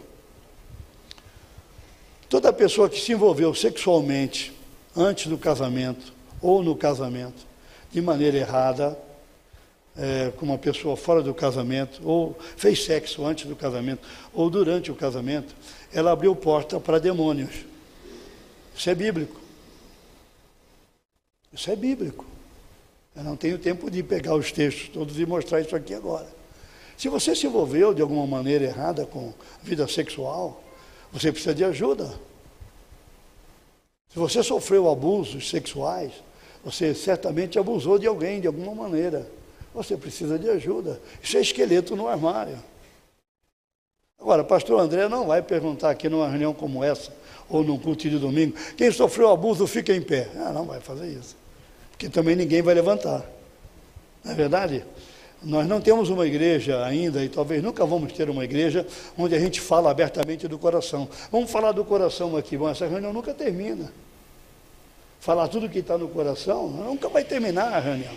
toda 2.29 2.53
pessoa 2.53 2.89
que 2.89 3.01
se 3.01 3.13
envolveu 3.13 3.53
sexualmente 3.53 4.53
antes 4.97 5.27
do 5.27 5.37
casamento 5.37 6.13
ou 6.41 6.63
no 6.63 6.77
casamento 6.77 7.45
de 7.91 8.01
maneira 8.01 8.37
errada, 8.37 8.97
é, 9.97 10.31
com 10.37 10.47
uma 10.47 10.59
pessoa 10.59 10.97
fora 10.97 11.21
do 11.21 11.35
casamento, 11.35 12.01
ou 12.05 12.39
fez 12.57 12.85
sexo 12.85 13.27
antes 13.27 13.47
do 13.47 13.57
casamento, 13.57 14.07
ou 14.33 14.49
durante 14.49 14.93
o 14.93 14.95
casamento, 14.95 15.53
ela 15.93 16.13
abriu 16.13 16.37
porta 16.37 16.79
para 16.79 17.01
demônios. 17.01 17.65
Isso 18.77 18.89
é 18.89 18.95
bíblico. 18.95 19.48
Isso 21.53 21.71
é 21.71 21.77
bíblico. 21.77 22.25
Eu 23.17 23.25
não 23.25 23.37
tenho 23.37 23.59
tempo 23.59 23.91
de 23.91 24.03
pegar 24.03 24.35
os 24.35 24.53
textos 24.53 24.89
todos 24.89 25.19
e 25.19 25.27
mostrar 25.27 25.61
isso 25.61 25.75
aqui 25.75 25.95
agora. 25.95 26.27
Se 26.97 27.09
você 27.09 27.35
se 27.35 27.47
envolveu 27.47 27.95
de 27.95 28.03
alguma 28.03 28.27
maneira 28.27 28.65
errada 28.65 29.07
com 29.07 29.33
vida 29.63 29.87
sexual, 29.89 30.63
você 31.13 31.31
precisa 31.31 31.55
de 31.55 31.65
ajuda. 31.65 32.13
Se 34.09 34.19
você 34.19 34.43
sofreu 34.43 34.91
abusos 34.91 35.49
sexuais, 35.49 36.13
você 36.65 36.95
certamente 36.95 37.59
abusou 37.59 37.99
de 37.99 38.07
alguém 38.07 38.41
de 38.41 38.47
alguma 38.47 38.75
maneira. 38.75 39.31
Você 39.75 39.97
precisa 39.97 40.39
de 40.39 40.49
ajuda. 40.49 41.01
Isso 41.23 41.37
é 41.37 41.41
esqueleto 41.41 41.95
no 41.95 42.09
armário. 42.09 42.59
Agora, 44.19 44.43
pastor 44.43 44.81
André 44.81 45.09
não 45.09 45.27
vai 45.27 45.41
perguntar 45.41 45.91
aqui 45.91 46.09
numa 46.09 46.29
reunião 46.29 46.53
como 46.53 46.83
essa, 46.83 47.13
ou 47.49 47.65
num 47.65 47.79
culto 47.79 48.09
de 48.09 48.19
domingo, 48.19 48.55
quem 48.77 48.91
sofreu 48.91 49.31
abuso 49.31 49.67
fica 49.67 49.95
em 49.95 50.03
pé. 50.03 50.29
Ah, 50.37 50.53
não 50.53 50.65
vai 50.65 50.81
fazer 50.81 51.07
isso. 51.09 51.37
Porque 51.91 52.09
também 52.09 52.37
ninguém 52.37 52.63
vai 52.63 52.75
levantar. 52.75 53.25
Não 54.25 54.33
é 54.33 54.35
verdade? 54.35 54.85
Nós 55.43 55.69
não 55.69 55.81
temos 55.81 56.11
uma 56.11 56.27
igreja 56.27 56.85
ainda, 56.85 57.25
e 57.25 57.29
talvez 57.29 57.63
nunca 57.63 57.87
vamos 57.87 58.13
ter 58.13 58.29
uma 58.29 58.45
igreja, 58.45 58.87
onde 59.17 59.35
a 59.35 59.39
gente 59.39 59.61
fala 59.61 59.91
abertamente 59.91 60.49
do 60.49 60.59
coração. 60.59 61.09
Vamos 61.31 61.51
falar 61.51 61.73
do 61.73 61.85
coração 61.85 62.37
aqui. 62.37 62.57
Bom, 62.57 62.69
essa 62.69 62.87
reunião 62.87 63.13
nunca 63.13 63.33
termina. 63.33 63.93
Falar 65.21 65.49
tudo 65.49 65.69
que 65.69 65.79
está 65.79 65.97
no 65.97 66.09
coração, 66.09 66.69
nunca 66.69 67.09
vai 67.09 67.25
terminar 67.25 67.73
a 67.73 67.79
reunião. 67.79 68.15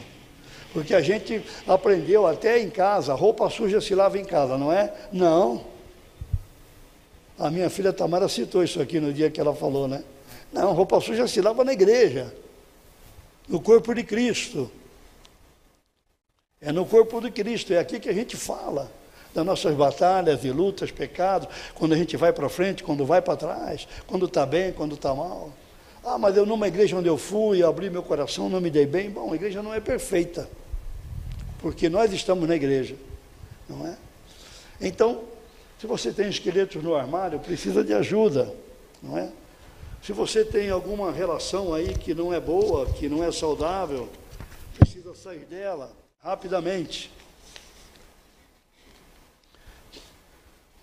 Porque 0.74 0.96
a 0.96 1.02
gente 1.02 1.44
aprendeu 1.68 2.26
até 2.26 2.60
em 2.60 2.70
casa, 2.70 3.14
roupa 3.14 3.50
suja 3.50 3.82
se 3.82 3.94
lava 3.94 4.18
em 4.18 4.26
casa, 4.26 4.58
não 4.58 4.72
é? 4.72 4.92
Não. 5.12 5.71
A 7.42 7.50
minha 7.50 7.72
filha 7.72 7.92
Tamara 7.92 8.30
citou 8.30 8.64
isso 8.64 8.80
aqui 8.80 9.00
no 9.00 9.12
dia 9.12 9.32
que 9.32 9.42
ela 9.42 9.56
falou, 9.56 9.88
né? 9.88 10.04
Não, 10.54 10.74
roupa 10.74 11.02
suja 11.02 11.28
se 11.28 11.42
lava 11.42 11.64
na 11.64 11.74
igreja, 11.74 12.32
no 13.50 13.60
corpo 13.60 13.96
de 13.96 14.04
Cristo. 14.04 14.72
É 16.62 16.72
no 16.72 16.86
corpo 16.86 17.20
de 17.20 17.32
Cristo, 17.32 17.74
é 17.74 17.80
aqui 17.80 18.00
que 18.00 18.08
a 18.08 18.14
gente 18.14 18.38
fala 18.38 18.92
das 19.34 19.44
nossas 19.44 19.74
batalhas 19.74 20.46
e 20.46 20.52
lutas, 20.52 20.92
pecados, 20.92 21.48
quando 21.74 21.94
a 21.94 21.98
gente 21.98 22.16
vai 22.16 22.32
para 22.32 22.48
frente, 22.48 22.84
quando 22.84 23.08
vai 23.08 23.24
para 23.24 23.36
trás, 23.36 23.88
quando 24.06 24.28
está 24.28 24.46
bem, 24.46 24.72
quando 24.72 24.94
está 24.94 25.12
mal. 25.16 25.52
Ah, 26.04 26.20
mas 26.20 26.38
eu 26.38 26.46
numa 26.46 26.68
igreja 26.68 26.96
onde 26.96 27.08
eu 27.08 27.18
fui, 27.18 27.64
abri 27.64 27.90
meu 27.90 28.04
coração, 28.04 28.50
não 28.50 28.62
me 28.62 28.70
dei 28.70 28.86
bem. 28.86 29.10
Bom, 29.10 29.32
a 29.32 29.36
igreja 29.36 29.64
não 29.64 29.74
é 29.74 29.80
perfeita, 29.80 30.48
porque 31.58 31.90
nós 31.90 32.14
estamos 32.14 32.48
na 32.48 32.56
igreja, 32.56 32.96
não 33.68 33.88
é? 33.88 33.98
Então, 34.80 35.31
Se 35.82 35.88
você 35.88 36.14
tem 36.14 36.30
esqueletos 36.30 36.84
no 36.84 36.94
armário, 36.94 37.40
precisa 37.40 37.84
de 37.84 37.92
ajuda, 37.92 38.56
não 39.02 39.18
é? 39.18 39.32
Se 40.04 40.14
você 40.14 40.46
tem 40.46 40.70
alguma 40.70 41.12
relação 41.12 41.74
aí 41.74 41.96
que 41.96 42.14
não 42.14 42.32
é 42.32 42.40
boa, 42.40 42.86
que 42.86 43.10
não 43.10 43.24
é 43.24 43.32
saudável, 43.32 44.08
precisa 44.78 45.16
sair 45.16 45.44
dela 45.46 45.92
rapidamente. 46.20 47.12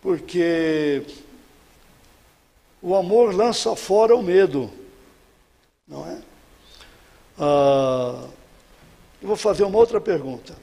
Porque 0.02 1.04
o 2.82 2.96
amor 2.96 3.32
lança 3.32 3.76
fora 3.76 4.16
o 4.16 4.22
medo, 4.22 4.68
não 5.86 6.04
é? 6.10 6.20
Ah, 7.38 8.26
eu 9.22 9.28
vou 9.28 9.36
fazer 9.36 9.62
uma 9.62 9.78
outra 9.78 10.00
pergunta. 10.00 10.56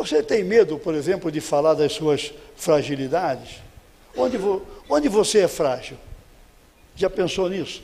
Você 0.00 0.22
tem 0.22 0.42
medo, 0.42 0.78
por 0.78 0.94
exemplo, 0.94 1.30
de 1.30 1.42
falar 1.42 1.74
das 1.74 1.92
suas 1.92 2.32
fragilidades? 2.56 3.58
Onde, 4.16 4.38
vo, 4.38 4.62
onde 4.88 5.10
você 5.10 5.40
é 5.40 5.46
frágil? 5.46 5.98
Já 6.96 7.10
pensou 7.10 7.50
nisso? 7.50 7.82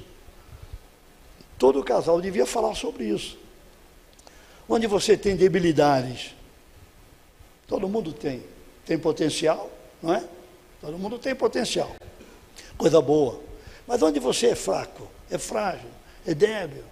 Todo 1.58 1.84
casal 1.84 2.18
devia 2.22 2.46
falar 2.46 2.74
sobre 2.74 3.04
isso. 3.04 3.36
Onde 4.66 4.86
você 4.86 5.14
tem 5.14 5.36
debilidades? 5.36 6.34
Todo 7.66 7.86
mundo 7.86 8.14
tem. 8.14 8.42
Tem 8.86 8.98
potencial, 8.98 9.70
não 10.02 10.14
é? 10.14 10.24
Todo 10.80 10.96
mundo 10.96 11.18
tem 11.18 11.34
potencial. 11.34 11.96
Coisa 12.78 12.98
boa. 12.98 13.42
Mas 13.86 14.00
onde 14.00 14.18
você 14.18 14.46
é 14.46 14.54
fraco, 14.54 15.06
é 15.30 15.36
frágil, 15.36 15.90
é 16.26 16.32
débil, 16.32 16.82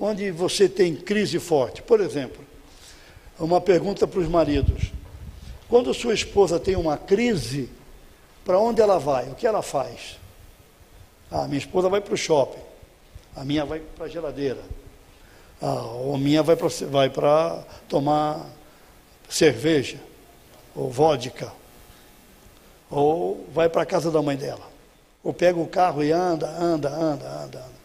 onde 0.00 0.32
você 0.32 0.68
tem 0.68 0.96
crise 0.96 1.38
forte. 1.38 1.80
Por 1.80 2.00
exemplo, 2.00 2.44
uma 3.44 3.60
pergunta 3.60 4.06
para 4.06 4.20
os 4.20 4.28
maridos. 4.28 4.92
Quando 5.68 5.92
sua 5.92 6.14
esposa 6.14 6.58
tem 6.58 6.76
uma 6.76 6.96
crise, 6.96 7.68
para 8.44 8.58
onde 8.58 8.80
ela 8.80 8.98
vai? 8.98 9.28
O 9.28 9.34
que 9.34 9.46
ela 9.46 9.62
faz? 9.62 10.18
Ah, 11.30 11.46
minha 11.46 11.58
esposa 11.58 11.88
vai 11.88 12.00
para 12.00 12.14
o 12.14 12.16
shopping. 12.16 12.62
A 13.36 13.44
minha 13.44 13.64
vai 13.64 13.80
para 13.80 14.06
a 14.06 14.08
geladeira. 14.08 14.62
Ah, 15.60 15.82
ou 15.82 16.14
a 16.14 16.18
minha 16.18 16.42
vai 16.42 16.56
para 16.56 16.68
vai 16.90 17.10
tomar 17.88 18.46
cerveja, 19.28 19.98
ou 20.74 20.90
vodka. 20.90 21.52
Ou 22.90 23.46
vai 23.52 23.68
para 23.68 23.82
a 23.82 23.86
casa 23.86 24.10
da 24.10 24.22
mãe 24.22 24.36
dela. 24.36 24.66
Ou 25.22 25.34
pega 25.34 25.58
o 25.58 25.66
carro 25.66 26.02
e 26.02 26.10
anda, 26.10 26.48
anda, 26.48 26.88
anda, 26.88 27.28
anda. 27.28 27.58
anda. 27.58 27.78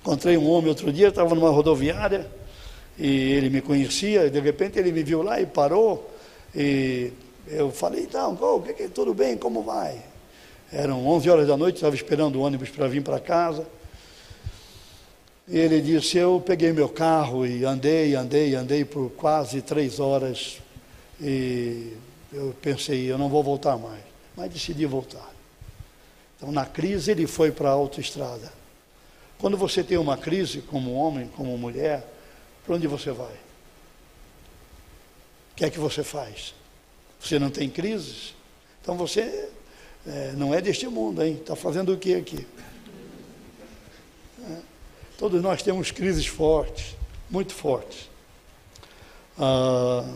Encontrei 0.00 0.36
um 0.36 0.50
homem 0.50 0.68
outro 0.68 0.92
dia, 0.92 1.08
estava 1.08 1.34
numa 1.34 1.50
rodoviária, 1.50 2.30
e 3.00 3.32
ele 3.32 3.48
me 3.48 3.62
conhecia, 3.62 4.26
e 4.26 4.30
de 4.30 4.38
repente 4.40 4.78
ele 4.78 4.92
me 4.92 5.02
viu 5.02 5.22
lá 5.22 5.40
e 5.40 5.46
parou, 5.46 6.10
e 6.54 7.10
eu 7.48 7.70
falei, 7.70 8.02
então, 8.02 8.36
oh, 8.38 8.60
que, 8.60 8.74
que, 8.74 8.88
tudo 8.88 9.14
bem, 9.14 9.38
como 9.38 9.62
vai? 9.62 9.98
Eram 10.70 11.06
11 11.06 11.30
horas 11.30 11.48
da 11.48 11.56
noite, 11.56 11.76
estava 11.76 11.94
esperando 11.94 12.36
o 12.36 12.42
ônibus 12.42 12.68
para 12.68 12.86
vir 12.86 13.02
para 13.02 13.18
casa. 13.18 13.66
E 15.48 15.58
ele 15.58 15.80
disse, 15.80 16.18
eu 16.18 16.42
peguei 16.44 16.72
meu 16.72 16.88
carro 16.90 17.46
e 17.46 17.64
andei, 17.64 18.14
andei, 18.14 18.54
andei 18.54 18.84
por 18.84 19.10
quase 19.12 19.62
três 19.62 19.98
horas, 19.98 20.58
e 21.18 21.94
eu 22.30 22.54
pensei, 22.60 23.10
eu 23.10 23.16
não 23.16 23.30
vou 23.30 23.42
voltar 23.42 23.78
mais, 23.78 24.02
mas 24.36 24.52
decidi 24.52 24.84
voltar. 24.84 25.28
Então, 26.36 26.52
na 26.52 26.66
crise, 26.66 27.10
ele 27.10 27.26
foi 27.26 27.50
para 27.50 27.70
a 27.70 27.72
autoestrada. 27.72 28.52
Quando 29.38 29.56
você 29.56 29.82
tem 29.82 29.96
uma 29.96 30.18
crise, 30.18 30.60
como 30.60 30.92
homem, 30.92 31.28
como 31.34 31.56
mulher, 31.56 32.06
para 32.70 32.76
onde 32.76 32.86
você 32.86 33.10
vai? 33.10 33.32
O 33.32 33.36
que 35.56 35.64
é 35.64 35.70
que 35.70 35.80
você 35.80 36.04
faz? 36.04 36.54
Você 37.20 37.36
não 37.36 37.50
tem 37.50 37.68
crises? 37.68 38.32
Então 38.80 38.96
você 38.96 39.48
é, 40.06 40.32
não 40.36 40.54
é 40.54 40.60
deste 40.60 40.86
mundo, 40.86 41.20
hein? 41.20 41.34
Está 41.34 41.56
fazendo 41.56 41.92
o 41.92 41.98
que 41.98 42.14
aqui? 42.14 42.46
É. 44.48 44.56
Todos 45.18 45.42
nós 45.42 45.64
temos 45.64 45.90
crises 45.90 46.28
fortes, 46.28 46.94
muito 47.28 47.52
fortes. 47.52 48.08
Ah, 49.36 50.08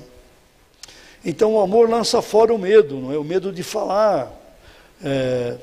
então 1.24 1.54
o 1.54 1.60
amor 1.60 1.90
lança 1.90 2.22
fora 2.22 2.54
o 2.54 2.58
medo, 2.58 3.00
não 3.00 3.12
é? 3.12 3.18
O 3.18 3.24
medo 3.24 3.50
de 3.50 3.64
falar 3.64 4.32
é, 5.02 5.56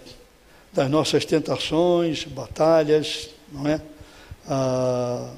das 0.73 0.89
nossas 0.89 1.23
tentações, 1.23 2.25
batalhas, 2.25 3.29
não 3.49 3.65
é? 3.65 3.81
Ah, 4.45 5.31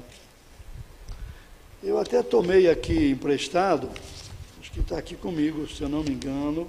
até 2.04 2.22
tomei 2.22 2.68
aqui 2.68 3.12
emprestado, 3.12 3.88
acho 4.60 4.70
que 4.70 4.80
está 4.80 4.98
aqui 4.98 5.16
comigo, 5.16 5.66
se 5.66 5.80
eu 5.80 5.88
não 5.88 6.04
me 6.04 6.10
engano, 6.10 6.68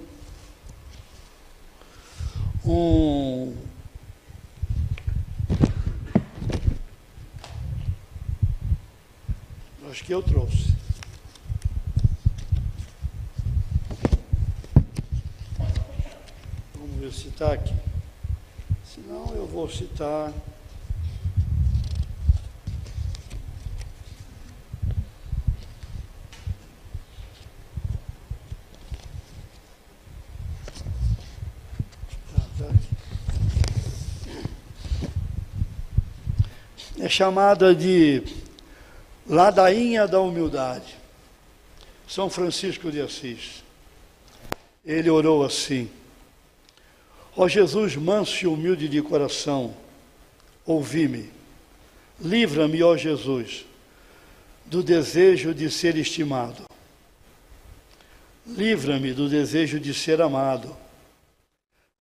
um. 2.66 3.54
Acho 9.92 10.04
que 10.06 10.14
eu 10.14 10.24
trouxe. 10.24 10.74
Vamos 16.76 17.00
ver 17.00 17.12
se 17.12 17.28
está 17.28 17.54
aqui. 17.54 17.74
Senão 18.86 19.34
eu 19.36 19.46
vou 19.46 19.70
citar. 19.70 20.34
é 37.05 37.05
chamada 37.16 37.74
de 37.74 38.22
ladainha 39.26 40.06
da 40.06 40.20
humildade. 40.20 40.98
São 42.06 42.30
Francisco 42.30 42.92
de 42.92 43.00
Assis. 43.00 43.64
Ele 44.86 45.10
orou 45.10 45.46
assim: 45.46 45.90
Ó 47.36 47.48
Jesus, 47.48 47.96
manso 47.96 48.44
e 48.44 48.48
humilde 48.48 48.90
de 48.90 49.02
coração, 49.02 49.74
ouvi-me. 50.66 51.30
Livra-me, 52.20 52.84
ó 52.84 52.98
Jesus, 52.98 53.66
do 54.66 54.84
desejo 54.84 55.54
de 55.54 55.72
ser 55.72 55.96
estimado. 55.96 56.66
Livra-me 58.46 59.14
do 59.14 59.30
desejo 59.30 59.80
de 59.80 59.94
ser 59.94 60.22
amado. 60.22 60.76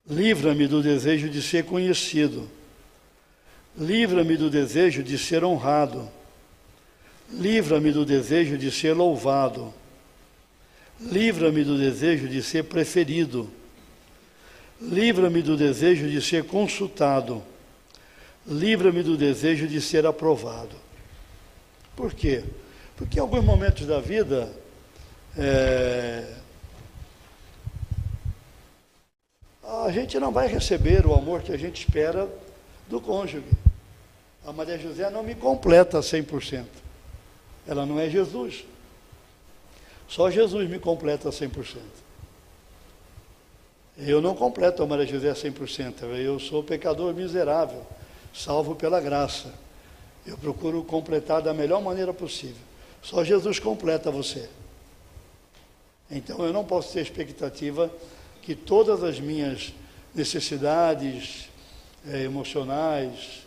Livra-me 0.07 0.67
do 0.67 0.83
desejo 0.83 1.29
de 1.29 1.41
ser 1.41 1.65
conhecido 1.65 2.51
Livra-me 3.77 4.37
do 4.37 4.49
desejo 4.49 5.03
de 5.03 5.19
ser 5.19 5.43
honrado. 5.43 6.09
Livra-me 7.31 7.91
do 7.91 8.05
desejo 8.05 8.57
de 8.57 8.71
ser 8.71 8.95
louvado. 8.95 9.75
Livra-me 11.01 11.65
do 11.65 11.77
desejo 11.77 12.29
de 12.29 12.41
ser 12.43 12.65
preferido. 12.65 13.51
Livra-me 14.81 15.43
do 15.43 15.57
desejo 15.57 16.09
de 16.09 16.23
ser 16.23 16.45
consultado. 16.45 17.43
Livra-me 18.47 19.03
do 19.03 19.17
desejo 19.17 19.67
de 19.67 19.81
ser 19.81 20.07
aprovado. 20.07 20.77
Por 21.97 22.15
quê? 22.15 22.45
Porque 22.97 23.19
em 23.19 23.23
alguns 23.23 23.45
momentos 23.45 23.87
da 23.87 23.99
vida, 23.99 24.53
é, 25.37 26.33
a 29.65 29.91
gente 29.91 30.19
não 30.21 30.31
vai 30.31 30.47
receber 30.47 31.07
o 31.07 31.15
amor 31.15 31.43
que 31.43 31.53
a 31.53 31.57
gente 31.57 31.81
espera 31.81 32.29
do 32.89 33.01
cônjuge. 33.01 33.45
A 34.47 34.53
Maria 34.53 34.79
José 34.79 35.09
não 35.11 35.23
me 35.23 35.35
completa 35.35 36.01
100%. 36.01 36.65
Ela 37.67 37.87
não 37.87 37.99
é 37.99 38.09
Jesus. 38.11 38.65
Só 40.07 40.31
Jesus 40.31 40.69
me 40.69 40.79
completa 40.79 41.31
100%. 41.31 41.79
Eu 43.97 44.21
não 44.21 44.35
completo 44.35 44.83
a 44.83 44.87
Maria 44.87 45.07
José 45.07 45.33
100%. 45.33 46.03
Eu 46.19 46.39
sou 46.39 46.63
pecador 46.63 47.15
miserável, 47.15 47.87
salvo 48.35 48.75
pela 48.75 49.01
graça. 49.01 49.53
Eu 50.27 50.37
procuro 50.37 50.83
completar 50.83 51.41
da 51.41 51.55
melhor 51.55 51.81
maneira 51.81 52.13
possível. 52.13 52.63
Só 53.03 53.23
Jesus 53.23 53.59
completa 53.59 54.11
você. 54.11 54.49
Então 56.11 56.45
eu 56.45 56.53
não 56.53 56.65
posso 56.65 56.93
ter 56.93 57.01
expectativa 57.01 57.91
que 58.43 58.55
todas 58.55 59.03
as 59.03 59.19
minhas 59.19 59.73
necessidades, 60.15 61.49
é, 62.09 62.23
emocionais, 62.23 63.45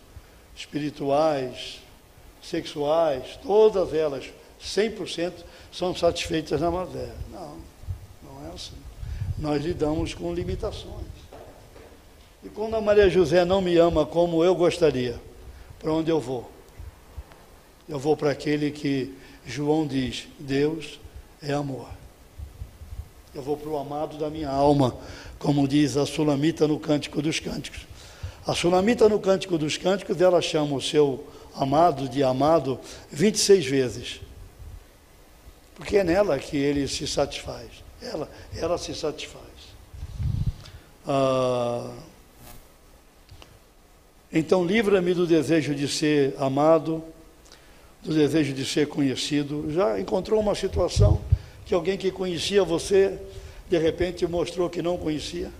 espirituais, 0.55 1.79
sexuais, 2.41 3.37
todas 3.43 3.93
elas, 3.93 4.25
100% 4.61 5.33
são 5.71 5.95
satisfeitas 5.95 6.59
na 6.61 6.71
matéria. 6.71 7.15
Não, 7.31 7.57
não 8.23 8.47
é 8.49 8.53
assim. 8.53 8.75
Nós 9.37 9.63
lidamos 9.63 10.13
com 10.13 10.33
limitações. 10.33 11.05
E 12.43 12.49
quando 12.49 12.75
a 12.75 12.81
Maria 12.81 13.09
José 13.09 13.43
não 13.45 13.61
me 13.61 13.77
ama 13.77 14.05
como 14.05 14.43
eu 14.43 14.55
gostaria, 14.55 15.19
para 15.79 15.91
onde 15.91 16.09
eu 16.09 16.19
vou? 16.19 16.49
Eu 17.87 17.99
vou 17.99 18.17
para 18.17 18.31
aquele 18.31 18.71
que 18.71 19.13
João 19.45 19.85
diz: 19.87 20.27
Deus 20.39 20.99
é 21.41 21.53
amor. 21.53 21.87
Eu 23.33 23.41
vou 23.41 23.55
para 23.55 23.69
o 23.69 23.77
amado 23.77 24.17
da 24.17 24.29
minha 24.29 24.49
alma, 24.49 24.97
como 25.37 25.67
diz 25.67 25.95
a 25.95 26.05
Sulamita 26.05 26.67
no 26.67 26.79
Cântico 26.79 27.21
dos 27.21 27.39
Cânticos. 27.39 27.86
A 28.47 28.55
Sulamita 28.55 29.09
no 29.09 29.19
Cântico 29.19 29.57
dos 29.57 29.75
Cânticos, 29.75 30.21
ela 30.21 30.41
chama 30.41 30.73
o 30.73 30.81
seu 30.81 31.27
amado 31.53 32.07
de 32.07 32.23
amado 32.23 32.79
26 33.11 33.65
vezes. 33.65 34.21
Porque 35.75 35.97
é 35.97 36.03
nela 36.03 36.39
que 36.39 36.55
ele 36.55 36.87
se 36.87 37.05
satisfaz. 37.05 37.67
Ela, 38.01 38.29
ela 38.55 38.77
se 38.77 38.95
satisfaz. 38.95 39.43
Ah, 41.05 41.91
então, 44.31 44.65
livra-me 44.65 45.13
do 45.13 45.27
desejo 45.27 45.75
de 45.75 45.89
ser 45.89 46.33
amado, 46.39 47.03
do 48.01 48.13
desejo 48.13 48.53
de 48.53 48.65
ser 48.65 48.87
conhecido. 48.87 49.69
Já 49.73 49.99
encontrou 49.99 50.39
uma 50.39 50.55
situação 50.55 51.21
que 51.65 51.73
alguém 51.73 51.97
que 51.97 52.11
conhecia 52.11 52.63
você, 52.63 53.19
de 53.69 53.77
repente 53.77 54.25
mostrou 54.25 54.69
que 54.69 54.81
não 54.81 54.97
conhecia? 54.97 55.51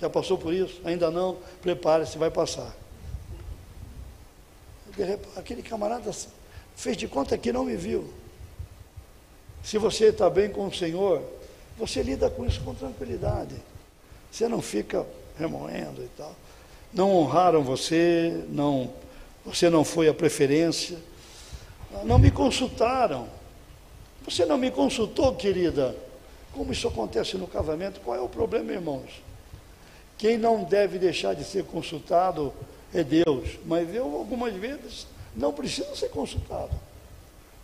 Já 0.00 0.08
passou 0.08 0.38
por 0.38 0.52
isso? 0.52 0.80
Ainda 0.84 1.10
não? 1.10 1.38
Prepare-se, 1.60 2.16
vai 2.18 2.30
passar. 2.30 2.74
Aquele 5.36 5.62
camarada 5.62 6.10
fez 6.76 6.96
de 6.96 7.06
conta 7.06 7.36
que 7.36 7.52
não 7.52 7.64
me 7.64 7.76
viu. 7.76 8.12
Se 9.62 9.78
você 9.78 10.06
está 10.06 10.30
bem 10.30 10.50
com 10.50 10.66
o 10.66 10.74
Senhor, 10.74 11.22
você 11.76 12.02
lida 12.02 12.30
com 12.30 12.46
isso 12.46 12.60
com 12.62 12.74
tranquilidade. 12.74 13.54
Você 14.30 14.48
não 14.48 14.62
fica 14.62 15.06
remoendo 15.38 16.02
e 16.02 16.08
tal. 16.16 16.34
Não 16.92 17.14
honraram 17.16 17.62
você, 17.62 18.44
não, 18.48 18.90
você 19.44 19.68
não 19.68 19.84
foi 19.84 20.08
a 20.08 20.14
preferência. 20.14 20.98
Não 22.04 22.18
me 22.18 22.30
consultaram. 22.30 23.28
Você 24.24 24.44
não 24.44 24.58
me 24.58 24.70
consultou, 24.70 25.34
querida? 25.34 25.96
Como 26.52 26.72
isso 26.72 26.88
acontece 26.88 27.36
no 27.36 27.46
casamento? 27.46 28.00
Qual 28.00 28.16
é 28.16 28.20
o 28.20 28.28
problema, 28.28 28.72
irmãos? 28.72 29.27
Quem 30.18 30.36
não 30.36 30.64
deve 30.64 30.98
deixar 30.98 31.34
de 31.34 31.44
ser 31.44 31.64
consultado 31.64 32.52
é 32.92 33.04
Deus. 33.04 33.58
Mas 33.64 33.94
eu, 33.94 34.04
algumas 34.16 34.52
vezes, 34.54 35.06
não 35.34 35.52
preciso 35.52 35.94
ser 35.96 36.10
consultado. 36.10 36.72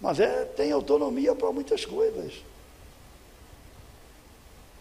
Mas 0.01 0.21
é, 0.21 0.45
tem 0.45 0.71
autonomia 0.71 1.35
para 1.35 1.51
muitas 1.51 1.85
coisas. 1.85 2.33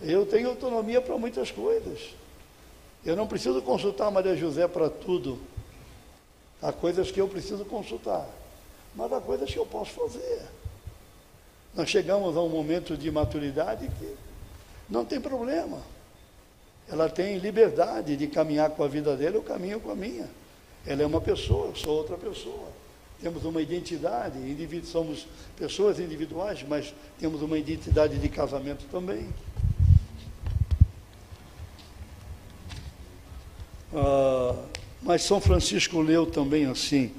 Eu 0.02 0.26
tenho 0.26 0.50
autonomia 0.50 1.02
para 1.02 1.18
muitas 1.18 1.50
coisas. 1.50 2.14
Eu 3.06 3.16
não 3.16 3.28
preciso 3.28 3.62
consultar 3.62 4.12
Maria 4.12 4.36
José 4.36 4.68
para 4.68 4.90
tudo. 4.90 5.40
Há 6.62 6.72
coisas 6.72 7.12
que 7.12 7.20
eu 7.20 7.28
preciso 7.28 7.66
consultar, 7.66 8.26
mas 8.96 9.12
há 9.12 9.20
coisas 9.20 9.52
que 9.52 9.58
eu 9.58 9.66
posso 9.66 9.92
fazer. 9.92 10.42
Nós 11.76 11.90
chegamos 11.90 12.38
a 12.38 12.42
um 12.42 12.48
momento 12.48 12.96
de 12.96 13.12
maturidade 13.12 13.90
que 14.00 14.16
não 14.90 15.04
tem 15.04 15.20
problema. 15.20 15.82
Ela 16.90 17.10
tem 17.10 17.38
liberdade 17.38 18.16
de 18.18 18.28
caminhar 18.28 18.70
com 18.72 18.84
a 18.84 18.88
vida 18.88 19.16
dele, 19.16 19.38
eu 19.38 19.44
caminho 19.44 19.80
com 19.80 19.92
a 19.92 19.96
minha. 19.96 20.30
Ela 20.86 21.04
é 21.04 21.06
uma 21.06 21.22
pessoa, 21.22 21.68
eu 21.68 21.76
sou 21.76 21.98
outra 21.98 22.18
pessoa. 22.18 22.68
Temos 23.22 23.46
uma 23.46 23.62
identidade, 23.62 24.38
somos 24.84 25.26
pessoas 25.58 26.00
individuais, 26.00 26.64
mas 26.68 26.94
temos 27.18 27.42
uma 27.42 27.58
identidade 27.58 28.18
de 28.18 28.28
casamento 28.28 28.84
também. 28.92 29.30
Ah, 33.96 34.56
mas 35.02 35.22
São 35.24 35.40
Francisco 35.40 36.02
leu 36.02 36.26
também 36.26 36.66
assim: 36.66 37.14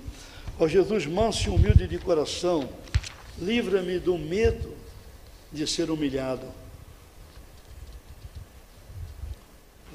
Ó 0.59 0.67
Jesus, 0.67 1.07
manso 1.07 1.49
e 1.49 1.51
humilde 1.51 1.87
de 1.87 1.99
coração, 1.99 2.69
livra-me 3.39 3.99
do 3.99 4.19
medo 4.19 4.75
de 5.53 5.67
ser 5.67 5.91
humilhado. 5.91 6.47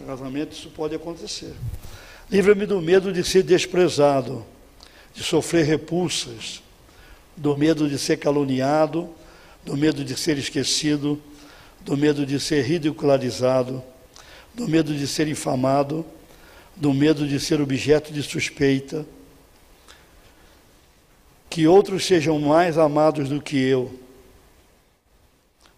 Casamento 0.05 0.53
isso 0.53 0.69
pode 0.69 0.95
acontecer. 0.95 1.53
Livra-me 2.29 2.65
do 2.65 2.81
medo 2.81 3.11
de 3.11 3.23
ser 3.23 3.43
desprezado, 3.43 4.45
de 5.13 5.23
sofrer 5.23 5.65
repulsas, 5.65 6.61
do 7.35 7.57
medo 7.57 7.89
de 7.89 7.97
ser 7.97 8.17
caluniado, 8.17 9.09
do 9.63 9.75
medo 9.75 10.03
de 10.03 10.15
ser 10.15 10.37
esquecido, 10.37 11.21
do 11.81 11.97
medo 11.97 12.25
de 12.25 12.39
ser 12.39 12.63
ridicularizado, 12.63 13.83
do 14.53 14.67
medo 14.67 14.93
de 14.93 15.07
ser 15.07 15.27
infamado, 15.27 16.05
do 16.75 16.93
medo 16.93 17.27
de 17.27 17.39
ser 17.39 17.61
objeto 17.61 18.13
de 18.13 18.23
suspeita 18.23 19.05
que 21.49 21.67
outros 21.67 22.05
sejam 22.05 22.39
mais 22.39 22.77
amados 22.77 23.27
do 23.27 23.41
que 23.41 23.57
eu. 23.57 23.99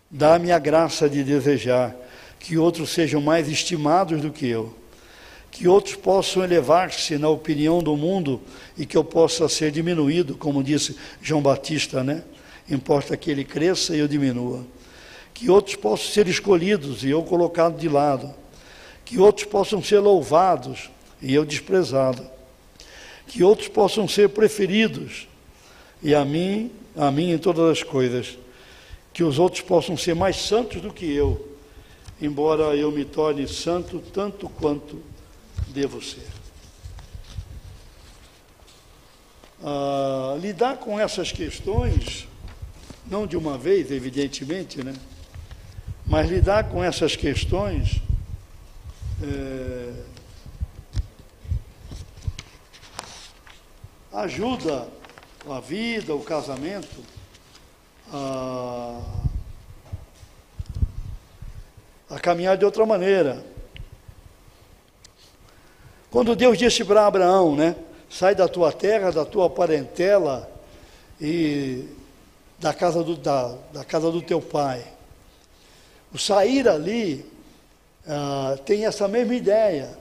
Dá-me 0.09 0.51
a 0.51 0.59
graça 0.59 1.09
de 1.09 1.23
desejar 1.23 1.95
que 2.41 2.57
outros 2.57 2.89
sejam 2.89 3.21
mais 3.21 3.47
estimados 3.47 4.19
do 4.19 4.31
que 4.31 4.47
eu. 4.47 4.73
Que 5.51 5.67
outros 5.67 5.95
possam 5.95 6.43
elevar-se 6.43 7.17
na 7.17 7.29
opinião 7.29 7.83
do 7.83 7.95
mundo 7.95 8.41
e 8.75 8.85
que 8.85 8.97
eu 8.97 9.03
possa 9.03 9.47
ser 9.47 9.71
diminuído, 9.71 10.35
como 10.35 10.63
disse 10.63 10.97
João 11.21 11.41
Batista, 11.41 12.03
né? 12.03 12.23
Importa 12.69 13.15
que 13.15 13.29
ele 13.29 13.43
cresça 13.43 13.95
e 13.95 13.99
eu 13.99 14.07
diminua. 14.07 14.65
Que 15.33 15.51
outros 15.51 15.75
possam 15.75 16.07
ser 16.11 16.27
escolhidos 16.27 17.03
e 17.03 17.09
eu 17.09 17.21
colocado 17.21 17.77
de 17.77 17.87
lado. 17.87 18.33
Que 19.05 19.19
outros 19.19 19.45
possam 19.45 19.83
ser 19.83 19.99
louvados 19.99 20.89
e 21.21 21.33
eu 21.33 21.45
desprezado. 21.45 22.25
Que 23.27 23.43
outros 23.43 23.67
possam 23.67 24.07
ser 24.07 24.29
preferidos 24.29 25.27
e 26.01 26.15
a 26.15 26.25
mim, 26.25 26.71
a 26.95 27.11
mim 27.11 27.31
em 27.31 27.37
todas 27.37 27.69
as 27.69 27.83
coisas, 27.83 28.37
que 29.13 29.23
os 29.23 29.37
outros 29.37 29.61
possam 29.61 29.95
ser 29.95 30.15
mais 30.15 30.37
santos 30.37 30.81
do 30.81 30.91
que 30.91 31.05
eu, 31.05 31.50
embora 32.21 32.75
eu 32.75 32.91
me 32.91 33.03
torne 33.03 33.47
santo 33.47 33.99
tanto 33.99 34.47
quanto 34.47 35.01
devo 35.69 36.01
ser. 36.01 36.27
Ah, 39.63 40.37
lidar 40.39 40.77
com 40.77 40.99
essas 40.99 41.31
questões, 41.31 42.27
não 43.05 43.27
de 43.27 43.35
uma 43.35 43.57
vez, 43.57 43.91
evidentemente, 43.91 44.83
né? 44.83 44.93
mas 46.05 46.29
lidar 46.29 46.69
com 46.69 46.83
essas 46.83 47.15
questões 47.15 48.01
é, 49.23 49.93
ajuda 54.13 54.87
a 55.49 55.59
vida, 55.59 56.13
o 56.13 56.21
casamento, 56.21 57.03
a, 58.11 58.99
a 62.11 62.19
caminhar 62.19 62.57
de 62.57 62.65
outra 62.65 62.85
maneira. 62.85 63.41
Quando 66.11 66.35
Deus 66.35 66.57
disse 66.57 66.83
para 66.83 67.07
Abraão, 67.07 67.55
né? 67.55 67.73
Sai 68.09 68.35
da 68.35 68.49
tua 68.49 68.73
terra, 68.73 69.11
da 69.11 69.23
tua 69.23 69.49
parentela 69.49 70.51
e 71.19 71.87
da 72.59 72.73
casa 72.73 73.01
do, 73.01 73.15
da, 73.15 73.55
da 73.71 73.85
casa 73.85 74.11
do 74.11 74.21
teu 74.21 74.41
pai. 74.41 74.85
O 76.13 76.17
sair 76.17 76.67
ali 76.67 77.25
ah, 78.05 78.57
tem 78.65 78.85
essa 78.85 79.07
mesma 79.07 79.33
ideia 79.33 79.97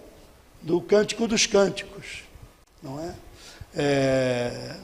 do 0.60 0.80
cântico 0.80 1.28
dos 1.28 1.46
cânticos, 1.46 2.24
não 2.82 3.00
é? 3.00 3.14
é 3.76 4.76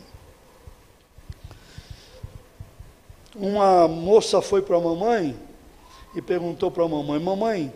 uma 3.34 3.86
moça 3.88 4.40
foi 4.40 4.62
para 4.62 4.76
a 4.76 4.80
mamãe 4.80 5.36
e 6.16 6.22
perguntou 6.22 6.70
para 6.70 6.82
a 6.82 6.88
mamãe: 6.88 7.20
Mamãe, 7.20 7.72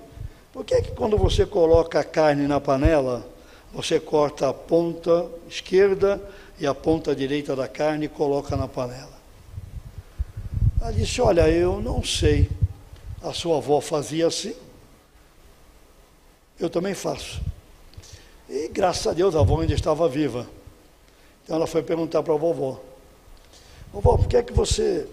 por 0.51 0.64
que, 0.64 0.80
que 0.80 0.93
quando 0.93 1.16
você 1.18 1.45
coloca 1.45 2.01
a 2.01 2.05
carne 2.05 2.49
na 2.49 2.59
panela, 2.59 3.24
você 3.72 4.01
corta 4.01 4.49
a 4.49 4.55
ponta 4.55 5.30
esquerda 5.47 6.20
e 6.59 6.66
a 6.66 6.74
ponta 6.74 7.14
direita 7.14 7.55
da 7.55 7.68
carne 7.68 8.07
e 8.07 8.09
coloca 8.09 8.57
na 8.57 8.66
panela? 8.66 9.20
Ela 10.80 10.91
disse: 10.91 11.20
Olha, 11.20 11.49
eu 11.49 11.80
não 11.80 12.03
sei. 12.03 12.51
A 13.22 13.34
sua 13.34 13.59
avó 13.59 13.82
fazia 13.82 14.26
assim. 14.26 14.55
Eu 16.59 16.70
também 16.70 16.95
faço. 16.95 17.43
E 18.49 18.68
graças 18.68 19.07
a 19.07 19.12
Deus 19.12 19.36
a 19.36 19.41
avó 19.41 19.61
ainda 19.61 19.74
estava 19.74 20.09
viva. 20.09 20.47
Então 21.45 21.57
ela 21.57 21.66
foi 21.66 21.82
perguntar 21.82 22.22
para 22.22 22.32
a 22.32 22.38
vovó: 22.38 22.80
Vovó, 23.93 24.16
por 24.16 24.26
que 24.26 24.38
é 24.38 24.43
que 24.43 24.55
você 24.55 25.07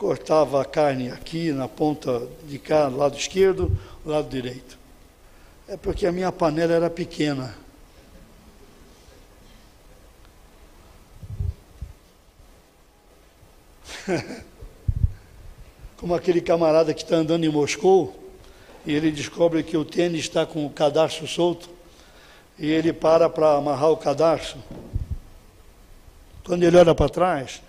cortava 0.00 0.62
a 0.62 0.64
carne 0.64 1.10
aqui 1.10 1.52
na 1.52 1.68
ponta 1.68 2.26
de 2.44 2.58
cá, 2.58 2.88
lado 2.88 3.18
esquerdo, 3.18 3.78
lado 4.02 4.30
direito. 4.30 4.78
É 5.68 5.76
porque 5.76 6.06
a 6.06 6.12
minha 6.12 6.32
panela 6.32 6.72
era 6.72 6.88
pequena. 6.88 7.54
Como 15.98 16.14
aquele 16.14 16.40
camarada 16.40 16.94
que 16.94 17.02
está 17.02 17.16
andando 17.16 17.44
em 17.44 17.50
Moscou 17.50 18.18
e 18.86 18.94
ele 18.94 19.10
descobre 19.10 19.62
que 19.62 19.76
o 19.76 19.84
tênis 19.84 20.20
está 20.20 20.46
com 20.46 20.64
o 20.64 20.70
cadarço 20.70 21.26
solto 21.26 21.68
e 22.58 22.70
ele 22.70 22.90
para 22.90 23.28
para 23.28 23.54
amarrar 23.54 23.90
o 23.90 23.98
cadarço. 23.98 24.56
Quando 26.42 26.62
ele 26.62 26.78
olha 26.78 26.94
para 26.94 27.10
trás, 27.10 27.60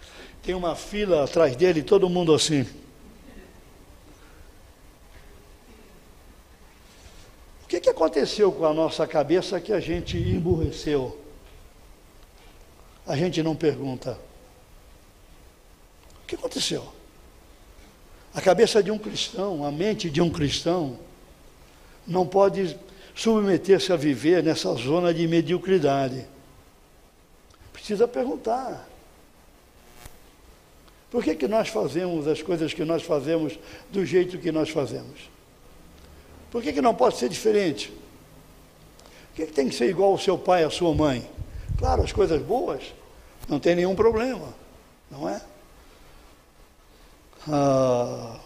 tem 0.43 0.55
uma 0.55 0.75
fila 0.75 1.23
atrás 1.23 1.55
dele, 1.55 1.83
todo 1.83 2.09
mundo 2.09 2.33
assim. 2.33 2.65
aconteceu 8.01 8.51
com 8.51 8.65
a 8.65 8.73
nossa 8.73 9.05
cabeça 9.05 9.61
que 9.61 9.71
a 9.71 9.79
gente 9.79 10.17
emburreceu? 10.17 11.19
A 13.05 13.15
gente 13.15 13.43
não 13.43 13.55
pergunta. 13.55 14.17
O 16.23 16.25
que 16.25 16.33
aconteceu? 16.33 16.91
A 18.33 18.41
cabeça 18.41 18.81
de 18.81 18.89
um 18.89 18.97
cristão, 18.97 19.63
a 19.63 19.71
mente 19.71 20.09
de 20.09 20.19
um 20.19 20.31
cristão, 20.31 20.97
não 22.07 22.25
pode 22.25 22.75
submeter-se 23.13 23.93
a 23.93 23.95
viver 23.95 24.41
nessa 24.41 24.73
zona 24.73 25.13
de 25.13 25.27
mediocridade. 25.27 26.25
Precisa 27.71 28.07
perguntar. 28.07 28.89
Por 31.11 31.21
que, 31.21 31.35
que 31.35 31.47
nós 31.47 31.67
fazemos 31.67 32.25
as 32.25 32.41
coisas 32.41 32.73
que 32.73 32.85
nós 32.85 33.03
fazemos 33.03 33.59
do 33.91 34.05
jeito 34.05 34.39
que 34.39 34.49
nós 34.49 34.69
fazemos? 34.69 35.29
Por 36.49 36.63
que, 36.63 36.71
que 36.71 36.81
não 36.81 36.95
pode 36.95 37.17
ser 37.17 37.27
diferente? 37.27 37.89
Por 37.89 39.35
que, 39.35 39.45
que 39.47 39.51
tem 39.51 39.67
que 39.67 39.75
ser 39.75 39.89
igual 39.89 40.11
ao 40.11 40.17
seu 40.17 40.37
pai, 40.37 40.63
à 40.63 40.69
sua 40.69 40.95
mãe? 40.95 41.29
Claro, 41.77 42.01
as 42.01 42.13
coisas 42.13 42.41
boas, 42.41 42.93
não 43.49 43.59
tem 43.59 43.75
nenhum 43.75 43.93
problema, 43.93 44.53
não 45.09 45.27
é? 45.27 45.41
Ah, 47.49 48.39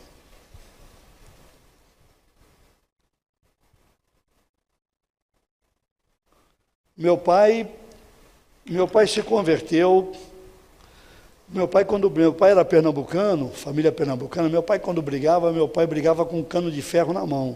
meu 6.97 7.15
pai, 7.15 7.69
meu 8.65 8.87
pai 8.87 9.05
se 9.05 9.21
converteu. 9.21 10.15
Meu 11.47 11.67
pai 11.67 11.85
quando 11.85 12.09
meu 12.09 12.33
pai 12.33 12.51
era 12.51 12.65
pernambucano, 12.65 13.49
família 13.49 13.91
pernambucana, 13.91 14.49
meu 14.49 14.63
pai 14.63 14.79
quando 14.79 15.01
brigava, 15.01 15.51
meu 15.51 15.67
pai 15.67 15.85
brigava 15.85 16.25
com 16.25 16.39
um 16.39 16.43
cano 16.43 16.71
de 16.71 16.81
ferro 16.81 17.13
na 17.13 17.25
mão. 17.25 17.55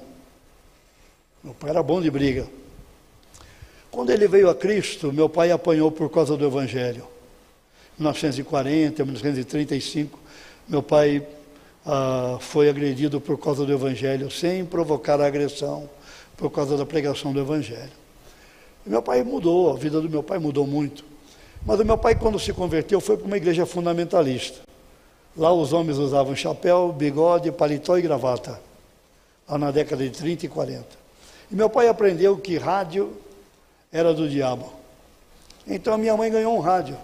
Meu 1.44 1.54
pai 1.54 1.72
era 1.72 1.82
bom 1.82 2.00
de 2.00 2.12
briga. 2.12 2.48
Quando 3.90 4.12
ele 4.12 4.28
veio 4.28 4.50
a 4.50 4.56
Cristo, 4.56 5.12
meu 5.12 5.28
pai 5.28 5.52
apanhou 5.52 5.92
por 5.92 6.10
causa 6.10 6.38
do 6.38 6.46
Evangelho. 6.46 7.08
1940, 7.98 9.04
1935, 9.04 10.20
meu 10.68 10.84
pai 10.84 11.26
ah, 11.86 12.38
foi 12.40 12.70
agredido 12.70 13.20
por 13.20 13.38
causa 13.38 13.66
do 13.66 13.74
Evangelho, 13.74 14.30
sem 14.30 14.64
provocar 14.64 15.20
agressão, 15.20 15.90
por 16.38 16.52
causa 16.52 16.78
da 16.78 16.86
pregação 16.86 17.34
do 17.34 17.40
Evangelho. 17.40 17.92
E 18.86 18.90
meu 18.90 19.02
pai 19.02 19.24
mudou, 19.24 19.74
a 19.74 19.76
vida 19.76 20.00
do 20.00 20.10
meu 20.10 20.22
pai 20.22 20.38
mudou 20.38 20.68
muito. 20.68 21.04
Mas 21.66 21.80
o 21.80 21.86
meu 21.86 21.98
pai, 21.98 22.16
quando 22.16 22.40
se 22.40 22.54
converteu, 22.54 23.02
foi 23.02 23.18
para 23.18 23.28
uma 23.28 23.38
igreja 23.38 23.66
fundamentalista. 23.66 24.60
Lá 25.38 25.52
os 25.54 25.74
homens 25.74 25.98
usavam 25.98 26.36
chapéu, 26.36 26.92
bigode, 26.92 27.52
paletó 27.52 27.98
e 27.98 28.02
gravata, 28.02 28.60
lá 29.48 29.58
na 29.58 29.72
década 29.72 30.04
de 30.04 30.10
30 30.10 30.46
e 30.46 30.50
40. 30.50 30.86
E 31.52 31.56
meu 31.56 31.70
pai 31.70 31.88
aprendeu 31.88 32.38
que 32.38 32.58
rádio 32.58 33.14
era 33.92 34.14
do 34.14 34.28
diabo. 34.30 34.72
Então 35.68 35.94
a 35.94 35.98
minha 35.98 36.16
mãe 36.16 36.32
ganhou 36.32 36.56
um 36.56 36.60
rádio. 36.60 36.98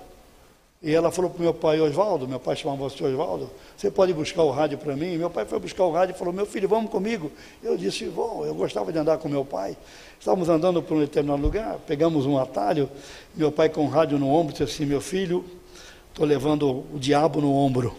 E 0.85 0.93
ela 0.93 1.09
falou 1.09 1.31
para 1.31 1.39
o 1.39 1.41
meu 1.41 1.53
pai, 1.53 1.81
Oswaldo, 1.81 2.27
meu 2.27 2.39
pai 2.39 2.55
chamava 2.55 2.83
você 2.83 3.03
Oswaldo, 3.03 3.49
você 3.75 3.89
pode 3.89 4.13
buscar 4.13 4.43
o 4.43 4.51
rádio 4.51 4.77
para 4.77 4.95
mim? 4.95 5.17
Meu 5.17 5.31
pai 5.31 5.43
foi 5.43 5.57
buscar 5.57 5.83
o 5.83 5.91
rádio 5.91 6.13
e 6.13 6.17
falou, 6.17 6.31
meu 6.31 6.45
filho, 6.45 6.69
vamos 6.69 6.91
comigo. 6.91 7.31
Eu 7.63 7.75
disse, 7.75 8.05
vou, 8.05 8.45
eu 8.45 8.53
gostava 8.53 8.93
de 8.93 8.99
andar 8.99 9.17
com 9.17 9.27
meu 9.27 9.43
pai. 9.43 9.75
Estávamos 10.19 10.47
andando 10.47 10.83
por 10.83 10.95
um 10.95 10.99
determinado 10.99 11.41
lugar, 11.41 11.79
pegamos 11.87 12.27
um 12.27 12.37
atalho, 12.37 12.87
meu 13.35 13.51
pai 13.51 13.67
com 13.67 13.83
o 13.83 13.89
rádio 13.89 14.19
no 14.19 14.29
ombro 14.29 14.53
disse 14.53 14.61
assim, 14.61 14.85
meu 14.85 15.01
filho, 15.01 15.43
estou 16.11 16.23
levando 16.23 16.85
o 16.93 16.99
diabo 16.99 17.41
no 17.41 17.51
ombro. 17.51 17.95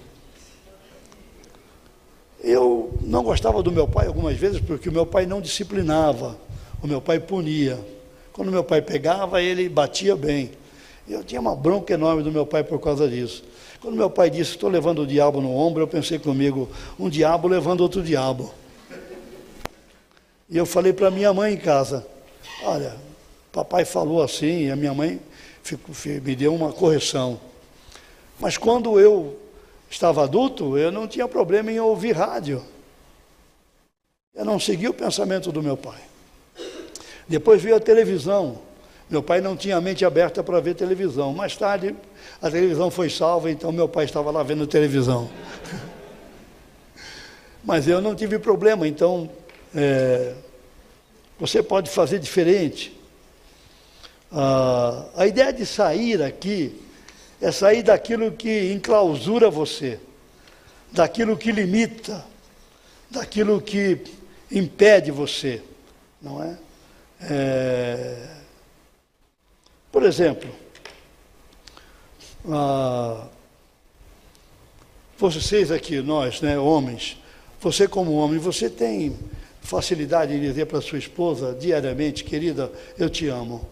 Eu 2.39 2.97
não 3.03 3.25
gostava 3.25 3.65
do 3.65 3.73
meu 3.73 3.89
pai 3.89 4.07
algumas 4.07 4.37
vezes 4.37 4.61
porque 4.61 4.89
o 4.89 4.93
meu 4.93 5.05
pai 5.05 5.27
não 5.27 5.41
disciplinava, 5.41 6.39
o 6.81 6.87
meu 6.87 7.01
pai 7.01 7.19
punia. 7.19 7.85
Quando 8.33 8.53
meu 8.53 8.63
pai 8.63 8.81
pegava, 8.81 9.43
ele 9.43 9.69
batia 9.69 10.15
bem. 10.15 10.53
Eu 11.09 11.23
tinha 11.23 11.41
uma 11.41 11.55
bronca 11.55 11.95
enorme 11.95 12.23
do 12.23 12.33
meu 12.33 12.45
pai 12.45 12.65
por 12.65 12.81
causa 12.81 13.09
disso. 13.09 13.45
Quando 13.81 13.97
meu 13.97 14.11
pai 14.11 14.29
disse, 14.29 14.53
estou 14.53 14.69
levando 14.69 15.03
o 15.03 15.07
diabo 15.07 15.41
no 15.41 15.55
ombro, 15.55 15.83
eu 15.83 15.89
pensei 15.89 16.19
comigo, 16.19 16.69
um 16.99 17.09
diabo 17.09 17.47
levando 17.47 17.81
outro 17.81 18.03
diabo. 18.03 18.53
E 20.49 20.57
eu 20.57 20.67
falei 20.67 20.93
para 20.93 21.11
minha 21.11 21.33
mãe 21.33 21.55
em 21.55 21.57
casa, 21.57 22.07
olha, 22.65 22.97
papai 23.53 23.85
falou 23.85 24.23
assim, 24.23 24.67
e 24.67 24.71
a 24.71 24.77
minha 24.77 24.95
mãe 24.95 25.21
me 26.23 26.37
deu 26.37 26.55
uma 26.55 26.73
correção. 26.73 27.41
Mas 28.39 28.57
quando 28.57 29.01
eu 29.01 29.39
estava 29.91 30.25
adulto, 30.25 30.77
eu 30.77 30.93
não 30.93 31.07
tinha 31.07 31.27
problema 31.27 31.71
em 31.71 31.81
ouvir 31.81 32.13
rádio. 32.13 32.63
Eu 34.35 34.45
não 34.45 34.61
seguia 34.61 34.91
o 34.91 34.95
pensamento 34.95 35.51
do 35.51 35.63
meu 35.63 35.77
pai. 35.77 36.01
Depois 37.27 37.63
veio 37.63 37.77
a 37.77 37.81
televisão. 37.81 38.59
Meu 39.09 39.23
pai 39.23 39.41
não 39.41 39.57
tinha 39.57 39.77
a 39.77 39.81
mente 39.81 40.05
aberta 40.05 40.43
para 40.43 40.59
ver 40.61 40.75
televisão. 40.75 41.33
Mais 41.33 41.57
tarde, 41.57 41.95
a 42.43 42.51
televisão 42.51 42.91
foi 42.91 43.09
salva, 43.09 43.51
então 43.51 43.71
meu 43.71 43.89
pai 43.89 44.05
estava 44.05 44.31
lá 44.31 44.43
vendo 44.43 44.67
televisão. 44.67 45.31
Mas 47.63 47.87
eu 47.87 48.01
não 48.01 48.15
tive 48.15 48.39
problema, 48.39 48.87
então 48.87 49.31
é, 49.75 50.35
você 51.39 51.63
pode 51.63 51.89
fazer 51.89 52.19
diferente. 52.19 52.99
Ah, 54.33 55.07
a 55.17 55.27
ideia 55.27 55.53
de 55.53 55.65
sair 55.65 56.23
aqui 56.23 56.81
é 57.41 57.53
sair 57.53 57.83
daquilo 57.83 58.33
que 58.33 58.73
enclausura 58.73 59.51
você, 59.51 60.01
daquilo 60.91 61.37
que 61.37 61.53
limita, 61.53 62.25
daquilo 63.11 63.61
que 63.61 64.03
impede 64.51 65.11
você, 65.11 65.63
não 66.21 66.43
é? 66.43 66.59
é... 67.23 68.36
Exemplo, 70.07 70.49
ah, 72.49 73.27
vocês 75.19 75.71
aqui, 75.71 76.01
nós, 76.01 76.41
né, 76.41 76.59
homens, 76.59 77.17
você 77.61 77.89
como 77.89 78.13
homem, 78.13 78.39
você 78.39 78.71
tem 78.71 79.19
facilidade 79.61 80.33
em 80.33 80.41
dizer 80.41 80.67
para 80.67 80.81
sua 80.81 80.99
esposa 80.99 81.55
diariamente, 81.55 82.25
querida, 82.25 82.71
eu 82.97 83.11
te 83.11 83.27
amo. 83.29 83.69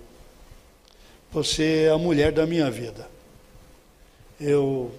Você 1.32 1.84
é 1.86 1.90
a 1.90 1.98
mulher 1.98 2.32
da 2.32 2.46
minha 2.46 2.70
vida 2.70 3.14
eu, 4.40 4.92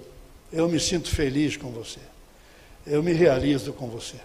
eu 0.52 0.68
me 0.68 0.80
sinto 0.80 1.10
feliz 1.10 1.58
com 1.58 1.70
você. 1.72 2.00
Eu 2.86 3.02
me 3.02 3.14
realizo 3.14 3.74
com 3.74 3.88
você. 3.88 4.18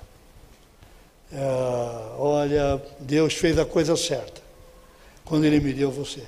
É, 1.32 1.38
olha, 2.18 2.82
Deus 2.98 3.34
fez 3.34 3.58
a 3.58 3.64
coisa 3.64 3.96
certa 3.96 4.40
quando 5.24 5.44
Ele 5.44 5.61
me 5.61 5.72
deu 5.72 5.90
você. 5.90 6.22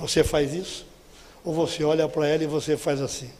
Você 0.00 0.24
faz 0.24 0.54
isso? 0.54 0.86
Ou 1.44 1.52
você 1.52 1.84
olha 1.84 2.08
para 2.08 2.26
ela 2.26 2.42
e 2.42 2.46
você 2.46 2.74
faz 2.74 3.02
assim? 3.02 3.30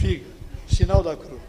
Figa, 0.00 0.24
sinal 0.66 1.02
da 1.02 1.14
cruz. 1.14 1.40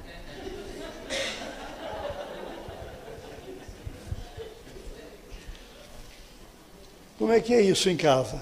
Como 7.17 7.31
é 7.31 7.39
que 7.39 7.53
é 7.53 7.61
isso 7.61 7.89
em 7.89 7.95
casa? 7.95 8.41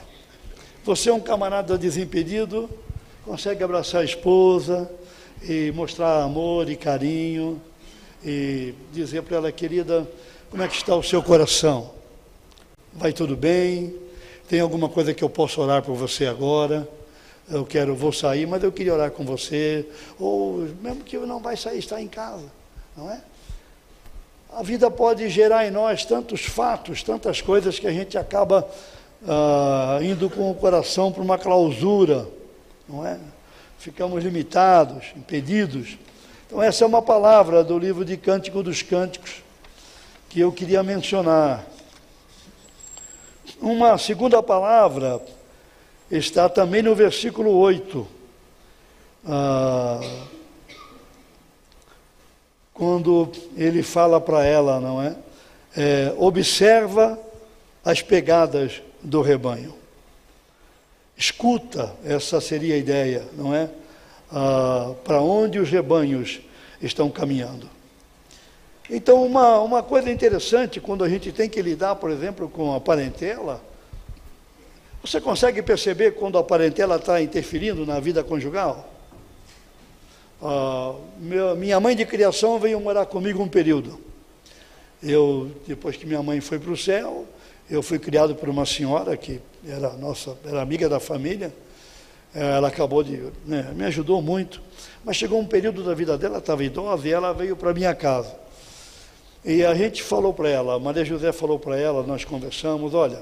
Você 0.83 1.09
é 1.09 1.13
um 1.13 1.19
camarada 1.19 1.77
desimpedido, 1.77 2.69
consegue 3.23 3.63
abraçar 3.63 4.01
a 4.01 4.05
esposa 4.05 4.89
e 5.43 5.71
mostrar 5.73 6.23
amor 6.23 6.69
e 6.69 6.75
carinho 6.75 7.61
e 8.25 8.73
dizer 8.91 9.21
para 9.21 9.37
ela, 9.37 9.51
querida, 9.51 10.09
como 10.49 10.63
é 10.63 10.67
que 10.67 10.75
está 10.75 10.95
o 10.95 11.03
seu 11.03 11.21
coração? 11.21 11.93
Vai 12.93 13.13
tudo 13.13 13.35
bem? 13.35 14.06
Tem 14.47 14.61
alguma 14.61 14.87
coisa 14.87 15.13
que 15.13 15.23
eu 15.23 15.29
possa 15.29 15.59
orar 15.59 15.83
por 15.83 15.95
você 15.95 16.25
agora? 16.25 16.87
Eu 17.49 17.65
quero, 17.65 17.95
vou 17.95 18.13
sair, 18.13 18.45
mas 18.45 18.63
eu 18.63 18.71
queria 18.71 18.93
orar 18.93 19.11
com 19.11 19.25
você. 19.25 19.85
Ou 20.17 20.67
mesmo 20.81 21.03
que 21.03 21.17
eu 21.17 21.27
não 21.27 21.39
vai 21.39 21.57
sair, 21.57 21.79
está 21.79 22.01
em 22.01 22.07
casa, 22.07 22.45
não 22.95 23.11
é? 23.11 23.21
A 24.53 24.63
vida 24.63 24.89
pode 24.89 25.29
gerar 25.29 25.67
em 25.67 25.71
nós 25.71 26.05
tantos 26.05 26.45
fatos, 26.45 27.03
tantas 27.03 27.41
coisas 27.41 27.77
que 27.77 27.87
a 27.87 27.91
gente 27.91 28.17
acaba 28.17 28.67
ah, 29.27 29.99
indo 30.01 30.29
com 30.29 30.49
o 30.49 30.55
coração 30.55 31.11
para 31.11 31.21
uma 31.21 31.37
clausura, 31.37 32.27
não 32.87 33.05
é? 33.05 33.19
Ficamos 33.77 34.23
limitados, 34.23 35.07
impedidos. 35.15 35.97
Então, 36.45 36.63
essa 36.63 36.85
é 36.85 36.87
uma 36.87 37.01
palavra 37.01 37.63
do 37.63 37.77
livro 37.77 38.05
de 38.05 38.15
Cântico 38.15 38.63
dos 38.63 38.81
Cânticos 38.81 39.43
que 40.29 40.39
eu 40.39 40.51
queria 40.51 40.81
mencionar. 40.81 41.65
Uma 43.61 43.97
segunda 43.97 44.41
palavra 44.43 45.19
está 46.11 46.47
também 46.47 46.83
no 46.83 46.93
versículo 46.93 47.51
8. 47.51 48.07
Ah, 49.25 49.99
quando 52.73 53.31
ele 53.55 53.81
fala 53.81 54.21
para 54.21 54.45
ela, 54.45 54.79
não 54.79 55.01
é? 55.01 55.15
é? 55.75 56.13
Observa 56.17 57.19
as 57.83 58.01
pegadas 58.03 58.81
do 59.01 59.21
rebanho. 59.21 59.73
Escuta, 61.17 61.95
essa 62.05 62.39
seria 62.39 62.75
a 62.75 62.77
ideia, 62.77 63.27
não 63.33 63.55
é? 63.55 63.69
Ah, 64.31 64.93
Para 65.03 65.19
onde 65.19 65.57
os 65.57 65.69
rebanhos 65.69 66.39
estão 66.79 67.09
caminhando. 67.09 67.76
Então, 68.89 69.25
uma, 69.25 69.59
uma 69.59 69.83
coisa 69.83 70.09
interessante, 70.09 70.79
quando 70.79 71.03
a 71.03 71.09
gente 71.09 71.31
tem 71.31 71.49
que 71.49 71.61
lidar, 71.61 71.95
por 71.95 72.09
exemplo, 72.09 72.47
com 72.47 72.73
a 72.73 72.79
parentela, 72.79 73.61
você 75.01 75.19
consegue 75.19 75.61
perceber 75.61 76.11
quando 76.11 76.37
a 76.37 76.43
parentela 76.43 76.95
está 76.95 77.21
interferindo 77.21 77.85
na 77.85 77.99
vida 77.99 78.23
conjugal? 78.23 78.89
Ah, 80.41 80.95
meu, 81.19 81.55
minha 81.55 81.79
mãe 81.79 81.95
de 81.95 82.05
criação 82.05 82.59
veio 82.59 82.79
morar 82.79 83.05
comigo 83.05 83.41
um 83.41 83.47
período. 83.47 83.99
Eu, 85.03 85.51
depois 85.67 85.97
que 85.97 86.05
minha 86.05 86.23
mãe 86.23 86.39
foi 86.39 86.57
para 86.57 86.71
o 86.71 86.77
céu, 86.77 87.25
eu 87.69 87.83
fui 87.83 87.99
criado 87.99 88.35
por 88.35 88.47
uma 88.47 88.65
senhora 88.65 89.17
que 89.17 89.41
era 89.67 89.93
nossa, 89.93 90.37
era 90.45 90.61
amiga 90.61 90.87
da 90.87 90.99
família. 90.99 91.53
Ela 92.33 92.67
acabou 92.67 93.03
de, 93.03 93.21
né, 93.45 93.71
me 93.75 93.83
ajudou 93.85 94.21
muito. 94.21 94.61
Mas 95.03 95.17
chegou 95.17 95.39
um 95.39 95.45
período 95.45 95.83
da 95.83 95.93
vida 95.93 96.17
dela, 96.17 96.37
estava 96.37 96.63
idosa, 96.63 97.07
e 97.07 97.11
ela 97.11 97.33
veio 97.33 97.55
para 97.55 97.73
minha 97.73 97.93
casa. 97.93 98.46
E 99.47 99.63
a 99.63 99.73
gente 99.73 100.03
falou 100.03 100.33
para 100.33 100.49
ela, 100.49 100.77
Maria 100.77 101.05
José 101.05 101.31
falou 101.31 101.57
para 101.57 101.79
ela, 101.79 102.03
nós 102.03 102.25
conversamos, 102.25 102.93
olha, 102.93 103.21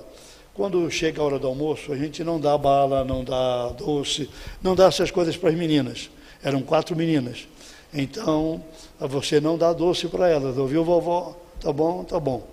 quando 0.55 0.89
chega 0.89 1.21
a 1.21 1.23
hora 1.23 1.37
do 1.37 1.45
almoço, 1.45 1.93
a 1.93 1.95
gente 1.95 2.23
não 2.23 2.39
dá 2.39 2.57
bala, 2.57 3.03
não 3.05 3.23
dá 3.23 3.69
doce, 3.69 4.27
não 4.59 4.73
dá 4.73 4.87
essas 4.87 5.11
coisas 5.11 5.37
para 5.37 5.49
as 5.49 5.55
meninas. 5.55 6.09
Eram 6.43 6.63
quatro 6.63 6.95
meninas. 6.95 7.47
Então, 7.93 8.59
você 8.99 9.39
não 9.39 9.55
dá 9.55 9.71
doce 9.71 10.07
para 10.07 10.27
elas, 10.27 10.57
ouviu, 10.57 10.83
vovó? 10.83 11.37
Tá 11.61 11.71
bom, 11.71 12.03
tá 12.03 12.19
bom. 12.19 12.47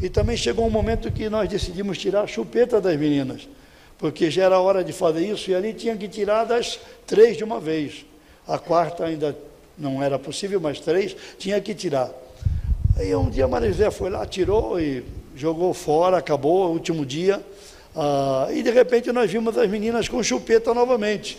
E 0.00 0.08
também 0.08 0.36
chegou 0.36 0.64
um 0.64 0.70
momento 0.70 1.10
que 1.10 1.28
nós 1.28 1.48
decidimos 1.48 1.98
tirar 1.98 2.22
a 2.22 2.26
chupeta 2.28 2.80
das 2.80 2.96
meninas, 2.96 3.48
porque 3.98 4.30
já 4.30 4.44
era 4.44 4.60
hora 4.60 4.84
de 4.84 4.92
fazer 4.92 5.26
isso 5.26 5.50
e 5.50 5.56
ali 5.56 5.74
tinha 5.74 5.96
que 5.96 6.06
tirar 6.06 6.44
das 6.44 6.78
três 7.04 7.36
de 7.36 7.42
uma 7.42 7.58
vez. 7.58 8.06
A 8.46 8.60
quarta 8.60 9.04
ainda 9.04 9.36
não 9.76 10.00
era 10.00 10.20
possível, 10.20 10.60
mas 10.60 10.78
três 10.78 11.16
tinha 11.36 11.60
que 11.60 11.74
tirar. 11.74 12.12
Aí 12.98 13.14
um 13.14 13.30
dia 13.30 13.46
Maria 13.46 13.92
foi 13.92 14.10
lá, 14.10 14.26
tirou 14.26 14.80
e 14.80 15.04
jogou 15.36 15.72
fora, 15.72 16.16
acabou 16.16 16.72
último 16.72 17.06
dia. 17.06 17.40
Ah, 17.94 18.48
e 18.50 18.60
de 18.60 18.70
repente 18.72 19.12
nós 19.12 19.30
vimos 19.30 19.56
as 19.56 19.70
meninas 19.70 20.08
com 20.08 20.20
chupeta 20.20 20.74
novamente. 20.74 21.38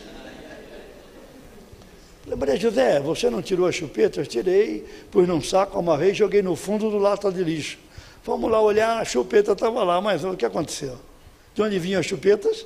Maria 2.37 2.55
José, 2.55 3.01
você 3.01 3.29
não 3.29 3.41
tirou 3.41 3.67
a 3.67 3.73
chupeta? 3.73 4.21
Eu 4.21 4.25
tirei, 4.25 4.85
pus 5.11 5.27
num 5.27 5.41
saco, 5.41 5.77
amarrei 5.77 6.13
joguei 6.13 6.41
no 6.41 6.55
fundo 6.55 6.89
do 6.89 6.97
lata 6.97 7.29
de 7.29 7.43
lixo. 7.43 7.77
Vamos 8.23 8.49
lá 8.49 8.61
olhar, 8.61 9.01
a 9.01 9.03
chupeta 9.03 9.51
estava 9.51 9.83
lá, 9.83 9.99
mas 9.99 10.23
o 10.23 10.37
que 10.37 10.45
aconteceu? 10.45 10.97
De 11.53 11.61
onde 11.61 11.77
vinham 11.77 11.99
as 11.99 12.05
chupetas? 12.05 12.65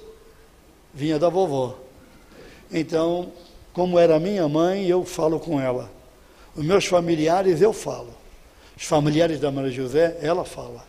Vinha 0.94 1.18
da 1.18 1.30
vovó. 1.30 1.80
Então, 2.72 3.32
como 3.74 3.98
era 3.98 4.20
minha 4.20 4.48
mãe, 4.48 4.86
eu 4.86 5.04
falo 5.04 5.40
com 5.40 5.60
ela. 5.60 5.90
Os 6.56 6.64
meus 6.64 6.86
familiares, 6.86 7.60
eu 7.60 7.74
falo. 7.74 8.22
Os 8.76 8.84
familiares 8.84 9.40
da 9.40 9.52
Maria 9.52 9.72
José, 9.72 10.18
ela 10.22 10.44
fala. 10.44 10.86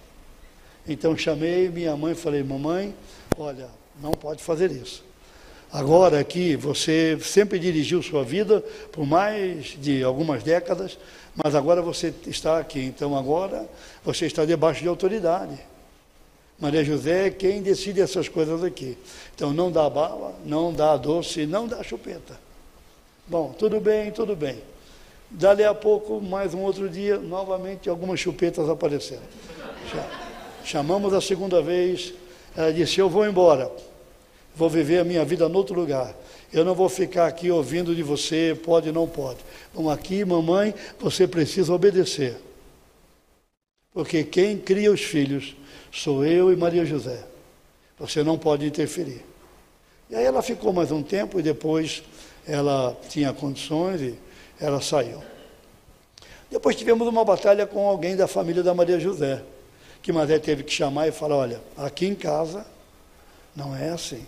Então 0.86 1.16
chamei 1.16 1.68
minha 1.68 1.96
mãe 1.96 2.12
e 2.12 2.16
falei, 2.16 2.42
mamãe, 2.42 2.94
olha, 3.38 3.68
não 4.00 4.12
pode 4.12 4.42
fazer 4.42 4.70
isso. 4.70 5.02
Agora 5.72 6.20
aqui, 6.20 6.54
você 6.54 7.18
sempre 7.20 7.58
dirigiu 7.58 8.00
sua 8.02 8.22
vida 8.22 8.62
por 8.92 9.04
mais 9.04 9.76
de 9.80 10.04
algumas 10.04 10.42
décadas, 10.42 10.96
mas 11.34 11.54
agora 11.54 11.82
você 11.82 12.14
está 12.26 12.58
aqui. 12.58 12.80
Então 12.80 13.16
agora 13.16 13.68
você 14.04 14.26
está 14.26 14.44
debaixo 14.44 14.82
de 14.82 14.88
autoridade. 14.88 15.58
Maria 16.60 16.84
José 16.84 17.26
é 17.26 17.30
quem 17.30 17.60
decide 17.60 18.00
essas 18.00 18.28
coisas 18.28 18.62
aqui. 18.62 18.96
Então 19.34 19.52
não 19.52 19.72
dá 19.72 19.90
bala, 19.90 20.34
não 20.44 20.72
dá 20.72 20.96
doce, 20.96 21.44
não 21.44 21.66
dá 21.66 21.82
chupeta. 21.82 22.38
Bom, 23.26 23.52
tudo 23.58 23.80
bem, 23.80 24.12
tudo 24.12 24.36
bem. 24.36 24.62
Dali 25.34 25.64
a 25.64 25.74
pouco, 25.74 26.20
mais 26.20 26.54
um 26.54 26.60
outro 26.60 26.88
dia, 26.88 27.18
novamente 27.18 27.90
algumas 27.90 28.20
chupetas 28.20 28.68
apareceram. 28.68 29.22
Chamamos 30.64 31.12
a 31.12 31.20
segunda 31.20 31.60
vez, 31.60 32.14
ela 32.56 32.72
disse: 32.72 33.00
Eu 33.00 33.10
vou 33.10 33.26
embora, 33.26 33.68
vou 34.54 34.70
viver 34.70 35.00
a 35.00 35.04
minha 35.04 35.24
vida 35.24 35.44
em 35.44 35.52
outro 35.52 35.74
lugar. 35.74 36.14
Eu 36.52 36.64
não 36.64 36.72
vou 36.72 36.88
ficar 36.88 37.26
aqui 37.26 37.50
ouvindo 37.50 37.96
de 37.96 38.02
você, 38.02 38.56
pode 38.64 38.92
não 38.92 39.08
pode. 39.08 39.38
Bom, 39.74 39.90
aqui, 39.90 40.24
mamãe, 40.24 40.72
você 41.00 41.26
precisa 41.26 41.74
obedecer. 41.74 42.36
Porque 43.92 44.22
quem 44.22 44.56
cria 44.56 44.92
os 44.92 45.00
filhos 45.00 45.56
sou 45.90 46.24
eu 46.24 46.52
e 46.52 46.56
Maria 46.56 46.84
José. 46.84 47.24
Você 47.98 48.22
não 48.22 48.38
pode 48.38 48.64
interferir. 48.66 49.24
E 50.08 50.14
aí 50.14 50.24
ela 50.24 50.42
ficou 50.42 50.72
mais 50.72 50.92
um 50.92 51.02
tempo 51.02 51.40
e 51.40 51.42
depois 51.42 52.04
ela 52.46 52.96
tinha 53.08 53.32
condições 53.32 54.00
e 54.00 54.23
ela 54.60 54.80
saiu. 54.80 55.22
Depois 56.50 56.76
tivemos 56.76 57.08
uma 57.08 57.24
batalha 57.24 57.66
com 57.66 57.88
alguém 57.88 58.16
da 58.16 58.28
família 58.28 58.62
da 58.62 58.72
Maria 58.72 59.00
José, 59.00 59.42
que 60.02 60.12
Mazé 60.12 60.38
teve 60.38 60.62
que 60.62 60.72
chamar 60.72 61.08
e 61.08 61.12
falar: 61.12 61.36
olha, 61.36 61.60
aqui 61.76 62.06
em 62.06 62.14
casa 62.14 62.64
não 63.56 63.74
é 63.74 63.88
assim. 63.88 64.26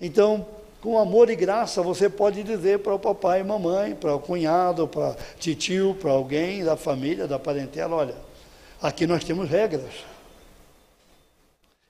Então, 0.00 0.46
com 0.80 0.98
amor 0.98 1.30
e 1.30 1.36
graça, 1.36 1.82
você 1.82 2.08
pode 2.08 2.42
dizer 2.42 2.80
para 2.80 2.94
o 2.94 2.98
papai 2.98 3.40
e 3.40 3.44
mamãe, 3.44 3.94
para 3.94 4.14
o 4.14 4.20
cunhado, 4.20 4.86
para 4.88 5.16
tio, 5.38 5.94
para 6.00 6.10
alguém 6.10 6.64
da 6.64 6.76
família, 6.76 7.26
da 7.26 7.38
parentela: 7.38 7.96
olha, 7.96 8.14
aqui 8.80 9.06
nós 9.06 9.24
temos 9.24 9.48
regras. 9.48 9.92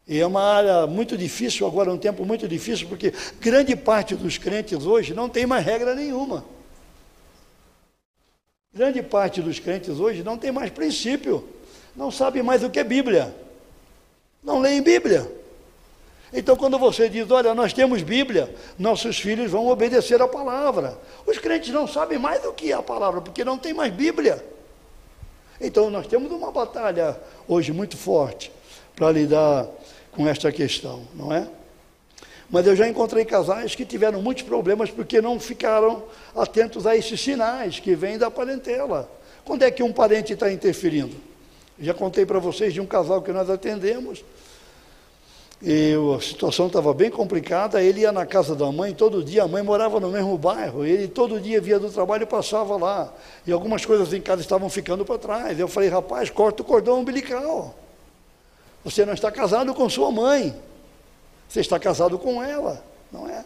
E 0.09 0.21
é 0.21 0.27
uma 0.27 0.43
área 0.43 0.87
muito 0.87 1.17
difícil, 1.19 1.67
agora 1.67 1.93
um 1.93 1.99
tempo 1.99 2.25
muito 2.25 2.47
difícil, 2.47 2.89
porque 2.89 3.13
grande 3.41 3.75
parte 3.75 4.15
dos 4.15 4.39
crentes 4.39 4.87
hoje 4.87 5.15
não 5.15 5.29
tem 5.29 5.47
mais 5.47 5.65
regra 5.65 5.95
nenhuma. 5.95 6.45
Grande 8.77 9.03
parte 9.03 9.41
dos 9.41 9.59
crentes 9.59 9.99
hoje 9.99 10.23
não 10.23 10.37
tem 10.37 10.53
mais 10.53 10.71
princípio, 10.71 11.49
não 11.97 12.11
sabe 12.11 12.43
mais 12.43 12.63
o 12.63 12.69
que 12.69 12.79
é 12.79 12.85
Bíblia, 12.85 13.35
não 14.45 14.59
leem 14.59 14.83
Bíblia. 14.83 15.33
Então, 16.31 16.55
quando 16.55 16.79
você 16.79 17.09
diz, 17.09 17.31
olha, 17.31 17.55
nós 17.55 17.73
temos 17.73 18.03
Bíblia, 18.03 18.55
nossos 18.79 19.19
filhos 19.19 19.51
vão 19.51 19.67
obedecer 19.69 20.21
a 20.21 20.29
palavra. 20.29 20.99
Os 21.25 21.39
crentes 21.39 21.73
não 21.73 21.89
sabem 21.89 22.19
mais 22.19 22.45
o 22.45 22.53
que 22.53 22.71
é 22.71 22.75
a 22.75 22.83
palavra, 22.83 23.23
porque 23.23 23.43
não 23.45 23.57
tem 23.57 23.73
mais 23.73 23.91
Bíblia. 23.95 24.45
Então, 25.59 25.89
nós 25.89 26.07
temos 26.07 26.31
uma 26.31 26.53
batalha 26.53 27.19
hoje 27.49 27.73
muito 27.73 27.97
forte 27.97 28.53
para 28.95 29.11
lidar 29.11 29.67
com 30.13 30.29
esta 30.29 30.53
questão, 30.53 31.09
não 31.15 31.33
é? 31.33 31.49
Mas 32.49 32.67
eu 32.67 32.77
já 32.77 32.89
encontrei 32.89 33.25
casais 33.25 33.75
que 33.75 33.85
tiveram 33.85 34.23
muitos 34.23 34.45
problemas 34.45 34.91
porque 34.91 35.21
não 35.21 35.39
ficaram 35.41 36.05
atentos 36.35 36.87
a 36.87 36.97
esses 36.97 37.21
sinais 37.21 37.81
que 37.81 37.95
vêm 37.95 38.19
da 38.19 38.31
parentela. 38.31 39.11
Quando 39.45 39.63
é 39.63 39.71
que 39.71 39.83
um 39.83 39.93
parente 39.93 40.33
está 40.33 40.51
interferindo? 40.53 41.17
Já 41.79 41.93
contei 41.93 42.25
para 42.25 42.39
vocês 42.39 42.73
de 42.73 42.81
um 42.81 42.87
casal 42.87 43.21
que 43.21 43.33
nós 43.33 43.51
atendemos. 43.51 44.25
E 45.63 45.95
a 46.17 46.21
situação 46.21 46.67
estava 46.67 46.93
bem 46.93 47.11
complicada. 47.11 47.83
Ele 47.83 48.01
ia 48.01 48.13
na 48.13 48.27
casa 48.27 48.55
da 48.55 48.71
mãe 48.71 48.95
todo 48.95 49.25
dia. 49.25 49.45
A 49.45 49.49
mãe 49.49 49.63
morava 49.63 49.99
no 49.99 50.11
mesmo 50.11 50.37
bairro. 50.37 50.85
Ele 50.85 51.09
todo 51.09 51.41
dia 51.41 51.61
via 51.61 51.79
do 51.79 51.91
trabalho 51.91 52.25
e 52.25 52.27
passava 52.27 52.77
lá. 52.77 53.13
E 53.47 53.53
algumas 53.53 53.85
coisas 53.85 54.13
em 54.13 54.21
casa 54.21 54.43
estavam 54.43 54.69
ficando 54.69 55.05
para 55.05 55.19
trás. 55.19 55.59
Eu 55.59 55.69
falei, 55.69 55.89
rapaz, 55.89 56.31
corta 56.31 56.63
o 56.63 56.65
cordão 56.65 57.01
umbilical. 57.01 57.75
Você 58.85 59.05
não 59.05 59.15
está 59.15 59.31
casado 59.31 59.75
com 59.75 59.89
sua 59.89 60.11
mãe. 60.13 60.55
Você 61.49 61.61
está 61.61 61.79
casado 61.79 62.19
com 62.19 62.43
ela, 62.43 62.83
não 63.13 63.29
é? 63.29 63.45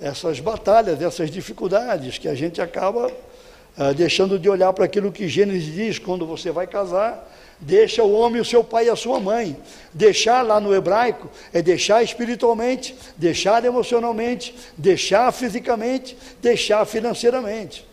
Essas 0.00 0.40
batalhas, 0.40 1.00
essas 1.00 1.30
dificuldades 1.30 2.18
que 2.18 2.28
a 2.28 2.34
gente 2.34 2.60
acaba 2.60 3.10
ah, 3.78 3.92
deixando 3.92 4.38
de 4.38 4.48
olhar 4.48 4.72
para 4.72 4.86
aquilo 4.86 5.12
que 5.12 5.28
Gênesis 5.28 5.74
diz, 5.74 5.98
quando 5.98 6.26
você 6.26 6.50
vai 6.50 6.66
casar, 6.66 7.30
deixa 7.58 8.02
o 8.02 8.12
homem, 8.12 8.40
o 8.40 8.44
seu 8.44 8.64
pai 8.64 8.86
e 8.86 8.90
a 8.90 8.96
sua 8.96 9.20
mãe. 9.20 9.56
Deixar 9.92 10.42
lá 10.42 10.58
no 10.58 10.74
hebraico 10.74 11.30
é 11.52 11.60
deixar 11.60 12.02
espiritualmente, 12.02 12.96
deixar 13.16 13.64
emocionalmente, 13.64 14.54
deixar 14.76 15.30
fisicamente, 15.32 16.16
deixar 16.40 16.84
financeiramente. 16.86 17.86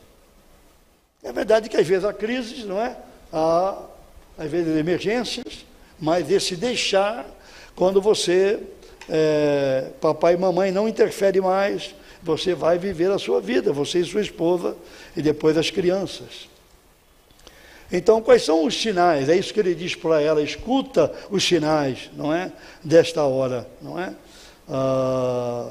É 1.21 1.31
verdade 1.31 1.69
que 1.69 1.77
às 1.77 1.87
vezes 1.87 2.05
há 2.05 2.13
crises, 2.13 2.65
não 2.65 2.81
é? 2.81 2.95
Há, 3.31 3.77
às 4.37 4.49
vezes 4.49 4.77
emergências, 4.77 5.65
mas 5.99 6.29
esse 6.29 6.55
deixar, 6.55 7.25
quando 7.75 8.01
você 8.01 8.59
é, 9.09 9.89
papai 9.99 10.33
e 10.33 10.37
mamãe 10.37 10.71
não 10.71 10.87
interfere 10.87 11.41
mais, 11.41 11.93
você 12.21 12.55
vai 12.55 12.77
viver 12.77 13.11
a 13.11 13.19
sua 13.19 13.41
vida, 13.41 13.73
você 13.73 13.99
e 13.99 14.05
sua 14.05 14.21
esposa, 14.21 14.75
e 15.15 15.21
depois 15.21 15.57
as 15.57 15.69
crianças. 15.69 16.47
Então, 17.91 18.21
quais 18.21 18.43
são 18.43 18.65
os 18.65 18.81
sinais? 18.81 19.29
É 19.29 19.35
isso 19.35 19.53
que 19.53 19.59
ele 19.59 19.75
diz 19.75 19.93
para 19.93 20.19
ela: 20.19 20.41
escuta 20.41 21.13
os 21.29 21.43
sinais, 21.43 22.09
não 22.15 22.33
é? 22.33 22.51
Desta 22.83 23.23
hora, 23.23 23.67
não 23.81 23.99
é? 23.99 24.15
Ah, 24.67 25.69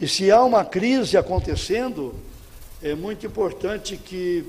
e 0.00 0.08
se 0.08 0.30
há 0.30 0.42
uma 0.42 0.64
crise 0.64 1.16
acontecendo, 1.16 2.14
é 2.82 2.94
muito 2.94 3.26
importante 3.26 3.96
que 3.96 4.44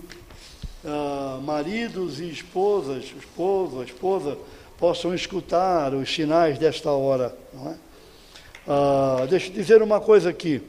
ah, 0.83 1.39
maridos 1.43 2.19
e 2.19 2.29
esposas, 2.29 3.03
esposa, 3.03 3.83
esposa, 3.83 4.37
possam 4.77 5.13
escutar 5.13 5.93
os 5.93 6.13
sinais 6.13 6.57
desta 6.57 6.89
hora, 6.89 7.35
não 7.53 7.69
é? 7.69 7.75
Ah, 8.67 9.25
deixa 9.29 9.47
eu 9.47 9.53
dizer 9.53 9.81
uma 9.81 9.99
coisa 9.99 10.29
aqui. 10.29 10.61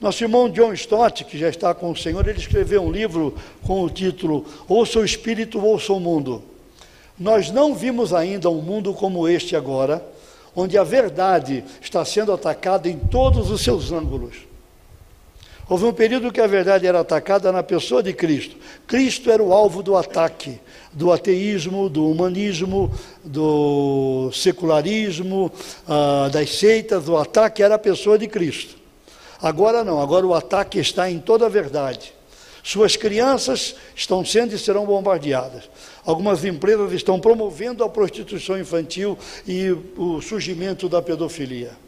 Nosso 0.00 0.22
irmão 0.22 0.48
John 0.48 0.72
Stott, 0.72 1.24
que 1.24 1.38
já 1.38 1.48
está 1.48 1.74
com 1.74 1.90
o 1.90 1.96
Senhor, 1.96 2.26
ele 2.26 2.38
escreveu 2.38 2.82
um 2.82 2.90
livro 2.90 3.34
com 3.66 3.82
o 3.82 3.90
título 3.90 4.44
Ouça 4.68 5.00
o 5.00 5.04
Espírito, 5.04 5.64
Ouça 5.64 5.92
o 5.92 6.00
Mundo. 6.00 6.42
Nós 7.18 7.50
não 7.50 7.74
vimos 7.74 8.14
ainda 8.14 8.48
um 8.48 8.60
mundo 8.60 8.94
como 8.94 9.28
este 9.28 9.56
agora, 9.56 10.04
onde 10.54 10.78
a 10.78 10.84
verdade 10.84 11.64
está 11.80 12.04
sendo 12.04 12.32
atacada 12.32 12.88
em 12.88 12.96
todos 12.96 13.50
os 13.50 13.60
seus 13.60 13.90
ângulos. 13.90 14.47
Houve 15.68 15.84
um 15.84 15.92
período 15.92 16.32
que 16.32 16.40
a 16.40 16.46
verdade 16.46 16.86
era 16.86 17.00
atacada 17.00 17.52
na 17.52 17.62
pessoa 17.62 18.02
de 18.02 18.14
Cristo. 18.14 18.56
Cristo 18.86 19.30
era 19.30 19.42
o 19.42 19.52
alvo 19.52 19.82
do 19.82 19.96
ataque, 19.96 20.58
do 20.92 21.12
ateísmo, 21.12 21.90
do 21.90 22.08
humanismo, 22.08 22.90
do 23.22 24.30
secularismo, 24.32 25.52
ah, 25.86 26.30
das 26.32 26.58
seitas. 26.58 27.06
O 27.06 27.18
ataque 27.18 27.62
era 27.62 27.74
a 27.74 27.78
pessoa 27.78 28.18
de 28.18 28.26
Cristo. 28.26 28.76
Agora 29.42 29.84
não, 29.84 30.00
agora 30.00 30.26
o 30.26 30.34
ataque 30.34 30.78
está 30.78 31.10
em 31.10 31.18
toda 31.18 31.44
a 31.44 31.50
verdade. 31.50 32.14
Suas 32.62 32.96
crianças 32.96 33.74
estão 33.94 34.24
sendo 34.24 34.54
e 34.54 34.58
serão 34.58 34.86
bombardeadas. 34.86 35.68
Algumas 36.04 36.46
empresas 36.46 36.92
estão 36.92 37.20
promovendo 37.20 37.84
a 37.84 37.88
prostituição 37.90 38.58
infantil 38.58 39.18
e 39.46 39.70
o 39.96 40.20
surgimento 40.22 40.88
da 40.88 41.02
pedofilia. 41.02 41.87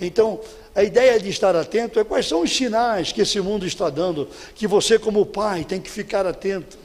Então, 0.00 0.40
a 0.74 0.82
ideia 0.82 1.18
de 1.20 1.28
estar 1.28 1.54
atento 1.54 2.00
é 2.00 2.04
quais 2.04 2.26
são 2.26 2.42
os 2.42 2.54
sinais 2.54 3.12
que 3.12 3.20
esse 3.20 3.40
mundo 3.40 3.66
está 3.66 3.90
dando, 3.90 4.28
que 4.54 4.66
você, 4.66 4.98
como 4.98 5.26
pai, 5.26 5.64
tem 5.64 5.80
que 5.80 5.90
ficar 5.90 6.26
atento. 6.26 6.78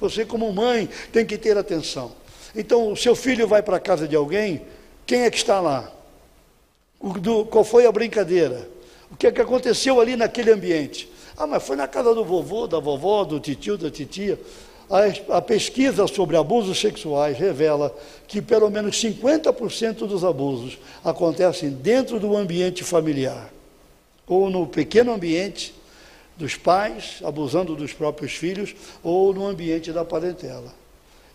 Você, 0.00 0.24
como 0.24 0.52
mãe, 0.52 0.88
tem 1.12 1.26
que 1.26 1.36
ter 1.36 1.56
atenção. 1.56 2.12
Então, 2.54 2.92
o 2.92 2.96
seu 2.96 3.14
filho 3.14 3.46
vai 3.46 3.62
para 3.62 3.76
a 3.76 3.80
casa 3.80 4.08
de 4.08 4.16
alguém, 4.16 4.62
quem 5.06 5.22
é 5.22 5.30
que 5.30 5.36
está 5.36 5.60
lá? 5.60 5.92
Do, 7.00 7.44
qual 7.44 7.64
foi 7.64 7.86
a 7.86 7.92
brincadeira? 7.92 8.68
O 9.10 9.16
que 9.16 9.26
é 9.26 9.32
que 9.32 9.40
aconteceu 9.40 10.00
ali 10.00 10.16
naquele 10.16 10.50
ambiente? 10.50 11.10
Ah, 11.36 11.46
mas 11.46 11.62
foi 11.62 11.76
na 11.76 11.86
casa 11.86 12.14
do 12.14 12.24
vovô, 12.24 12.66
da 12.66 12.78
vovó, 12.78 13.24
do 13.24 13.38
titio, 13.40 13.76
da 13.76 13.90
titia. 13.90 14.38
A, 15.30 15.40
pesquisa 15.40 16.06
sobre 16.06 16.36
abusos 16.36 16.78
sexuais 16.78 17.38
revela 17.38 17.94
que 18.28 18.42
pelo 18.42 18.70
menos 18.70 18.96
50% 18.96 20.06
dos 20.06 20.24
abusos 20.24 20.78
acontecem 21.02 21.70
dentro 21.70 22.20
do 22.20 22.36
ambiente 22.36 22.84
familiar, 22.84 23.50
ou 24.26 24.50
no 24.50 24.66
pequeno 24.66 25.14
ambiente 25.14 25.74
dos 26.36 26.56
pais, 26.56 27.20
abusando 27.24 27.74
dos 27.74 27.92
próprios 27.92 28.32
filhos, 28.32 28.74
ou 29.02 29.32
no 29.32 29.46
ambiente 29.46 29.92
da 29.92 30.04
parentela. 30.04 30.74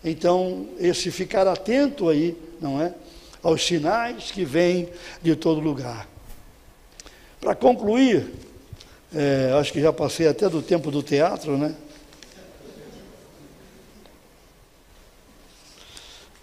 Então, 0.04 0.68
esse 0.78 1.10
ficar 1.10 1.46
atento 1.46 2.08
aí, 2.08 2.36
não 2.60 2.80
é? 2.80 2.94
Aos 3.42 3.66
sinais 3.66 4.30
que 4.30 4.44
vêm 4.44 4.88
de 5.22 5.34
todo 5.34 5.60
lugar. 5.60 6.08
Para 7.40 7.54
concluir, 7.54 8.30
é, 9.14 9.52
acho 9.58 9.72
que 9.72 9.80
já 9.80 9.92
passei 9.92 10.28
até 10.28 10.48
do 10.48 10.62
tempo 10.62 10.90
do 10.90 11.02
teatro, 11.02 11.56
né? 11.56 11.74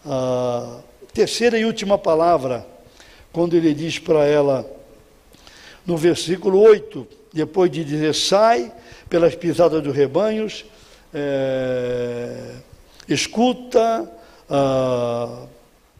A 0.10 0.80
terceira 1.14 1.60
e 1.60 1.66
última 1.66 1.98
palavra, 1.98 2.66
quando 3.34 3.58
ele 3.58 3.74
diz 3.74 4.00
para 4.00 4.24
ela, 4.24 4.66
no 5.86 5.98
versículo 5.98 6.62
8, 6.62 7.06
depois 7.34 7.70
de 7.70 7.84
dizer: 7.84 8.16
sai 8.16 8.72
pelas 9.10 9.36
pisadas 9.36 9.84
dos 9.84 9.94
rebanhos, 9.94 10.64
é, 11.14 12.56
escuta 13.10 14.10
ah, 14.50 15.46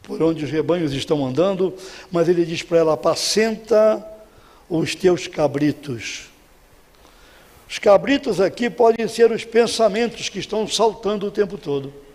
por 0.02 0.22
onde 0.22 0.42
os 0.42 0.50
rebanhos 0.50 0.94
estão 0.94 1.26
andando, 1.26 1.74
mas 2.10 2.30
ele 2.30 2.46
diz 2.46 2.62
para 2.62 2.78
ela: 2.78 2.94
apacenta 2.94 4.02
os 4.70 4.94
teus 4.94 5.26
cabritos. 5.26 6.30
Os 7.68 7.78
cabritos 7.78 8.40
aqui 8.40 8.70
podem 8.70 9.06
ser 9.06 9.30
os 9.30 9.44
pensamentos 9.44 10.30
que 10.30 10.38
estão 10.38 10.66
saltando 10.66 11.26
o 11.26 11.30
tempo 11.30 11.58
todo. 11.58 12.07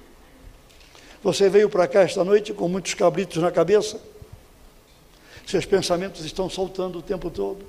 Você 1.24 1.48
veio 1.48 1.70
para 1.70 1.88
cá 1.88 2.02
esta 2.02 2.24
noite 2.24 2.54
com 2.54 2.68
muitos 2.68 2.94
cabritos 2.94 3.42
na 3.42 3.50
cabeça? 3.50 4.00
Seus 5.48 5.66
pensamentos 5.66 6.26
estão 6.26 6.50
saltando 6.50 7.00
o 7.00 7.02
tempo 7.02 7.30
todo. 7.30 7.66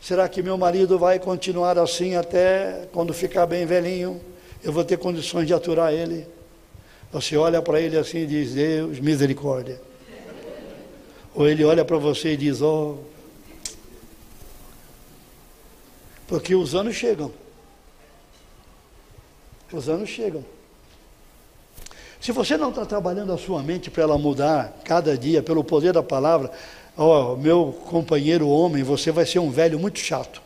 Será 0.00 0.28
que 0.28 0.42
meu 0.42 0.58
marido 0.58 0.98
vai 0.98 1.18
continuar 1.18 1.78
assim 1.78 2.16
até 2.16 2.86
quando 2.92 3.14
ficar 3.14 3.46
bem 3.46 3.64
velhinho? 3.64 4.20
Eu 4.62 4.72
vou 4.72 4.84
ter 4.84 4.98
condições 4.98 5.46
de 5.46 5.54
aturar 5.54 5.92
ele? 5.92 6.26
Você 7.10 7.36
olha 7.36 7.62
para 7.62 7.80
ele 7.80 7.96
assim 7.96 8.18
e 8.18 8.26
diz: 8.26 8.52
Deus, 8.52 9.00
misericórdia. 9.00 9.80
Ou 11.34 11.48
ele 11.48 11.64
olha 11.64 11.84
para 11.84 11.96
você 11.96 12.32
e 12.32 12.36
diz: 12.36 12.60
Oh, 12.60 12.98
Porque 16.26 16.54
os 16.54 16.74
anos 16.74 16.94
chegam. 16.94 17.32
Os 19.72 19.88
anos 19.88 20.08
chegam. 20.08 20.44
Se 22.20 22.32
você 22.32 22.56
não 22.56 22.70
está 22.70 22.84
trabalhando 22.84 23.32
a 23.32 23.38
sua 23.38 23.62
mente 23.62 23.90
para 23.90 24.02
ela 24.02 24.18
mudar 24.18 24.76
cada 24.84 25.16
dia 25.16 25.42
pelo 25.42 25.62
poder 25.62 25.92
da 25.92 26.02
palavra, 26.02 26.50
ó, 26.96 27.36
meu 27.36 27.76
companheiro 27.88 28.48
homem, 28.48 28.82
você 28.82 29.10
vai 29.10 29.26
ser 29.26 29.38
um 29.38 29.50
velho 29.50 29.78
muito 29.78 29.98
chato. 29.98 30.42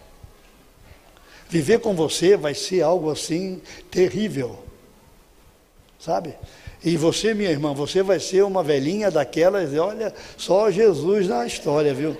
Viver 1.49 1.81
com 1.81 1.95
você 1.95 2.37
vai 2.37 2.55
ser 2.55 2.83
algo 2.83 3.11
assim 3.11 3.61
terrível. 3.91 4.59
Sabe? 5.99 6.35
E 6.83 6.97
você, 6.97 7.35
minha 7.35 7.51
irmã, 7.51 7.75
você 7.75 8.03
vai 8.03 8.19
ser 8.19 8.43
uma 8.43 8.63
velhinha 8.63 9.11
daquelas, 9.11 9.75
olha, 9.75 10.15
só 10.37 10.71
Jesus 10.71 11.29
na 11.29 11.47
história, 11.47 11.93
viu? 11.93 12.17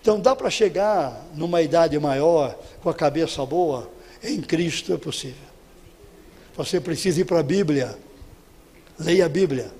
Então 0.00 0.20
dá 0.20 0.34
para 0.34 0.50
chegar 0.50 1.24
numa 1.34 1.62
idade 1.62 1.98
maior, 1.98 2.58
com 2.82 2.88
a 2.88 2.94
cabeça 2.94 3.44
boa, 3.44 3.90
em 4.22 4.40
Cristo 4.40 4.92
é 4.92 4.98
possível. 4.98 5.49
Você 6.60 6.78
precisa 6.78 7.22
ir 7.22 7.24
para 7.24 7.40
a 7.40 7.42
Bíblia, 7.42 7.96
leia 8.98 9.24
a 9.24 9.28
Bíblia. 9.30 9.70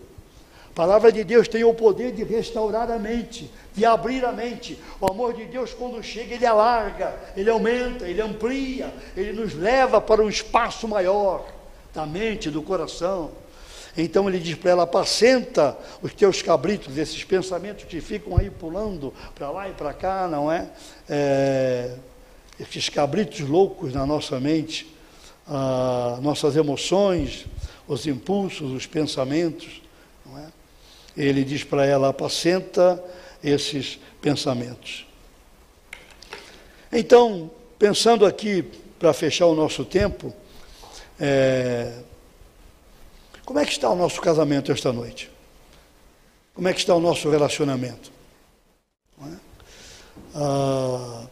A 0.70 0.74
palavra 0.74 1.12
de 1.12 1.22
Deus 1.22 1.46
tem 1.46 1.62
o 1.62 1.74
poder 1.74 2.10
de 2.10 2.24
restaurar 2.24 2.90
a 2.90 2.98
mente, 2.98 3.50
de 3.74 3.84
abrir 3.84 4.24
a 4.24 4.32
mente. 4.32 4.78
O 4.98 5.06
amor 5.06 5.34
de 5.34 5.44
Deus, 5.44 5.74
quando 5.74 6.02
chega, 6.02 6.36
ele 6.36 6.46
alarga, 6.46 7.14
ele 7.36 7.50
aumenta, 7.50 8.08
ele 8.08 8.22
amplia, 8.22 8.94
ele 9.14 9.34
nos 9.34 9.52
leva 9.52 10.00
para 10.00 10.22
um 10.22 10.28
espaço 10.30 10.88
maior 10.88 11.46
da 11.92 12.06
mente, 12.06 12.48
do 12.48 12.62
coração. 12.62 13.30
Então 13.94 14.26
ele 14.26 14.38
diz 14.38 14.54
para 14.54 14.70
ela: 14.70 14.84
apacenta 14.84 15.76
os 16.00 16.14
teus 16.14 16.40
cabritos, 16.40 16.96
esses 16.96 17.22
pensamentos 17.24 17.84
que 17.84 18.00
ficam 18.00 18.38
aí 18.38 18.48
pulando 18.48 19.12
para 19.34 19.50
lá 19.50 19.68
e 19.68 19.72
para 19.72 19.92
cá, 19.92 20.26
não 20.26 20.50
é? 20.50 20.66
é? 21.10 21.94
Esses 22.58 22.88
cabritos 22.88 23.40
loucos 23.40 23.92
na 23.92 24.06
nossa 24.06 24.40
mente, 24.40 24.98
ah, 25.50 26.20
nossas 26.22 26.54
emoções, 26.54 27.44
os 27.88 28.06
impulsos, 28.06 28.70
os 28.70 28.86
pensamentos, 28.86 29.82
é? 30.38 30.46
Ele 31.16 31.42
diz 31.42 31.64
para 31.64 31.84
ela: 31.84 32.08
apacenta 32.08 33.02
esses 33.42 33.98
pensamentos. 34.22 35.06
Então, 36.92 37.50
pensando 37.78 38.24
aqui, 38.24 38.62
para 38.98 39.12
fechar 39.12 39.46
o 39.46 39.54
nosso 39.56 39.84
tempo, 39.84 40.32
é, 41.18 41.98
como 43.44 43.58
é 43.58 43.64
que 43.64 43.72
está 43.72 43.90
o 43.90 43.96
nosso 43.96 44.20
casamento 44.20 44.70
esta 44.70 44.92
noite? 44.92 45.28
Como 46.54 46.68
é 46.68 46.72
que 46.72 46.78
está 46.78 46.94
o 46.94 47.00
nosso 47.00 47.28
relacionamento? 47.28 48.12
É? 49.20 49.36
Ah, 50.34 51.26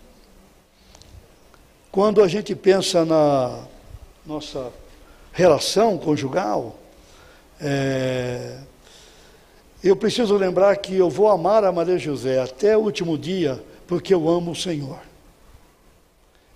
quando 1.93 2.21
a 2.21 2.29
gente 2.29 2.55
pensa 2.57 3.05
na 3.05 3.65
nossa 4.29 4.71
relação 5.33 5.97
conjugal, 5.97 6.79
é, 7.59 8.59
eu 9.83 9.97
preciso 9.97 10.37
lembrar 10.37 10.77
que 10.77 10.95
eu 10.95 11.09
vou 11.09 11.29
amar 11.29 11.65
a 11.65 11.73
Maria 11.73 11.97
José 11.97 12.39
até 12.39 12.77
o 12.77 12.81
último 12.81 13.17
dia, 13.17 13.59
porque 13.87 14.13
eu 14.13 14.29
amo 14.29 14.51
o 14.51 14.55
Senhor. 14.55 14.99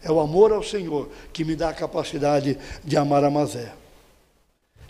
É 0.03 0.12
o 0.12 0.20
amor 0.20 0.53
ao 0.53 0.62
Senhor 0.62 1.09
que 1.33 1.47
me 1.47 1.57
dá 1.57 1.70
a 1.70 1.73
capacidade 1.73 2.59
de 2.85 2.97
amar 2.99 3.25
a 3.25 3.31
Mazé. 3.31 3.73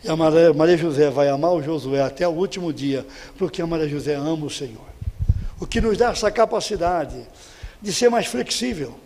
E 0.02 0.08
a 0.08 0.16
Maria, 0.16 0.52
Maria 0.52 0.76
José 0.76 1.08
vai 1.08 1.28
amar 1.28 1.52
o 1.52 1.62
Josué 1.62 2.02
até 2.02 2.26
o 2.26 2.32
último 2.32 2.72
dia, 2.72 3.06
porque 3.38 3.62
a 3.62 3.66
Maria 3.66 3.88
José 3.88 4.16
ama 4.16 4.46
o 4.46 4.50
Senhor. 4.50 4.90
O 5.60 5.66
que 5.68 5.80
nos 5.80 5.96
dá 5.96 6.10
essa 6.10 6.32
capacidade 6.32 7.28
de 7.80 7.92
ser 7.92 8.10
mais 8.10 8.26
flexível, 8.26 8.98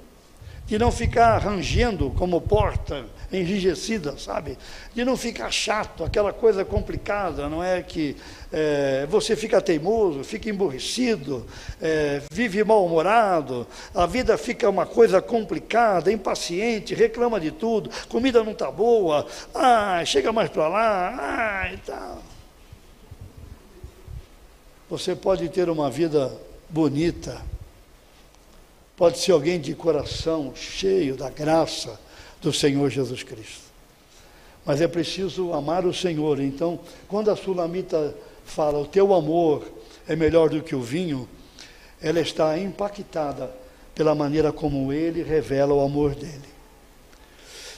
de 0.67 0.79
não 0.79 0.91
ficar 0.91 1.39
rangendo 1.39 2.11
como 2.11 2.41
porta 2.41 3.05
enrijecida, 3.33 4.19
sabe? 4.19 4.59
De 4.95 5.05
não 5.05 5.17
ficar 5.17 5.51
chato, 5.51 6.05
aquela 6.05 6.33
coisa 6.33 6.65
complicada, 6.65 7.49
não 7.49 7.63
é 7.63 7.83
que 7.83 8.17
é, 8.53 9.07
você 9.09 9.37
fica 9.37 9.61
teimoso, 9.61 10.25
fica 10.25 10.51
emborrecido, 10.51 11.47
é, 11.81 12.23
vive 12.31 12.63
mal-humorado, 12.65 13.67
a 13.95 14.07
vida 14.07 14.37
fica 14.37 14.69
uma 14.69 14.87
coisa 14.87 15.23
complicada, 15.23 16.11
impaciente, 16.11 16.95
reclama 16.95 17.39
de 17.39 17.51
tudo, 17.51 17.91
comida 18.09 18.43
não 18.43 18.53
está 18.53 18.71
boa, 18.71 19.27
ah, 19.55 20.05
chega 20.05 20.33
mais 20.33 20.51
para 20.51 20.69
lá, 20.69 21.17
ah, 21.19 21.73
e 21.73 21.77
tal. 21.79 22.23
Você 24.89 25.17
pode 25.17 25.49
ter 25.49 25.69
uma 25.69 25.91
vida 25.91 26.33
bonita, 26.69 27.41
pode 28.97 29.19
ser 29.19 29.33
alguém 29.33 29.61
de 29.61 29.75
coração 29.75 30.53
cheio 30.55 31.17
da 31.17 31.29
graça 31.29 32.01
do 32.41 32.53
Senhor 32.53 32.91
Jesus 32.91 33.23
Cristo. 33.23 33.67
Mas 34.65 34.81
é 34.81 34.89
preciso 34.89 35.53
amar 35.53 35.85
o 35.85 35.95
Senhor. 35.95 36.41
Então, 36.41 36.81
quando 37.07 37.31
a 37.31 37.37
sulamita 37.37 38.17
fala, 38.45 38.79
o 38.79 38.87
teu 38.87 39.15
amor 39.15 39.65
é 40.09 40.17
melhor 40.17 40.49
do 40.49 40.63
que 40.63 40.75
o 40.75 40.81
vinho, 40.81 41.29
ela 42.01 42.21
está 42.21 42.59
impactada 42.59 43.51
pela 43.95 44.15
maneira 44.15 44.53
como 44.53 44.93
ele 44.93 45.23
revela 45.23 45.73
o 45.73 45.81
amor 45.81 46.15
dele. 46.15 46.57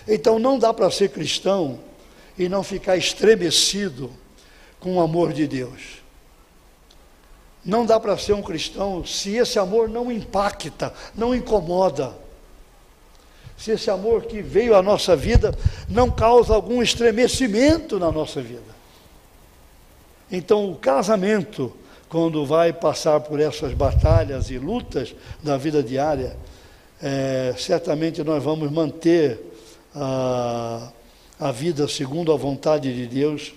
Então, 0.06 0.38
não 0.38 0.58
dá 0.58 0.72
para 0.72 0.90
ser 0.90 1.10
cristão 1.10 1.78
e 2.38 2.48
não 2.48 2.62
ficar 2.62 2.96
estremecido 2.96 4.10
com 4.80 4.96
o 4.96 5.00
amor 5.00 5.32
de 5.32 5.46
Deus. 5.46 5.97
Não 7.64 7.84
dá 7.84 7.98
para 7.98 8.16
ser 8.16 8.32
um 8.32 8.42
cristão 8.42 9.04
se 9.04 9.36
esse 9.36 9.58
amor 9.58 9.88
não 9.88 10.10
impacta, 10.10 10.92
não 11.14 11.34
incomoda. 11.34 12.12
Se 13.56 13.72
esse 13.72 13.90
amor 13.90 14.22
que 14.22 14.40
veio 14.40 14.76
à 14.76 14.82
nossa 14.82 15.16
vida 15.16 15.52
não 15.88 16.10
causa 16.10 16.54
algum 16.54 16.82
estremecimento 16.82 17.98
na 17.98 18.12
nossa 18.12 18.40
vida. 18.40 18.78
Então, 20.30 20.70
o 20.70 20.76
casamento, 20.76 21.72
quando 22.08 22.46
vai 22.46 22.72
passar 22.72 23.20
por 23.20 23.40
essas 23.40 23.74
batalhas 23.74 24.50
e 24.50 24.58
lutas 24.58 25.14
da 25.42 25.56
vida 25.56 25.82
diária, 25.82 26.36
é, 27.02 27.54
certamente 27.58 28.22
nós 28.22 28.42
vamos 28.42 28.70
manter 28.70 29.40
a, 29.94 30.90
a 31.40 31.50
vida 31.50 31.88
segundo 31.88 32.32
a 32.32 32.36
vontade 32.36 32.94
de 32.94 33.06
Deus, 33.06 33.52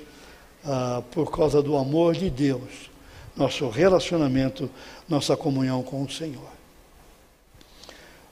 a, 0.65 1.03
por 1.11 1.31
causa 1.31 1.61
do 1.61 1.77
amor 1.77 2.15
de 2.15 2.29
Deus 2.29 2.90
nosso 3.35 3.69
relacionamento, 3.69 4.69
nossa 5.07 5.35
comunhão 5.35 5.83
com 5.83 6.03
o 6.03 6.09
Senhor. 6.09 6.49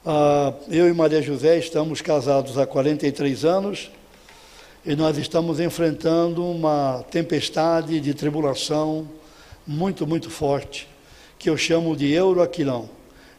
Ah, 0.05 0.53
eu 0.69 0.87
e 0.87 0.93
Maria 0.93 1.21
José 1.21 1.57
estamos 1.57 2.01
casados 2.01 2.57
há 2.57 2.65
43 2.65 3.45
anos 3.45 3.91
e 4.85 4.95
nós 4.95 5.17
estamos 5.17 5.59
enfrentando 5.59 6.45
uma 6.45 7.03
tempestade 7.11 7.99
de 7.99 8.13
tribulação 8.13 9.09
muito, 9.67 10.07
muito 10.07 10.29
forte, 10.29 10.87
que 11.37 11.49
eu 11.49 11.57
chamo 11.57 11.95
de 11.95 12.11
Euroaquilão. 12.11 12.89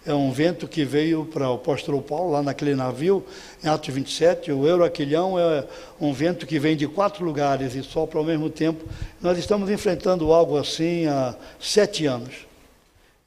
É 0.05 0.15
um 0.15 0.33
vento 0.33 0.67
que 0.67 0.83
veio 0.83 1.27
para 1.27 1.51
o 1.51 1.55
apóstolo 1.55 2.01
Paulo, 2.01 2.31
lá 2.33 2.43
naquele 2.43 2.75
navio, 2.75 3.25
em 3.63 3.69
Atos 3.69 3.95
27. 3.95 4.51
O 4.51 4.67
Euroaquilhão 4.67 5.39
é 5.39 5.67
um 6.01 6.11
vento 6.13 6.47
que 6.47 6.59
vem 6.59 6.75
de 6.75 6.89
quatro 6.89 7.23
lugares 7.23 7.75
e 7.75 7.83
sopra 7.83 8.19
ao 8.19 8.25
mesmo 8.25 8.49
tempo. 8.49 8.83
Nós 9.21 9.37
estamos 9.37 9.69
enfrentando 9.69 10.33
algo 10.33 10.57
assim 10.57 11.07
há 11.07 11.37
sete 11.61 12.07
anos, 12.07 12.47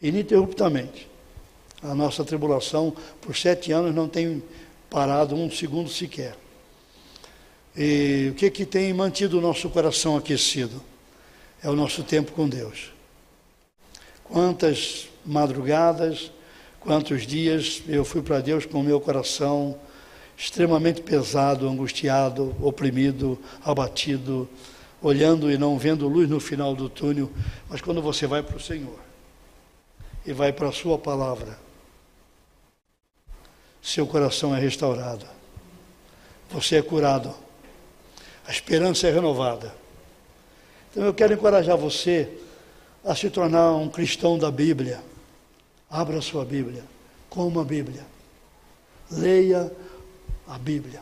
ininterruptamente. 0.01 1.07
A 1.83 1.93
nossa 1.93 2.23
tribulação, 2.23 2.95
por 3.21 3.35
sete 3.35 3.71
anos, 3.71 3.93
não 3.93 4.07
tem 4.07 4.41
parado 4.89 5.35
um 5.35 5.51
segundo 5.51 5.89
sequer. 5.89 6.35
E 7.75 8.29
o 8.31 8.35
que, 8.35 8.49
que 8.49 8.65
tem 8.65 8.91
mantido 8.93 9.37
o 9.37 9.41
nosso 9.41 9.69
coração 9.69 10.17
aquecido? 10.17 10.81
É 11.61 11.69
o 11.69 11.75
nosso 11.75 12.03
tempo 12.03 12.31
com 12.31 12.49
Deus. 12.49 12.91
Quantas 14.23 15.07
madrugadas, 15.25 16.31
Quantos 16.83 17.25
dias 17.25 17.81
eu 17.87 18.03
fui 18.03 18.21
para 18.21 18.41
Deus 18.41 18.65
com 18.65 18.81
o 18.81 18.83
meu 18.83 18.99
coração 18.99 19.79
extremamente 20.37 21.01
pesado, 21.01 21.65
angustiado, 21.65 22.53
oprimido, 22.61 23.39
abatido, 23.63 24.49
olhando 25.01 25.49
e 25.49 25.57
não 25.57 25.77
vendo 25.79 26.09
luz 26.09 26.29
no 26.29 26.41
final 26.41 26.75
do 26.75 26.89
túnel. 26.89 27.31
Mas 27.69 27.79
quando 27.79 28.01
você 28.01 28.27
vai 28.27 28.43
para 28.43 28.57
o 28.57 28.59
Senhor 28.59 28.99
e 30.25 30.33
vai 30.33 30.51
para 30.51 30.67
a 30.67 30.71
Sua 30.73 30.97
palavra, 30.97 31.57
seu 33.81 34.05
coração 34.05 34.53
é 34.53 34.59
restaurado, 34.59 35.25
você 36.49 36.75
é 36.75 36.81
curado, 36.81 37.33
a 38.45 38.51
esperança 38.51 39.07
é 39.07 39.11
renovada. 39.11 39.73
Então 40.91 41.05
eu 41.05 41.13
quero 41.13 41.31
encorajar 41.31 41.77
você 41.77 42.29
a 43.05 43.15
se 43.15 43.29
tornar 43.29 43.71
um 43.71 43.87
cristão 43.87 44.37
da 44.37 44.51
Bíblia 44.51 45.12
Abra 45.93 46.19
sua 46.21 46.43
Bíblia, 46.43 46.83
coma 47.29 47.61
a 47.61 47.63
Bíblia, 47.63 48.03
leia 49.11 49.71
a 50.47 50.57
Bíblia, 50.57 50.99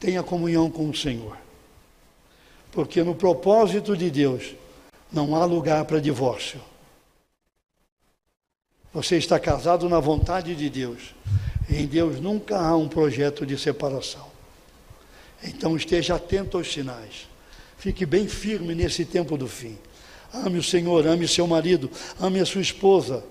tenha 0.00 0.20
comunhão 0.20 0.68
com 0.68 0.90
o 0.90 0.96
Senhor. 0.96 1.38
Porque 2.72 3.04
no 3.04 3.14
propósito 3.14 3.96
de 3.96 4.10
Deus 4.10 4.56
não 5.12 5.36
há 5.36 5.44
lugar 5.44 5.84
para 5.84 6.00
divórcio. 6.00 6.60
Você 8.92 9.16
está 9.16 9.38
casado 9.38 9.88
na 9.88 10.00
vontade 10.00 10.56
de 10.56 10.68
Deus. 10.68 11.14
Em 11.70 11.86
Deus 11.86 12.18
nunca 12.18 12.58
há 12.58 12.76
um 12.76 12.88
projeto 12.88 13.46
de 13.46 13.56
separação. 13.56 14.26
Então 15.44 15.76
esteja 15.76 16.16
atento 16.16 16.58
aos 16.58 16.72
sinais. 16.72 17.28
Fique 17.78 18.04
bem 18.04 18.26
firme 18.26 18.74
nesse 18.74 19.04
tempo 19.04 19.36
do 19.36 19.46
fim. 19.46 19.78
Ame 20.34 20.58
o 20.58 20.64
Senhor, 20.64 21.06
ame 21.06 21.28
seu 21.28 21.46
marido, 21.46 21.88
ame 22.18 22.40
a 22.40 22.44
sua 22.44 22.60
esposa 22.60 23.22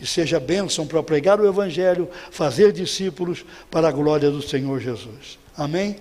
e 0.00 0.06
seja 0.06 0.38
bênção 0.38 0.86
para 0.86 1.02
pregar 1.02 1.40
o 1.40 1.48
Evangelho, 1.48 2.08
fazer 2.30 2.72
discípulos 2.72 3.44
para 3.70 3.88
a 3.88 3.92
glória 3.92 4.30
do 4.30 4.40
Senhor 4.40 4.80
Jesus. 4.80 5.38
Amém? 5.56 5.96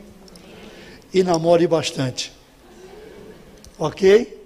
E 1.14 1.24
namore 1.24 1.66
bastante. 1.68 2.32
Ok? 3.80 4.38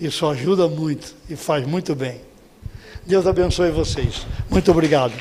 Isso 0.00 0.26
ajuda 0.26 0.68
muito 0.68 1.14
e 1.28 1.36
faz 1.36 1.66
muito 1.66 1.94
bem. 1.94 2.20
Deus 3.04 3.26
abençoe 3.26 3.70
vocês. 3.70 4.26
Muito 4.50 4.70
obrigado. 4.70 5.12